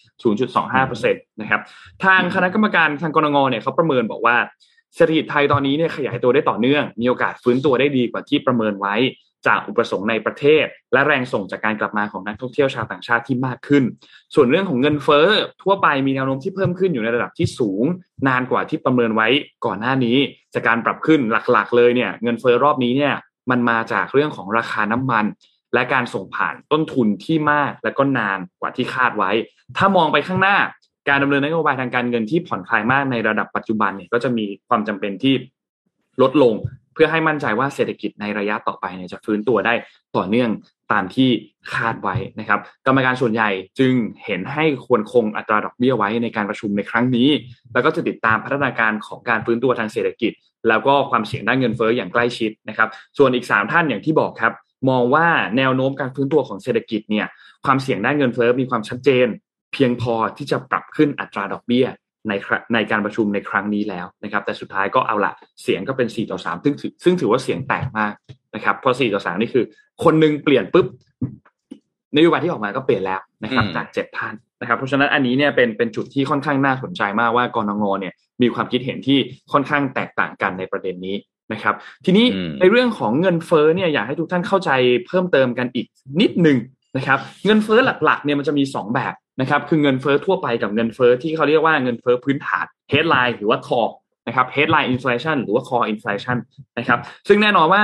[0.67, 1.61] 0.25%นะครับ
[2.03, 4.37] ทางคณะกรรมการทางกรงเนี่ยเขาประเมินบอกว่า
[4.97, 8.95] เศรษฐกิจไทยตอนนี้เนี่ยขยายตัวได้ต่อเนื่อง มีโอกาสฟื้นตัวได้ดีกว่าที่ประเมินไว้
[9.47, 13.83] จากอุปสงค์ในประเทศ และแรงส่งจากการกลับมาของนักท่องเที่ยวชาวต่างชาติที่มากขึ้น
[14.35, 15.27] ส่วนเรื่องของเงินเฟ้อ
[15.63, 17.83] ทั่วไปมีแนวโน้มที่เพิ่มขึ้นอยู่ในระดับที่สูง
[18.27, 19.27] นานกว่าที่ประเมินไว้
[19.65, 20.17] ก่อนหน้านี้
[20.53, 21.19] จากการปรับขึ้น
[21.51, 23.13] หลักๆ เลยเนี่ยเงินเฟ้อรอบนี้เนี่ย
[23.49, 25.25] มันมาจากเรื่องของราคาน้ำมัน
[25.73, 29.31] และการส่งผ่านต้นทุนที่มากและก็นานกว่าที่คาดไว้
[29.77, 30.57] ถ้ามองไปข้างหน้า
[31.09, 35.33] การดำเนินนโยบายทางการเงินที่ผ่อนคลายมากในระดับปัจจุบันเนี่ยก็จะมีความจำเป็นที่
[36.21, 36.53] ลดลง
[36.93, 39.73] เพื่อให้มั่นใจว่าเศรษฐกิจในระยะต่อไปเนี่ยจะฟื้นตัวได้
[40.15, 40.49] ต่อเนื่อง
[40.91, 41.29] ตามที่
[41.73, 43.49] คาดไว้นะครับกรรมการส่วนใหญ่
[43.79, 43.93] จึง
[44.25, 47.29] เห็นให้ควรคงอัตราดอกเบี้ยไว้ในการประชุมในครั้งนี้
[47.73, 50.31] แล้วก็จะติดตามพัฒนาการของการฟื้นตัวทางเศรษฐกิจ
[50.69, 54.53] แล้วก็ความเสี่ยงด้านเงินเฟ้ออย่างใกล้ชิดนะครับส่วนอีกสามท่านอย่างที่บอกครับ
[54.89, 55.27] มองว่า
[55.57, 57.25] แนวโน้มการฟื้นตัวของเศรษฐกิจเนี่ย
[57.65, 59.27] ความเสี่ยงด้านเงินเฟ้อมีความชัดเจน
[59.73, 61.87] เพียงพอที่จะปรับขึ้นอัตราดอกเบี้ย
[62.29, 68.13] ในครั้งในการประชุมในครั้งนี้แล้วนะครับ แต่สุดท้ายก็เอาละเสียงก็เป็น 4 ต่อ 3 ซึ่งถือซึ่งถือว่าเสียงแตกมาก
[68.55, 69.63] นะครับเพราะ 4 ต่อ 3 นี่คือ
[70.03, 70.85] คนหนึงเปลี่ยนปุ๊บ
[72.15, 79.17] นโยบายที่ออกมาก็เปลี่ยนแล้วนะครับอืมจากเจ็ดท่านนะครับเพราะฉะนั้นอันนี้เนี่ยเป็นเป็นจุดที่ค่อนข้างน่าสนใจมากว่ากรงเนี่ยมีความคิดเห็นที่
[79.51, 81.15] ค่อนข้างแตกต่างกันในประเด็นนี้
[81.53, 84.71] นะครับ ทีนี้อืมในเรื่องของเงินเฟ้อเนี่ยอยากให้ทุกท่านเข้าใจ
[85.07, 85.85] เพิ่มเติมกันอีก
[86.21, 86.57] นิดหนึ่ง
[86.97, 93.93] นะครับ เงินเฟ้อหลักๆเนี่ยมันจะมี 2 แบบ นะครับคือเงินเฟ้อทั่วไปกับเงินเฟ้อที่เขาเรียกว่าเงินเฟ้อพื้นฐาน headline หรือว่า core
[94.27, 96.37] นะครับ headline inflation หรือว่า core inflation
[96.77, 97.83] นะครับซึ่งแน่นอนว่า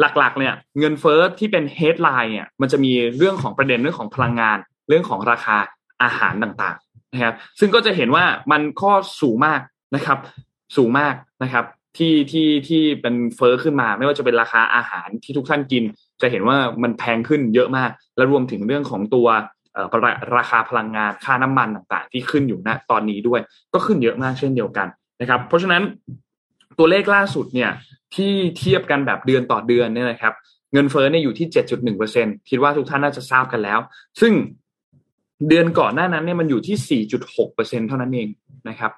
[0.00, 5.56] หลักๆเนี่ยเงินเฟ้อที่เป็น headline เนี่ยมันจะมีเรื่องของประเด็นเรื่องของพลังงาน เรื่องของราคา
[6.02, 9.60] อาหารต่างๆนะครับซึ่งก็จะเห็นว่ามันข้อสูงมาก
[9.94, 10.18] นะครับ
[10.76, 11.64] สูงมากนะครับ
[11.98, 15.84] ที่ที่ที่เป็นเฟอ้อขึ้นมา ไม่ว่าจะเป็นราคาอาหารที่ทุกท่านกิน
[16.22, 19.28] จะเห็นว่ามันแพงขึ้นเยอะมาก และรวมถึงเรื่องของตัว
[20.04, 23.40] ราราคาพลังงานค่าน้ำมันต่างๆ ที่ขึ้นอยู่ณตอนนี้ด้วย
[23.74, 24.88] ก็ขึ้นเยอะมากเช่นเดียวกัน
[25.20, 25.82] นะครับ เพราะฉะนั้น
[26.78, 27.70] ตัวเลขล่าสุดเนี่ย
[28.14, 30.34] ที่เทียบกันแบบเดือนต่อเดือนเนี่ยนะครับ
[30.72, 31.46] เงินเฟ้อเนี่ยอยู่ที่
[31.96, 33.78] 7.1%คิดว่าทุกท่านน่าจะทราบกันแล้ว
[34.20, 34.32] ซึ่ง
[35.48, 38.28] เดือนก่อนหน้านั้นเนี่ยมันอยู่ที่ 4.6%เท่านั้นเอง
[38.68, 38.92] นะครับ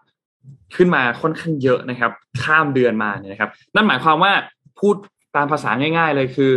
[0.76, 2.10] ขึ้นมาค่อนข้างเยอะนะครับ
[2.42, 4.32] ข้ามเดือนมาเนี่ยนะครับ นั่นหมายความว่า
[4.80, 4.94] พูด
[5.36, 6.52] ตามภาษาง่าย ๆ เลยคือ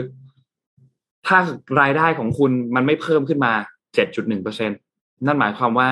[1.27, 1.37] ถ้า
[1.81, 3.53] รายได้ของคุณมันไม่เพิ่มขึ้นมา
[3.95, 5.89] 7.1%นั่นหมายความว่า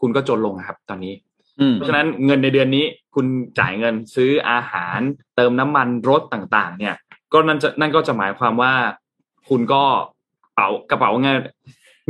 [0.00, 1.14] คุณก็จนลงครับ ตอนนี้
[1.60, 2.84] อืมเพราะฉะนั้นเงินในเดือนนี้
[3.14, 3.26] คุณ
[3.58, 4.98] จ่ายเงินซื้ออาหาร
[5.36, 6.94] เติมน้ำมันรถต่าง ๆ เนี่ย
[7.32, 8.72] ก็นั่นจะนั่นก็จะหมายความว่า
[9.48, 9.82] คุณก็
[10.54, 11.40] เป๋ากระเป๋าเงิน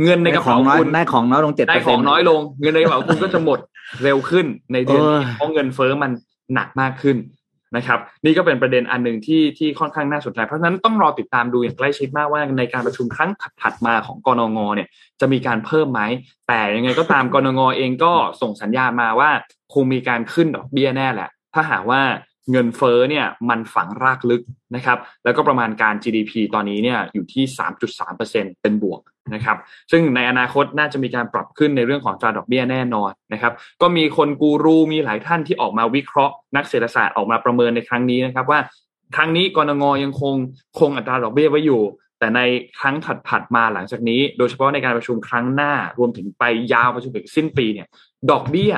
[0.03, 3.59] เงินในกระขอเป๋างน้อยคุณได้ของน้อยลงเจ็ดได้ของน้อยลง เงินในกระเป๋าคุณก็จะหมด
[4.03, 6.11] เร็วขึ้นในเดือนนี้เออเพราะเงินเฟ้อมัน
[6.53, 7.17] หนักมากขึ้น
[7.75, 14.87] นะครับนี่ก็เป็นประเด็นอันหนึ่งที่ที่ค่อนข้างน่าสนใจ เพราะฉะนั้นต้องรอติดตามดูอย่างใกล้ชิดมากว่าในการประชุมครั้งถัดมาของกรงเนี่ย
[15.21, 16.01] จะมีการเพิ่มไหม
[16.47, 19.29] แต่ยังไงก็ตามกนงเองก็ส่งสัญญาณมาว่า
[19.73, 22.01] คงมีการขึ้นดอกเบี้ยแน่แหละ ถ้าหากว่า
[22.51, 24.43] เงินเฟ้อเนี่ยมันฝังรากลึก
[24.75, 27.43] นะครับ แล้วก็ประมาณการ GDP ตอนนี้เนี่ยอยู่ที่
[28.03, 29.01] 3.3%เป็นบวก
[29.33, 29.57] นะครับ
[29.91, 38.59] ซึ่งในอนาคตน่าจะมีการปรับขึ้นในเรื่องของตราดอกเบี้ยแน่นอนนะครับ ก็มีคนกูรูมีหลายท่านที่ออกมาวิเคราะห์ นักเศรษฐศาสตร์ออกมาประเมินในครั้งนี้นะครับว่า
[39.15, 40.35] ครั้งนี้กรงงยังคง
[40.79, 41.81] คงอัตราดอกเบี้ยไว้อยู่
[42.19, 42.41] แต่ใน
[42.79, 42.95] ครั้ง
[43.29, 46.43] ถัดๆมาหลังจากนี้ โดยเฉพาะในการประชุมครั้งหน้ารวมถึงไป
[46.73, 47.87] ยาวไปจนถึงสิ้นปีเนี่ย
[48.31, 48.73] ดอกเบี้ย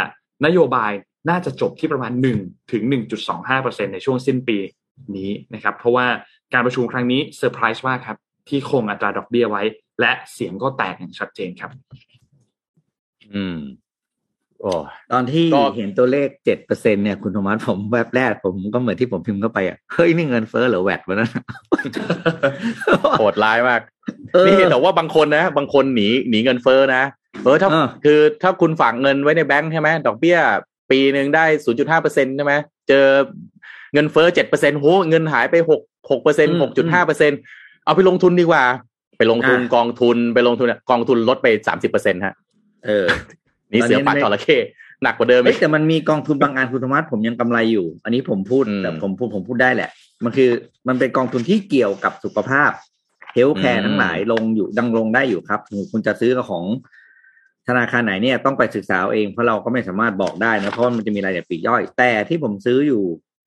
[0.46, 0.92] นโยบาย
[1.30, 2.12] น่าจะจบที่ประมาณ
[2.42, 2.84] 1 ถึง
[3.38, 4.58] 1.25%ในช่วงสิ้นปี
[5.18, 6.06] นี้นะครับ เพราะว่า
[6.54, 8.18] การประชุมครั้งนี้เซอร์ไพรส์มากครับ
[8.50, 9.64] ที่คงอัตราดอกเบี้ยไว้
[10.00, 11.72] และเสียงก็แตกอย่างชัดเจนครับ
[13.36, 13.58] อืม
[14.62, 14.74] โอ้
[15.12, 21.32] ตอนที่ก็เห็นตัวเลขเจ็ดเปอร์เซ็นเนี่ยคุณโทมัสผมแวบแรกผมก็เหมือนที่ผมพิมพ์เข้าไปอะเฮ้ยนี่เงินเฟ้อหรือ VAT วะนั่น
[23.20, 23.82] โหดร้ายมาก
[24.34, 27.04] เออนี่แต่ว่าบางคนนะ บางคนหนีหนีเงินเฟ้อนะ
[27.44, 30.38] เออถ้าเออคือถ้าคุณฝากเงินไว้ในแบงค์ใช่ไหมดอกเบี้ย
[30.92, 32.54] ปีหนึ่งได้ศูนย์จุดห้าเปอร์เซ็นใช่ไหม
[32.88, 33.06] เจอ
[33.94, 35.82] เงินเฟ้อเจ็ดเปอร์เซ็นโหเงินหายไปหก
[36.12, 37.32] หกเปอร์เซ็นหกจุดห้าเปอร์เซ็น
[37.86, 38.64] เอาไปลงทุนดีกว่า
[39.18, 42.34] ไปลงทุนกองทุนไปลงทุนกองทุนลดไปสามสิบเปอร์เซ็นฮะ
[42.86, 43.06] เออ
[43.72, 44.58] นี่เสือป่าจระเข้
[45.04, 49.90] หนักกว่าเดิมเอ้อียกแต่มันมีกองทุนบางอันคุณธรรมะผมยังกำไรอยู่ อันนี้ผมพูดอืมแต่ผมพูดผมพูดได้แหละ
[50.24, 50.50] มันคือ
[50.88, 52.72] มันเป็นกองทุนที่เกี่ยวกับสุขภาพ
[53.34, 55.60] เฮลท์แคอืร์มทั้งหลายลงอยู่ดังลงได้อยู่ครับ
[55.92, 56.66] คุณจะซื้อของ
[57.70, 63.04] ธนาคารไหนเนี่ยต้องไปศึกษาเอาเองเพราะเราก็ไม่สามารถบอกได้นะเพราะว่ามันจะมีรายละเอียดปลีกย่อย แต่ที่ผมซื้ออยู่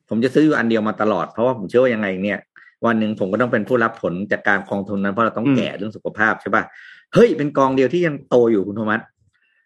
[0.08, 2.38] ผมจะซื้ออยู่อันเดียวมาตลอดเพราะว่าผมเชื่อว่ายังไงเนี่ย
[2.86, 6.62] วันหนึ่งผมก็ต้องเป็นผู้รับผลจากการกองทุนนั้นเพราะเราต้องอืมแก่เรื่องสุขภาพใช่ป่ะ
[7.14, 9.00] เฮ้ยเป็นกองเดียวที่ยังโตอยู่คุณโทมัส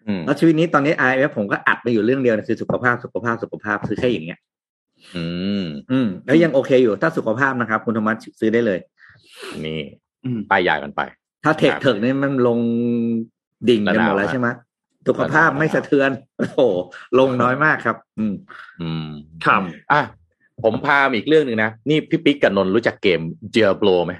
[0.06, 4.40] อืมแล้วชีวิตนี้ตอนนี้ IMF ผมก็อัดไปอยู่เรื่องเดียวนะคือสุขภาพสุขภาพสุขภาพคือแค่อย่างเงี้ย
[5.16, 5.24] อื
[5.62, 8.78] ม อืมแล้วยังโอเคอยู่ถ้าสุขภาพนะครับ คุณธรรมะซื้อได้เลย
[9.64, 9.80] นี่
[10.24, 11.00] อืมป้ายยากันไป
[11.44, 12.58] ถ้าเทคครับเถิกนี่มันลง
[13.68, 14.48] ดิ่งกันหมดแล้วระนาวใช่ไหม
[15.08, 16.60] สุขภาพระนาวไม่สะเทือน โอ้โห
[17.18, 18.34] ลงน้อยมากครับ อืม
[18.82, 19.08] อืม
[19.44, 20.02] ครับอะ
[20.64, 24.12] ผมพามาอีกเรื่องหนึ่งนะ นี่พี่ปิ๊กกับนนท์รู้จักเกมเจียโ o ไหม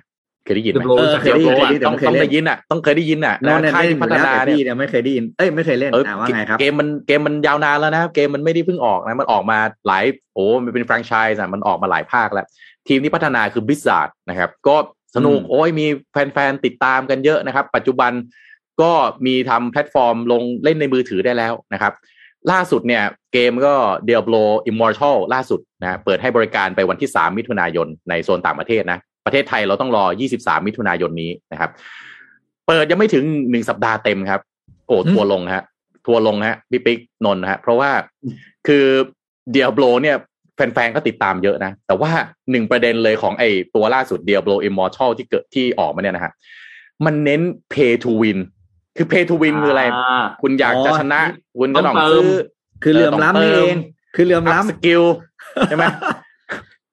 [0.44, 12.46] เคยได้ยินไหม Diablo เออเคยได้ยินเคยได้ยินแต่ต้องไม่เคยต้องเล่ได้นยินอะ ต้องเคยได้ยินอะนอนเนี่ยค่ายเล่นที่อพัยู่ฒแล้วนาแต่เนี่ยพี่เนี่ยไม่เคยได้ยิน เอ้ยไม่เคยเล่นเอออ่าว่าไงครับ เกมมันเกมมันยาวนานแล้วนะ เกมมันไม่ได้เพิ่งออกนะ มันออกมาหลาย โอ้มันเป็นแฟรนไชส์อะ มันออกมาหลายภาคแล้ว
[12.88, 14.76] ทีมที่พัฒนาคือ Blizzard นะครับ ก็
[15.16, 18.12] สนุกอืมโอ้ยมีแฟนๆ ติดตามกันเยอะนะครับ ปัจจุบัน
[18.82, 18.92] ก็
[19.26, 21.92] มีทำแพลตฟอร์มลงเล่นในมือถือได้แล้วนะครับ
[22.50, 23.02] ล่าสุดเนี่ย
[23.32, 23.74] เกมก็
[24.08, 30.04] Diablo Immortal ล่าสุดนะเปิดให้บริการไปวันที่ 3 มิถุนายนในโซนต่างประเทศนะ ประเทศไทยเราต้องรอ
[30.36, 31.70] 23 มิถุนายนนี้นะครับ
[32.66, 34.40] เปิดยังไม่ถึงหนึ่งสัปดาห์เต็มครับ
[34.86, 35.64] โอ้ทัวลงฮะ
[36.06, 37.90] ทัวลงฮะพี่ปิ๊กนนท์ฮะ เพราะว่า
[38.66, 38.86] คือ
[39.54, 40.16] Diablo เนี่ย
[40.56, 42.10] แฟนๆ ก็ติดตามเยอะนะ แต่ว่า
[42.50, 46.32] หนึ่งประเด็นเลยของไอ้ตัวล่าสุด Diablo Immortal ที่เกิดที่ออกมาเนี่ยนะฮะ
[47.04, 47.40] มันเน้น
[47.72, 48.38] pay to win
[48.96, 49.84] คือ pay to win คืออะไร
[50.42, 51.20] คุณอยากจะชนะ
[51.58, 52.30] คุณก็ต้องต้องเติมซื้อ
[52.82, 53.76] คือเหลื่อมล้ำนี่เอง
[54.16, 55.02] คือเหลื่อมอัพสล้ำกิล
[55.68, 55.84] ใช่ไหม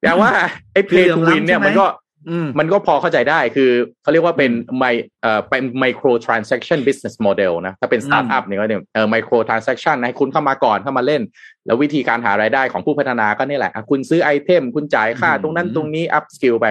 [0.01, 0.32] แต่ว่า
[0.74, 1.86] ไอ้คือ pay เหลื่อ to มล้ำ win เนี่ยใช่ไหมมันก็
[2.30, 4.84] อืมมันก็พอเข้าใจได้คือเขาเรียกว่าเป็นไม
[5.22, 11.22] เอ่อเป็น micro transaction business model นะถ้าเป็น startup เนี่ยก็เนี่ยเอ่อ micro transaction ให้คุณเข้ามาก่อนเข้ามาเล่น
[11.66, 16.66] แล้ววิธีการหารายได้ของผู้พัฒนาก็นี่แหละอะคุณซื้อไอเทม คุณจ่ายค่าอืมตรงนั้นตรงนี้ up skill ไป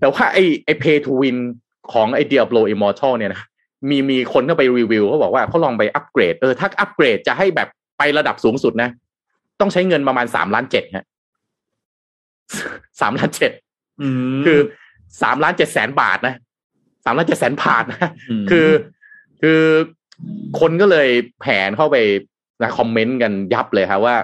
[0.00, 1.36] แต่ว่าไอ้ไอ้ pay to win
[1.92, 3.42] ของไอ้ Diablo Immortal เนี่ยนะ
[3.90, 7.68] มีมีคนเข้าไปรีวิวเขาบอกว่าเขาลองไปอัปเกรดเออถ้าอัปเกรดจะให้แบบ
[7.98, 8.90] ไประดับสูงสุดนะ
[9.60, 11.06] ต้องใช้เงินประมาณสามล้านเจ็ดฮะ
[13.00, 13.52] สามล้านเจ็ด
[14.02, 14.58] อืมคือ
[15.22, 16.34] สามล้านเจ็ดแสนบาทนะ
[17.04, 18.10] สามล้านเจ็ดแสนบาทนะ
[18.42, 18.68] มคือ
[19.40, 19.60] คือ
[20.60, 21.08] คนก็เลย
[21.40, 21.96] แผนเข้าไป
[22.62, 24.16] นะคอมเมนต์กันยับเลยครับว่า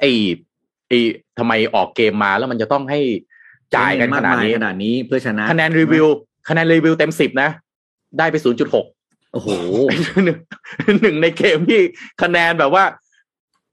[0.00, 0.10] ไอ้
[0.88, 0.98] ไอ้
[1.38, 3.00] ทำไมออกเกมมาแล้วมันจะต้องให้
[3.74, 6.06] จ่ายกันขนาดนี้ขนาดนี้เพื่อชนะคะแนนรีวิว
[6.48, 7.50] คะแนนรีวิวเต็มสิบนะ
[8.18, 8.86] ได้ไปศูนย์จุดหก
[9.32, 9.48] โอ้โห
[10.24, 10.38] หนึ่ง
[11.02, 11.80] หนึ่งในเกมที่
[12.22, 12.84] คะแนนแบบว่า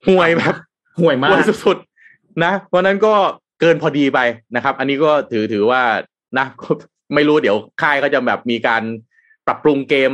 [0.08, 0.56] ห่วยแบบ
[1.00, 3.14] ห่วยมาห่วยกสุดๆนะ เพราะฉะนั้นก็
[3.62, 4.20] เกินพอดีไป
[4.56, 5.82] นะครับ อันนี้ก็ถือถือว่า
[6.38, 6.70] นะก็
[7.16, 8.84] ไม่รู้เดี๋ยวค่ายก็จะแบบมีการ
[9.48, 10.12] ปรับปรุงเกม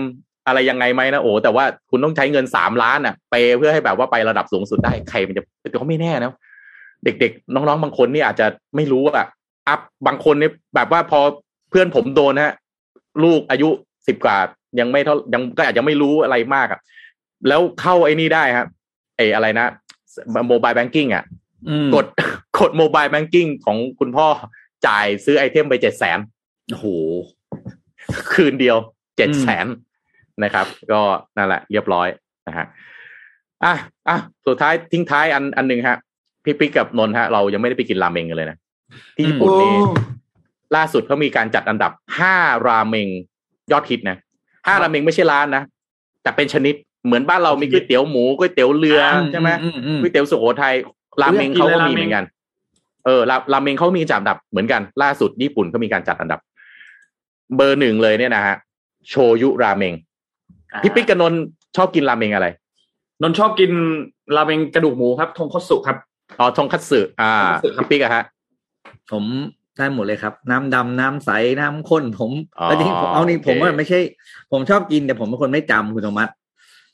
[0.48, 6.34] อะไรยังไงไหมนะโอ้แต่ว่าคุณต้องใช้เงินสามล้านอะเปย์เพื่อให้แบบว่าไประดับสูงสุดได้ใครมันจะแต่ก็ไม่แน่นะ
[7.04, 9.14] เด็กๆ น้องๆ บางคนนี่อาจจะไม่รู้ว่า
[9.68, 11.20] อัพบางคนเนี่ยแบบว่าพอ
[11.70, 12.54] เพื่อนผมโดนฮะ
[13.24, 13.70] ลูกอายุ
[14.10, 14.38] สิบกว่า
[14.80, 16.80] ยังไม่เท่ายังก็อาจจะไม่รู้อะไรมากอะ
[17.48, 18.68] แล้วเข้าไอ้นี่ได้ครับ
[19.16, 19.66] ไอ้อะไรนะ
[20.48, 21.24] mobile banking อะ
[21.70, 22.06] อืมกด
[22.60, 24.28] กด mobile banking ของคุณพ่อ
[24.88, 26.20] จ่ายซื้อ item ไปเจ็ดแสน
[26.70, 26.86] โอ้โห
[28.34, 28.78] คืนเดียว
[29.18, 29.68] เจ็ดอืแสน
[30.44, 31.02] นะครับ ก็
[31.38, 32.08] นั่นแหละ เรียบร้อย
[32.48, 32.66] นะฮะ
[33.64, 33.76] อะ
[34.10, 35.98] อะสุดท้ายทิ้งท้ายอันอันหนึ่งฮะ
[36.44, 38.58] พี่ปิ๊กกับนนท์ฮะ เรายังไม่ได้ไปกินราเมงกันเลยนะ
[39.16, 39.76] ที่ญี่ปุ่นนี่
[40.76, 42.36] ล่าสุดเขามีการจัดอันดับห้า
[42.68, 43.10] ราเมง
[43.72, 44.18] ยอดฮิตนะ
[44.68, 45.64] ห้าราเมงไม่ใช่ร้านนะ
[46.24, 49.02] แต่เป็นชนิดเหมือนบ้านเรามีก๋วยเตี๋ยวหมูก๋วยเตี๋ยวเรือ
[49.32, 50.76] ใช่ไหมอือืมก๋วยเตี๋ยวสุโขทัย
[51.22, 52.26] ราเมงเขาก็มีเหมือนกัน
[53.06, 56.40] เออราราเมงเขามีจัดอันดับเหมือนกัน ล่าสุดญี่ปุ่นเขามีการจัดอันดับ
[57.56, 58.56] เบอร์หนึ่งเลยเนี่ยนะฮะ
[59.10, 59.94] โชยุราเมง
[60.84, 61.42] พี่ปิ๊กกับนนท์
[61.78, 62.48] ชอบกินราเมงอะไร
[63.22, 63.72] นนท์ชอบกิน
[64.36, 65.98] ราเมงกระดูกหมูครับทงคัตสึครับ
[66.40, 68.24] อ๋อทงคัตสึอ่าทงคัตสึครับพี่ปิ๊กอะฮะ
[69.12, 69.24] ผม
[69.80, 74.00] ได้หมดเลยครับ น้ำดำน้ำใสน้ำข้นผมอ๋อแล้วที่ผมเอานี่โอเคผมว่าไม่ใช่
[74.52, 76.30] ผมชอบกินแต่ผมเป็นคนไม่จำคุณธรรมัส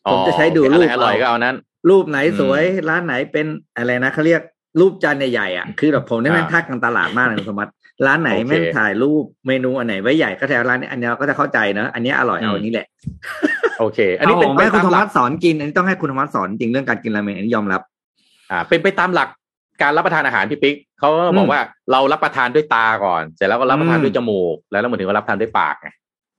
[0.06, 1.56] อ๋อผมจะใช้ดูโอเครูปอะไรอร่อยเอาก็เอานั้น
[1.90, 4.42] รูปไหนอืมสวยร้านไหนเป็นอะไรนะเขาเรียก
[4.80, 7.70] รูปจานใหญ่ๆอะคือแบบผมได้แม่งอ่าทักกันตลาดมากเลยคุณธรรมัส
[8.06, 12.88] ร้านไหนโอเคไม่ถ่ายรูปเมนูอันไหนไว้ใหญ่ก็แถวร้านนี้อันนี้เราก็จะเข้าใจเนอะอันนี้อร่อยอืมเอาอันนี้แหละ
[13.80, 17.82] โอเค อันนี้เป็นอาไปให้คุตาณมธรรหมลัรักสสอนกิน อันนี้ต้องให้คุณธรรมรัสสอนจริงเรื่องการกินราเมงอันนี้ยอมรับ
[18.52, 19.30] อ่า เป็นไปตามหลัก
[19.82, 21.62] การรับประทานอาหารพี่ปิ๊กเขาก็บออืกมว่า
[21.92, 25.90] เรารับประทานด้วยตาก่อน เสร็จแล้วก็รับประทานอืมด้วยจมูก แล้วเรามาถึงก็รับประทานด้วยปากไง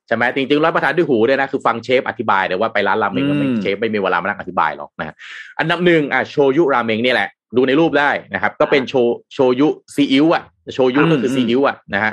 [0.06, 5.14] ใช่ไหมจริงๆรับประทานด้วยหูด้วยนะคือฟังเชฟอธิบายแต่ว่าไปร้านราเมงแล้วไม่อืมเชฟไม่มีเวลามานั่งอธิบายหรอกนะฮะ
[5.58, 8.94] อันดับหนึ่งอะโชยุราเมงนี่แหละ ดูในรูปได้นะครับ ก็เป็นโช
[9.32, 10.42] โชยุซีอิ๊วอะ
[10.74, 12.12] โชยุก็คือซีอิ๊วอะนะฮะ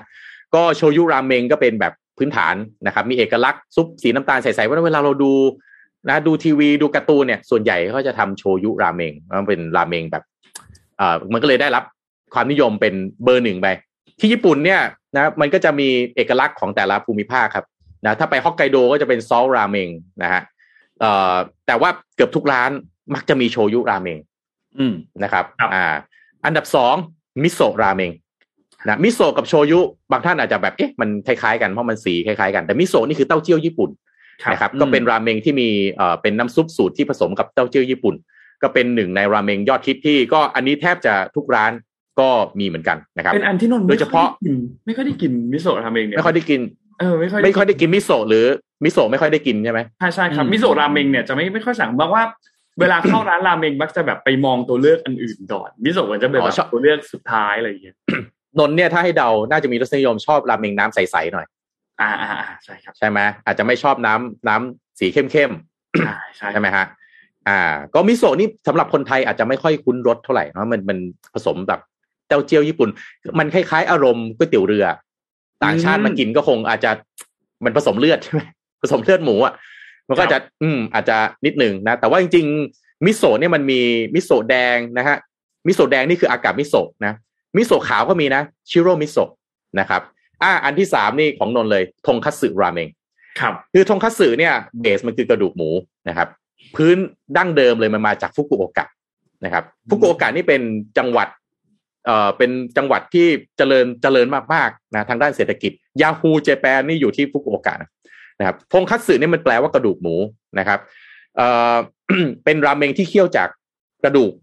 [0.55, 2.55] ก็โชยุราเมงก็เป็นแบบพื้นฐาน
[2.85, 5.33] นะครับ มีเอกลักษณ์ซุปสีน้ำตาลใสๆว่าเวลาเราดู
[6.09, 11.83] นะดูทีวีดูการ์ตูนเนี่ยส่วนใหญ่เขาจะทำโชยุราเมงมันเป็นราเมงแบบเอ่อมันก็เลยได้รับ
[12.33, 12.93] ความนิยมเป็น
[13.23, 13.67] เบอร์หนึ่งไป
[14.19, 14.81] ที่ญี่ปุ่นเนี่ย
[15.15, 17.65] นะมันก็จะมีเอกลักษณ์ของแต่ละภูมิภาคครับ
[18.05, 19.89] นะถ้าไปฮอกไกโดก็จะเป็นซอลราเมง
[20.23, 20.41] นะฮะ
[20.99, 21.35] เอ่อ
[21.67, 22.71] แต่ว่าเกือบทุกร้าน
[23.15, 24.17] มักจะมีโชยุราเมง
[24.79, 24.93] อืม
[25.23, 25.85] นะครับครับอ่า
[26.45, 26.95] อันดับสอง
[27.43, 28.11] มิโซะราเมง
[28.87, 29.79] นะมิโซะกับโชยุ
[30.11, 33.89] บางท่านอาจจะแบบเอ๊ะมันคล้ายๆกันเพราะมันสีคล้ายๆกันแต่มิโซะนี่คือเต้าเจี้ยวญี่ปุ่น
[34.51, 38.15] นะครับอืมก็เป็นราเมงที่มีเอ่อเป็นน้ำซุปสูตรที่ผสมกับเต้าเจี้ยวญี่ปุ่น
[38.63, 41.71] ก็เป็นหนึ่งในราเมงยอดฮิตที่ก็อันนี้แทบจะทุกร้าน
[42.19, 44.27] ก็มีเหมือนกันนะครับเป็นอันที่นนท์โดยเฉพาะ
[44.85, 46.61] ไม่ค่อยได้กินมิโซะราเมงเนี่ยไม่ค่อยได้กิน
[46.99, 48.45] เออไม่ค่อยไม่ค่อยได้กินมิโซะหรือ
[48.83, 52.23] มิโซะไม่ค่อยได้กินใช่ไหมใช่ใช่ครับอืมมิโซะราเมงเนี่ยจะไม่ไม่ค่อยสั่งบางว่า
[52.79, 57.95] เวลาเข้าร้านราเมงมักจะแบบไปมองตัวเลือกอันอื่นก่อนมิโซะมันจะเป็นแบบตัวเลือกสุดท้ายอะไรอย่างเงี้ย
[58.59, 61.45] นนท์เนี่ยถ้าให้เดาน่าจะมีรสนิยมชอบราเมงน้ำใสๆหน่อย
[62.01, 66.85] อ่าอ่าอ่าใช่ครับใช่ไหมอาจจะไม่ชอบน้ำน้ำสีเข้มๆใช่ใช่ใช่ไหมฮะ
[67.47, 67.59] อ่า
[67.93, 70.97] ก็มิโซะนี่สำหรับคนไทยอาจจะไม่ค่อยคุ้นรสเท่าไหร่เนอะมันมัน
[71.33, 71.79] ผสมแบบ
[72.27, 72.89] เต้าเจี้ยวญี่ปุ่น
[73.39, 74.85] มันคล้ายๆ อารมณ์ก๋วยเตี๋ยวเรือ
[75.63, 76.91] ต่างชาติมากินก็คงอาจจะ
[77.63, 78.41] มันผสมเลือดใช่ไหม
[78.81, 79.53] ผสมเลือดหมูอะ
[80.07, 83.79] มันก็อาจจะ อืม อาจจะนิดหนึ่งนะ แต่ว่าจริงๆ มิโซะเนี่ยมันมี
[84.15, 85.17] มิโซะแดงนะฮะ
[85.67, 87.13] มิโซะแดงนี่คืออากาศมิโซะนะ
[87.57, 89.29] มิโซะขาวก็มีนะ ชิโร่มิโซะ
[89.79, 90.01] นะครับ
[90.43, 92.89] อ่า อันที่สามนี่ของนนท์เลย ทงคัตสึราเมง
[93.39, 95.69] ครับ คือทงคัตสึเนี่ย base มันคือกระดูกหมู
[96.07, 96.27] นะครับ
[96.75, 96.97] พื้น
[97.37, 98.85] ดั้งเดิมเลยมันมาจากฟุกุโอกะ
[99.45, 100.61] นะครับฟุกุโอกะนี่เป็น
[100.97, 101.27] จังหวัด
[102.05, 105.71] เอ่อเป็นจังหวัดที่เจริญเจริญมากๆนะทางด้านเศรษฐกิจ
[106.01, 107.73] Yahoo Japan นี่อยู่ที่ฟุกุโอกะ
[108.39, 110.15] นะครับทงคัตสึนี่มันแปลว่ากระดูกหมู
[110.59, 110.79] นะครับ
[111.37, 111.75] เอ่อ
[112.45, 113.49] เป็นราเมงที่เคี่ยวจาก
[114.03, 114.33] กระดูก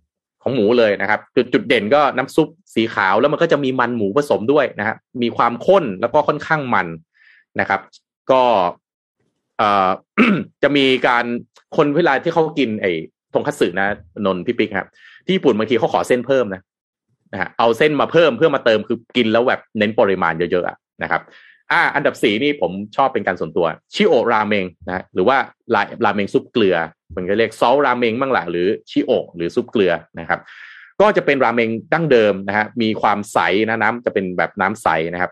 [0.43, 6.87] ของหมูเลยนะครับจุดจุดเด่นก็น้ำซุปสีขาวแล้วมันก็จะมีมันหมูผสมด้วยนะครับมีความข้นแล้วก็ค่อนข้างมัน
[7.61, 7.81] นะครับ
[8.31, 8.65] ก็เอ่อ
[10.63, 11.25] จะมีการ
[11.77, 12.93] คนเวลาที่เขากินไอ้
[13.35, 13.89] ทงคัตสึนะ
[14.27, 14.89] นนท์พี่ปิ๊กครับ
[15.25, 16.63] ที่ญี่ปุ่นบางทีเขาขอเส้นเพิ่มนะ
[17.33, 21.23] นะฮะเอาเส้นมาเพิ่มเพื่อมาเติมคือกินแล้วแบบเน้นปริมาณเยอะๆนะครับ
[21.73, 25.37] อ่า อันดับสี่นี่ผมชอบเป็นการส่วนตัวชิโอราเมงนะหรือว่า
[26.05, 26.77] ราเมงซุปเกลือ
[27.17, 30.41] มันก็เรียกซอลราเมงบ้างหละหรือชิโอหรือซุปเกลือนะครับ
[31.01, 33.39] ก็จะเป็นราเมงดั้งเดิมนะฮะมีความใส
[33.69, 35.31] นะน้ำจะเป็นแบบน้ำใสนะครับ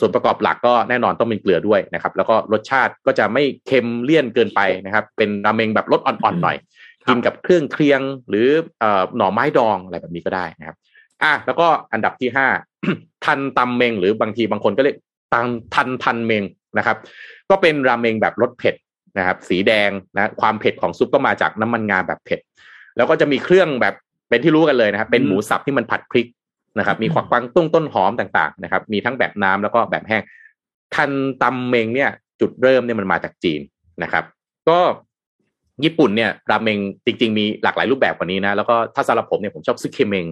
[0.00, 6.56] ส่วนประกอบหลักก็แน่นอนต้องเป็นเกลือด้วยนะครับ แล้วก็รสชาติก็จะไม่เค็มเลี่ยนเกินไปนะครับ เป็นราเมงแบบรสอ่อนๆหน่อย
[7.08, 8.48] กินกับเครื่องเคียงหรือ
[8.80, 10.76] เอ่อหน่อไม้ดองอะไรแบบนี้ก็ได้นะครับ
[11.22, 12.46] อะแล้วก็อันดับที่ห้า
[13.24, 14.96] ทันตำเมง หรือบางทีบางคนก็เรียก
[15.34, 16.42] ตังทันทันเมง
[16.78, 16.96] นะครับ
[17.50, 18.74] ก็เป็นราเมงแบบรสเผ็ด
[19.18, 22.40] นะครับ สีแดงนะความเผ็ดของซุปก็มาจากน้ำมันงาแบบเผ็ด
[22.96, 23.94] แล้วก็จะมีเครื่องแบบ
[24.28, 26.26] เป็นที่รู้กันเลยนะครับ เป็นหมูสับที่มันผัดพริก
[26.78, 30.22] นะครับ มีควักกวางตุ้งต้นหอมต่างๆนะครับ มีทั้งแบบน้ำแล้วก็แบบแห้ง
[30.94, 31.10] ทัน
[31.42, 32.10] ตำเมงเนี่ย
[32.40, 33.60] จุดเริ่มเนี่ยมันมาจากจีน
[34.02, 34.24] นะครับ
[34.68, 34.78] ก็
[35.84, 40.26] ญี่ปุ่นเนี่ยราเมงจริง ๆ มีหลากหลายรูปแบบกว่านี้นะ แล้วก็ถ้าสำหรับผมเนี่ยผมชอบซึเคเมง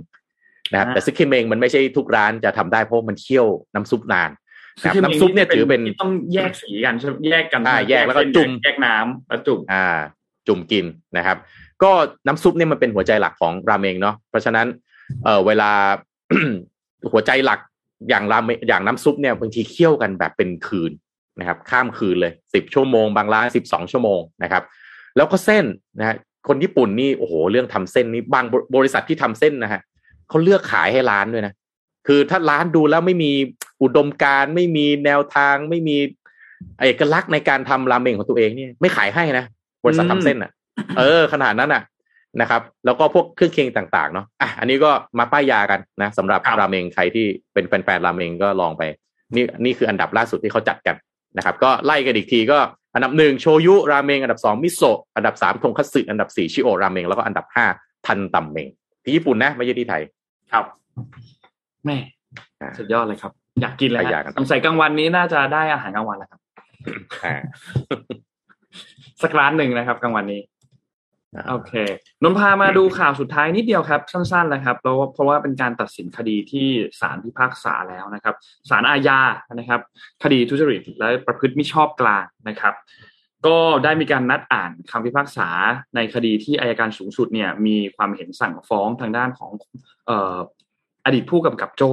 [0.72, 4.30] นะครับอ่าแต่ซึเคเมงมันไม่ใช่ทุกร้านจะทำได้เพราะมันเคี่ยวน้ำซุปนาน
[4.83, 9.99] ครับน้ำซุปเนี่ยถือเป็นที่ต้องแยกสีกันใช่ไหมแยกกันอ่าแยกแล้วก็เส้นจุ่มแยกน้ำแล้วจุ่มอ่า
[10.46, 10.84] จุ่มกิน
[11.17, 11.37] นะครับ
[11.83, 11.91] ก็
[12.26, 14.67] น้ำซุปเนี่ยมันเป็นหัวใจหลักของราเมงเนาะเพราะฉะนั้น
[15.25, 15.71] เออเวลา
[17.13, 17.61] หัวใจหลัก
[18.09, 20.92] อย่างราเมงอย่างน้ำซุปเนี่ยบางทีเคี่ยวกันแบบเป็นคืน
[21.38, 24.63] นะครับ ข้ามคืนเลยสิบชั่วโมง บางร้านสิบสองชั่วโมงนะครับ
[25.17, 25.64] แล้วก็เส้น
[25.99, 26.17] นะฮะ
[26.49, 28.45] คนญี่ปุ่นนี่โอ้โหเรื่องทำเส้นนี่บาง
[28.76, 29.80] บริษัทที่ทำเส้นนะฮะ
[30.29, 31.55] เขาเลือกขายให้ร้านด้วยนะ
[32.07, 33.33] คือถ้าร้านดูแล้วไม่มี
[33.83, 35.96] อุดมการณ์ไม่มีแนวทางไม่มี
[36.83, 39.45] เอกลักษณ์ในการทำราเมงของตัวเองเนี่ยไม่ขายให้นะ
[39.84, 40.50] บริษัททำเส้นอะ
[40.99, 41.83] เออ ขนาดนั้นอะ
[42.40, 48.82] นะครับ แล้วก็พวกเครื่องเคียงต่างๆเนาะอะอันนี้ก็มาป้ายยากันนะสำหรับครับราเมงใครที่เป็นแฟนๆราเมงก็ลองไป
[49.36, 50.96] นี่นี่คืออันดับล่าสุดที่เขาจัดกัน
[51.36, 52.58] นะครับ ก็ไล่กันอีกทีก็
[52.94, 57.66] อันดับหนึ่งโชยุราเมงอันดับสองมิโซะอันดับสามทงคัตสึอันดับสี่ชิโอราเมงแล้วก็อันดับห้า
[58.06, 58.68] ทันตัมเมง
[59.04, 60.02] ที่ญี่ปุ่นนะไม่ใช่ที่ไทย
[60.52, 60.64] ครับ
[61.84, 61.96] แม่
[62.60, 66.40] อ่าสุดยอดเลยครับ อยากกินเลยไปอยากฮะกันสงสัยกลางวันนี้น่าจะได้อาหารกลางวันแล้วครับ
[67.24, 67.36] อ่า
[69.22, 70.40] สักร้านหนึ่งนะครับกลางวันนี้
[71.50, 71.72] โอเค
[72.22, 76.67] นนพามาดูข่าวสุดท้ายนิดเดียวครับ สั้นๆนะครับแล้วเพราะว่าเป็นการตัดสินคดีที่
[77.00, 78.34] ศาลพิพากษาแล้วนะครับ
[78.71, 79.21] ศาลอาญา
[79.55, 79.80] นะครับ
[80.22, 82.75] คดีทุจริตและประพฤติมิชอบกลางนะครับ
[83.46, 85.49] ก็ได้มีการนัดอ่านคำพิพากษา
[85.95, 89.50] ในคดีที่อายการสูงสุดเนี่ยมีความเห็นสั่งฟ้องทางด้านของ
[90.09, 90.38] ออ
[91.05, 91.91] อดีตผู้กำกับโจ้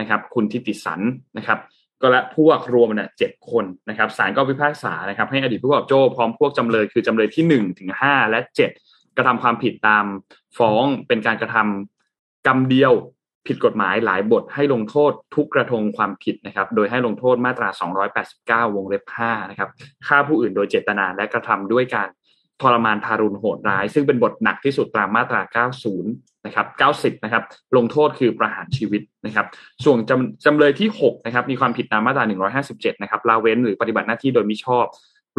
[0.00, 1.00] นะครับ คุณทิติสัน
[1.36, 1.58] นะครับ
[2.02, 8.70] ก็และพวกรวมเนี่ยเจ็ดคนนะครับศาลก็พิพากษานะครับให้อดีตผู้กำกับโจ้พร้อมพวกจำเลยคือจำเลยที่หนึ่งถึงห้าและเจ็ด
[9.16, 10.04] กระทำความผิดตาม
[10.58, 12.92] ฟ้องเป็นการกระทำกรรมเดียว
[13.46, 17.68] ผิดกฎหมายหลายบทให้ลงโทษทุกกระทงความผิดนะครับ โดยให้ลงโทษมาตรา
[18.68, 19.68] 289 วงเล็บ5นะครับ
[20.06, 22.08] ฆ่าผู้อื่นโดยเจตนาและกระทำด้วยการ
[22.62, 26.66] ทรมานทารุณโหดร้าย ซึ่งเป็นบทหนักที่สุดตามมาตรา 90 นะครับ
[27.18, 27.42] 90 นะครับ
[27.76, 29.46] ลงโทษคือประหารชีวิตนะครับ
[29.84, 32.24] ส่วนจำจำเลยที่ 6 นะครับ มีความผิดตามมาตรา
[32.62, 34.86] 157 นะครับละเว้นหรือปฏิบัติหน้าที่โดยมิชอบ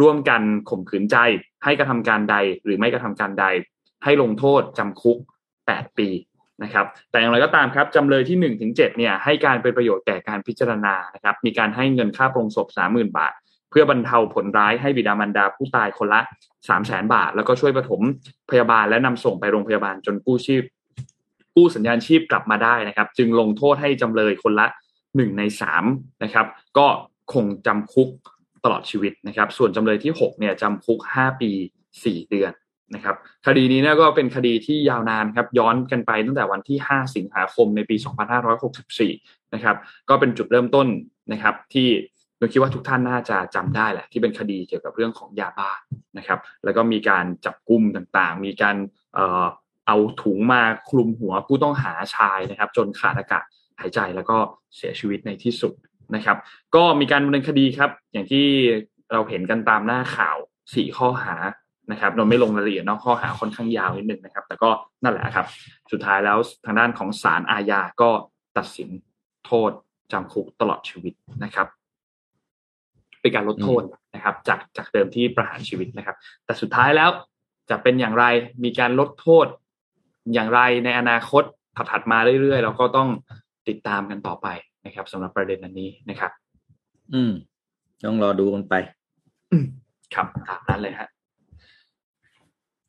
[0.00, 1.16] ร่วมกันข่มขืนใจ
[1.64, 3.46] ให้กระทำการใดหรือไม่กระทำการใด
[4.04, 5.18] ให้ลงโทษจำคุก
[5.60, 6.08] 8 ปี
[6.62, 13.32] นะครับ แต่อย่างไรก็ตามครับจำเลยที่1นถึงเเนี่ยให้การเป็นประโยชน์แก่การพิจารณานะครับ มีการให้เงินค่าปรงศพ 30,000 บาท
[13.70, 18.00] เพื่อบรรเทาผลร้ายให้บิดามารดาผู้ตายคนละ3 0 0แสนบาท แล้วก็ช่วยปฐม
[18.50, 20.62] พยาบาลและนำส่งไปโรงพยาบาลจนกู้ชีพ
[21.54, 24.66] กู้สัญญาณชีพกลับมาได้นะครับ จึงลงโทษให้จำเลยคนละ
[25.16, 25.84] หนึ่งในสาม
[26.24, 26.46] นะครับ
[26.78, 26.86] ก็
[27.32, 28.08] คงจำคุก
[28.64, 31.50] ตลอดชีวิตนะครับ ส่วนจำเลยที่หกเนี่ยจำคุกห้าปี
[32.04, 32.52] สี่เดือน
[32.94, 33.16] นะครับ
[33.46, 37.96] คดีนี้เนี่ยก็เป็นคดีที่ยาวนานครับย้อนกันไปตั้งแต่วันที่ 5 สิงหาคมในปี
[38.74, 39.76] 2564 นะครับ
[40.08, 40.86] ก็เป็นจุดเริ่มต้น
[41.32, 41.88] นะครับที่
[42.40, 45.70] เราคิดว่าทุกท่านน่าจะจำได้แหละ ที่เป็นคดีเกี่ยวกับเรื่องของยาบ้า
[46.18, 48.76] นะครับ แล้วก็มีการจับกลุ่มต่างๆ มีการ
[49.14, 49.46] เอ่อ
[49.86, 53.44] เอาถุงมาคลุมหัวผู้ต้องหาชายนะครับ จนขาดอากาศ
[53.80, 54.36] หายใจแล้วก็
[54.76, 55.72] เสียชีวิตในที่สุด
[56.14, 56.36] นะครับ
[56.74, 58.46] ก็มีการดำเนินคดีครับ อย่างที่
[59.12, 60.36] เราเห็นกันตามหน้าข่าว
[60.74, 61.36] สี่ข้อหา
[61.90, 64.70] นะครับเราไม่ลงรายละเอียดเนาะข้อหาค่อนข้างยาวนิดนึงนะครับ แต่ก็
[65.02, 65.46] นั่นแหละครับ
[65.92, 68.10] สุดท้ายแล้วทางด้านของศาลอาญาก็
[68.58, 68.88] ตัดสิน
[69.46, 69.70] โทษ
[70.12, 71.14] จำคุกตลอดชีวิต
[71.44, 71.66] นะครับ
[73.20, 73.82] เป็นการลดโทษ
[74.14, 77.10] นะครับ จากจากเดิมที่ประหารชีวิตนะครับ แต่สุดท้ายแล้ว
[77.70, 78.24] จะเป็นอย่างไร
[78.64, 79.46] มีการลดโทษ
[80.34, 81.42] อย่างไรในอนาคต
[81.76, 83.08] ถัดๆมาเรื่อยๆเราก็ต้อง
[83.68, 84.46] ติดตามกันต่อไป
[84.86, 86.30] นะครับสำหรับประเด็นอันนี้นะครับ
[87.14, 87.32] อืม
[88.04, 88.74] ต้องรอดูกันไป
[90.14, 91.08] ครับตามนั้นเลยฮะ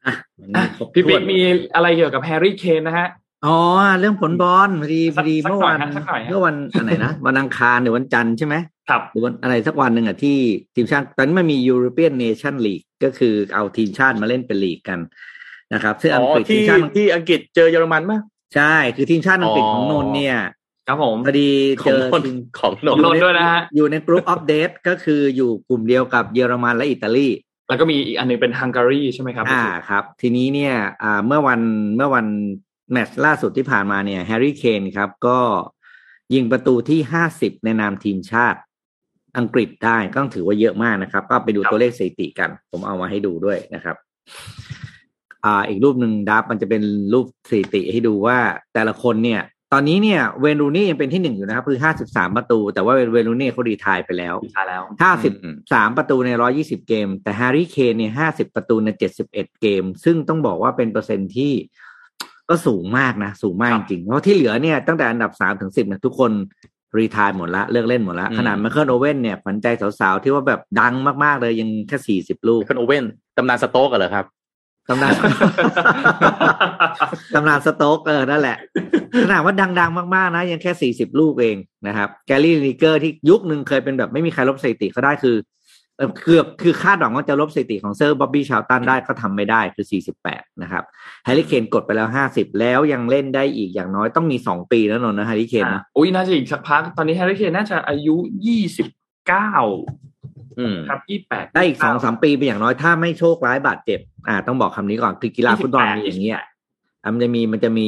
[0.06, 1.40] อะวันนี้ครบพี่ปิ๊ถ้กวนมี
[1.76, 3.08] อะไรเกี่ยวกับแฮร์รี่เคนนะฮะ
[3.46, 3.58] อ๋อ
[4.00, 8.56] เรื่องผลบอลพอดีพอดีสักเมื่อวันสักหน่อยฮะสักหน่อยฮะเมื่อวันอันไหนนะวันอังคารหรือวันจันทร์ใช่ไหม
[8.92, 10.38] ครับหรือวันอะไรสักวันหนึ่งอะที่
[10.76, 15.00] ทีมชาติตอนนี้มันมี European Nation League ก็คือเอาทีมชาติมาเล่นเป็นลีกกัน
[15.74, 18.22] นะครับซึ่งอ๋อังอกฤษทีที่มชาติอังกฤษที่อังกฤษเจอเยอรมันมั้ย
[18.56, 20.38] ใช่ คือทีมชาติอังกฤษอ๋อของนนท์เนี่ย
[20.88, 21.50] ครับผมพอดี
[21.84, 27.28] ขเจองอนนทีมของนขอนงนนท์ด้วยนะฮะอยู่ในกรุ๊ปอัปเดตก็คืออยู่กลุ่มเดียวกับเยอรมันและอิตาลี
[27.70, 31.62] แล้วก็มีอีกอันหนึงเป็นฮังการีใช่ไหมครับ อ่าครับ ทีนี้เนี่ยอ่าเมื่อวัน
[31.96, 32.26] เมื่อวัน
[32.92, 35.40] แมตช์ล่าสุดที่ผ่านมาเนี่ยแฮร์รี่เคนครับก็
[36.34, 38.60] ยิงประตูที่ห้าสิบในนามทีมชาติ
[39.38, 43.96] อังกฤษได้ก็ต้องถือว่าเยอะมากนะครับ ก็ไปดูตัวเลขสถิติกัน ผมเอามาให้ดูด้วยนะครับ
[45.46, 46.84] อ่าอีกรูปหนึ่งครับมันจะเป็น
[47.14, 48.38] รูปสถิติให้ดูว่า
[48.74, 49.42] แต่ละคนเนี่ย
[49.74, 55.34] ตอนนี้เนี่ยเวนรูนี่ยังเป็นที่หนึ่งอยู่นะครับคือห้าสิบสามประตู แต่ว่าเวนรูนี่เขา retire ไปแล้วสุดท้ายแล้วห้าสิบ
[55.74, 61.54] สามประตูในร้อยยี่สิบเกม แต่แฮร์รี่เคนเนี่ยห้าสิบประตูในเจ็ดสิบเอ็ดเกม ซึ่งต้องบอกว่าเป็นเปอร์เซ็นต์ที่
[62.50, 66.32] ก็สูงมากนะ สูงมากครับจริงๆเพราะที่เหลือเนี่ยตั้งแต่อันดับสามถึงสิบเนี่ยทุกคน
[66.98, 69.68] retire หมดละเลิกเล่นหมดละอืมขนาดไมเคิลโอเว่นเนี่ยขวัญใจ
[70.00, 70.94] สาวๆ ที่ว่าแบบดัง
[71.24, 73.04] มากๆเลยยังแค่สี่สิบลูกคนโอเว่น
[73.38, 74.26] ตำนานสโต๊กเหรอครับ
[74.90, 75.14] ตำนาน
[77.34, 78.58] ตำนานสโต๊กเออนั่นแหละ
[79.24, 81.58] ขนาดว่าดัง ๆ มากๆนะ ยังแค่สี่สิบลูกเอง
[81.88, 85.36] นะครับ แกรี่ลินิเกอร์ที่ยุคหนึ่งเคยเป็นแบบไม่มีใครลบสถิติเขาได้คือ
[86.02, 90.84] เอ่อเกือบคือคาดหวังว่าจะลบสถิติของเซอร์บ๊อบบี้ชาร์ลตันได้ก็ทำไม่ได้คือสี่สิบแปดนะครับ
[91.26, 98.16] แฮร์รี่เคนกดไปแล้วห้าสิบแล้วยังเล่นได้อีกอย่างน้อยต้องมีสองปีแล้วนนท์นะแฮร์รี่เคนอะนะอุ้ยน่าจะอีกสักพัก ตอนนี้แฮร์รี่เคนน่าจะอายุ
[98.46, 98.88] ยี่สิบ
[99.28, 99.54] เก้า
[100.60, 106.46] อืมครับยี่แปดได้อีกสองสามปีเป็นอย่างน้อยถ้าไม่โชคร้ายบาดเจ็บ อ่า ต้องบอกคำนี้ก่อนคือกีฬาฟุตบอลมีอย่างเงี้ยอะ
[107.14, 107.88] มันจะมีมันจะมี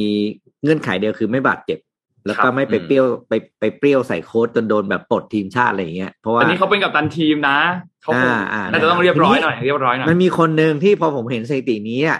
[0.62, 1.78] เงื่อนไขเดียวคือไม่บาดเจ็บ
[2.26, 7.58] แล้วก็ไม่ไปอืมเปรี้ยวไปไปเปรี้ยวใส่โค้ดจนโดนแบบปลดทีมชาติอะไรอย่างเงี้ยเพราะว่าอันนี้เขาเป็นกัปตันทีมนะ
[8.02, 12.18] เขาคงอ่าอ่าน่าจะต้องเรียบร้อยหน่อยเรียบร้อยหน่อยมันมีคนหนึ่งที่พอผมเห็นสถิตินี้อะ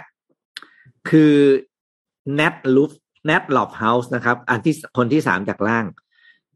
[1.09, 1.33] คือ
[2.35, 5.85] แนทลอฟแนทลอฟต์เฮาส์นะครับ อันที่คนที่สามจากล่าง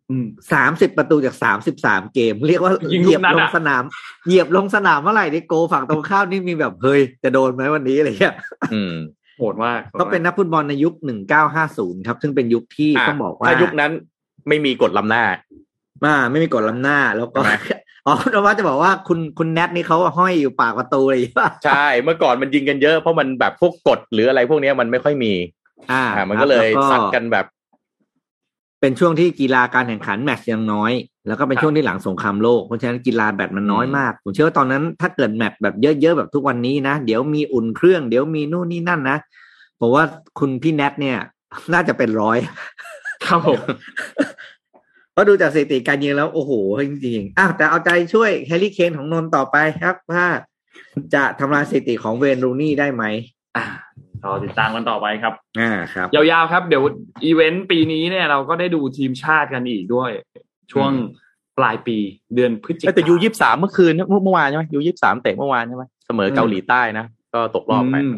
[0.10, 3.84] อืมสามสิบประตูจากสามสิบสามเกม เรียกว่ายิงเหลูยียกบนั้นลงอะสนาม
[4.28, 8.36] เหยียบลงสนามเมื่อไหร่นี่โกฝั่งตรงข้ามนี่มีแบบเฮ้ยจะโดนไหมวันนี้อะไรเงี้ย
[8.74, 8.96] อืม
[9.40, 13.91] โหดมากก็เป็นนักฟุตบอลในยุคหนึ่งเก้าห้าศูนย์ครับ ซึ่งเป็นยุคที่อะต้องบอกว่าถ้ายุคนั้น
[14.48, 15.24] ไม่มีกฎล้ำหน้า
[16.06, 17.53] อ่าไม่มีกฎล้ำหน้าแล้วก็ใช่ไหม
[18.06, 25.34] อ๋อคุณนวัดจะบอกว่าคุณคุณแนทนี่เขาห้อยอยู่ปากประตูเลยป่ะใช่ เมื่อก่อนมันยิงกันเยอะเพราะมันแบบพวกกฎหรืออะไรพวกเนี้ยมันไม่ค่อยมี
[25.91, 27.45] อ่าอ่ามันก็เลยครับซัดกันแบบ
[28.82, 30.91] เป็นช่วงที่กีฬาการแข่งขันแมตช์ยังน้อย
[31.28, 39.18] แล้วก็เป็นครับช่วงที่หลังสงครามโลกเพราะฉะนั้นกีฬาแบดมันน้อยมาก ผมเชื่อว่าตอนนั้นถ้าเกิดแมตช์แบบเยอะๆแบบทุกวันนี้นะ เดี๋ยวมีอุ่นเครื่องเดี๋ยวมีนู่นนี่นั่นนะ
[39.80, 40.04] ผมว่า
[40.40, 41.18] คุณพี่แนทเนี่ย
[41.74, 42.38] น่าจะเป็นร้อย
[43.26, 43.60] ครับผม
[45.14, 46.52] เพราะดูจากสถิติการยิงแล้ว โอ้โห
[46.88, 50.26] จริงๆอ้าวแต่เอาใจช่วยแฮร์รี่เคนของนนท์ต่อไปครับ ว่า
[51.14, 53.04] จะทำลายสถิติของเวนรูนี่ได้ไหม
[53.58, 53.66] อ่า
[54.22, 56.84] เราติดตามกันต่อไปครับ อ่าครับ ยาวๆครับ เดี๋ยว
[57.26, 60.12] อีเวนต์ปีนี้เนี่ยเราก็ได้ดูทีมชาติกันอีกด้วย
[60.72, 60.91] ช่วง
[61.58, 61.98] ปลายปี
[62.36, 63.94] เดือนพฤศจิกายนแต่ U ยี่สามเมื่อคืน
[64.24, 68.14] เมื่อวานใช่ไหม U ยี่สามเตะเมื่อวานใช่ไหมเสมอเกาหลีใต้นะก็ตกรอบไปอืม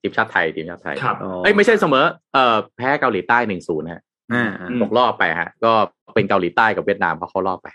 [0.00, 4.02] ทีมชาติไทยทีมชาติไทยครับเอ้ยไม่ใช่เสมอเอ่อแพ้เกาหลีใต้หนึ่งศูนย์ฮะ
[4.32, 5.72] อ่าอืมตกรอบไปฮะ ก็
[6.14, 7.68] เป็นเกาหลีใต้กับเวียดนามเพราะเขารอบไป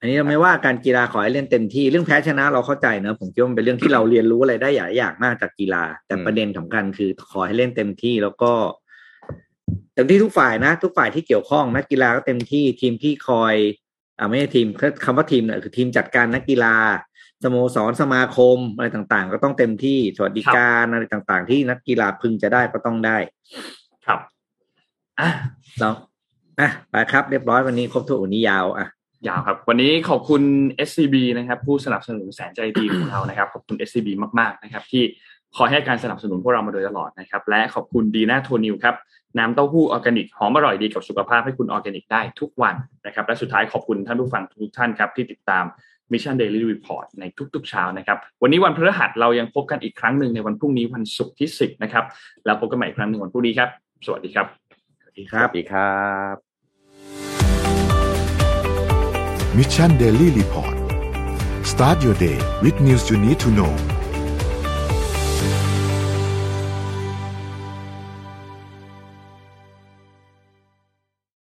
[0.00, 8.52] อันนี้เราไม่ว่าการกีฬาขอให้เล่นเต็มที่เรื่องแพ้ชนะเราเข้าใจเนอะผมคิดว่ามันเป็นเรื่องที่เราเรียนรู้อะไรได้หลายอย่างมากจากกีฬา แต่อืมประเด็นสำคัญคือขอให้เล่นเต็มที่แล้วก็
[9.94, 13.54] เต็มที่ทุกฝ่ายนะ ทุกฝ่ายที่เกี่ยวข้องนักกีฬาก็เต็มที่ทีมที่คอย
[14.18, 14.66] อ่าไม่ใช่ทีม
[15.04, 16.74] คำว่าทีมเนี่ยคือทีมจัดการนักกีฬา
[17.44, 23.18] สโมสรสมาคมอะไรต่างๆ ก็ต้องเต็มที่สวัสดิการอะไรต่างๆ ที่นักกีฬาพึงจะได้ก็ต้องได้
[24.06, 24.20] ครับ
[25.20, 25.28] อะ
[25.78, 25.90] เรา
[26.60, 28.86] อะไปครับ เรียบร้อยวันนี้ครบถ้วนวันนี้ยาวอะ
[29.28, 30.42] ยาวครับ วันนี้ขอบคุณ
[30.88, 34.08] SCB นะครับ ผู้สนับสนุนแสนใจดีของเรานะครับ ขอบคุณ SCB
[34.38, 35.02] มากๆนะครับ ที่
[35.56, 38.94] คอยให้การสนับสนุนพวกเรามาโดยตลอดนะครับ และขอบคุณดีน่าโทนิวครับ
[39.38, 42.74] น้ำเต้าหู้ออร์แกนิกหอมอร่อยดีกับสุขภาพให้คุณออร์แกนิกได้ทุกวัน
[43.06, 45.64] นะครับ และสุดท้ายขอบคุณท่านผู้ฟังทุกท่านครับที่ติดตาม
[46.12, 47.24] Mission Daily Report ใน
[47.54, 52.04] ทุกๆเช้านะครับ วันนี้วันพฤหัสเรายังพบกันอีกครั้งหนึ่งในวันพรุ่งนี้วันศุกร์ที่ 10 นะครับ
[52.44, 53.68] แล้วพบกันใหม่อีกครั้งหนึ่งวันพรุ่งนี้ครับ
[54.06, 54.46] สวัสดีครับ
[55.00, 55.98] สวัสดีคสรับวัสดีครั
[56.32, 56.36] บ
[59.56, 60.76] Mission Daily Report
[61.72, 63.72] start your day with news you need to know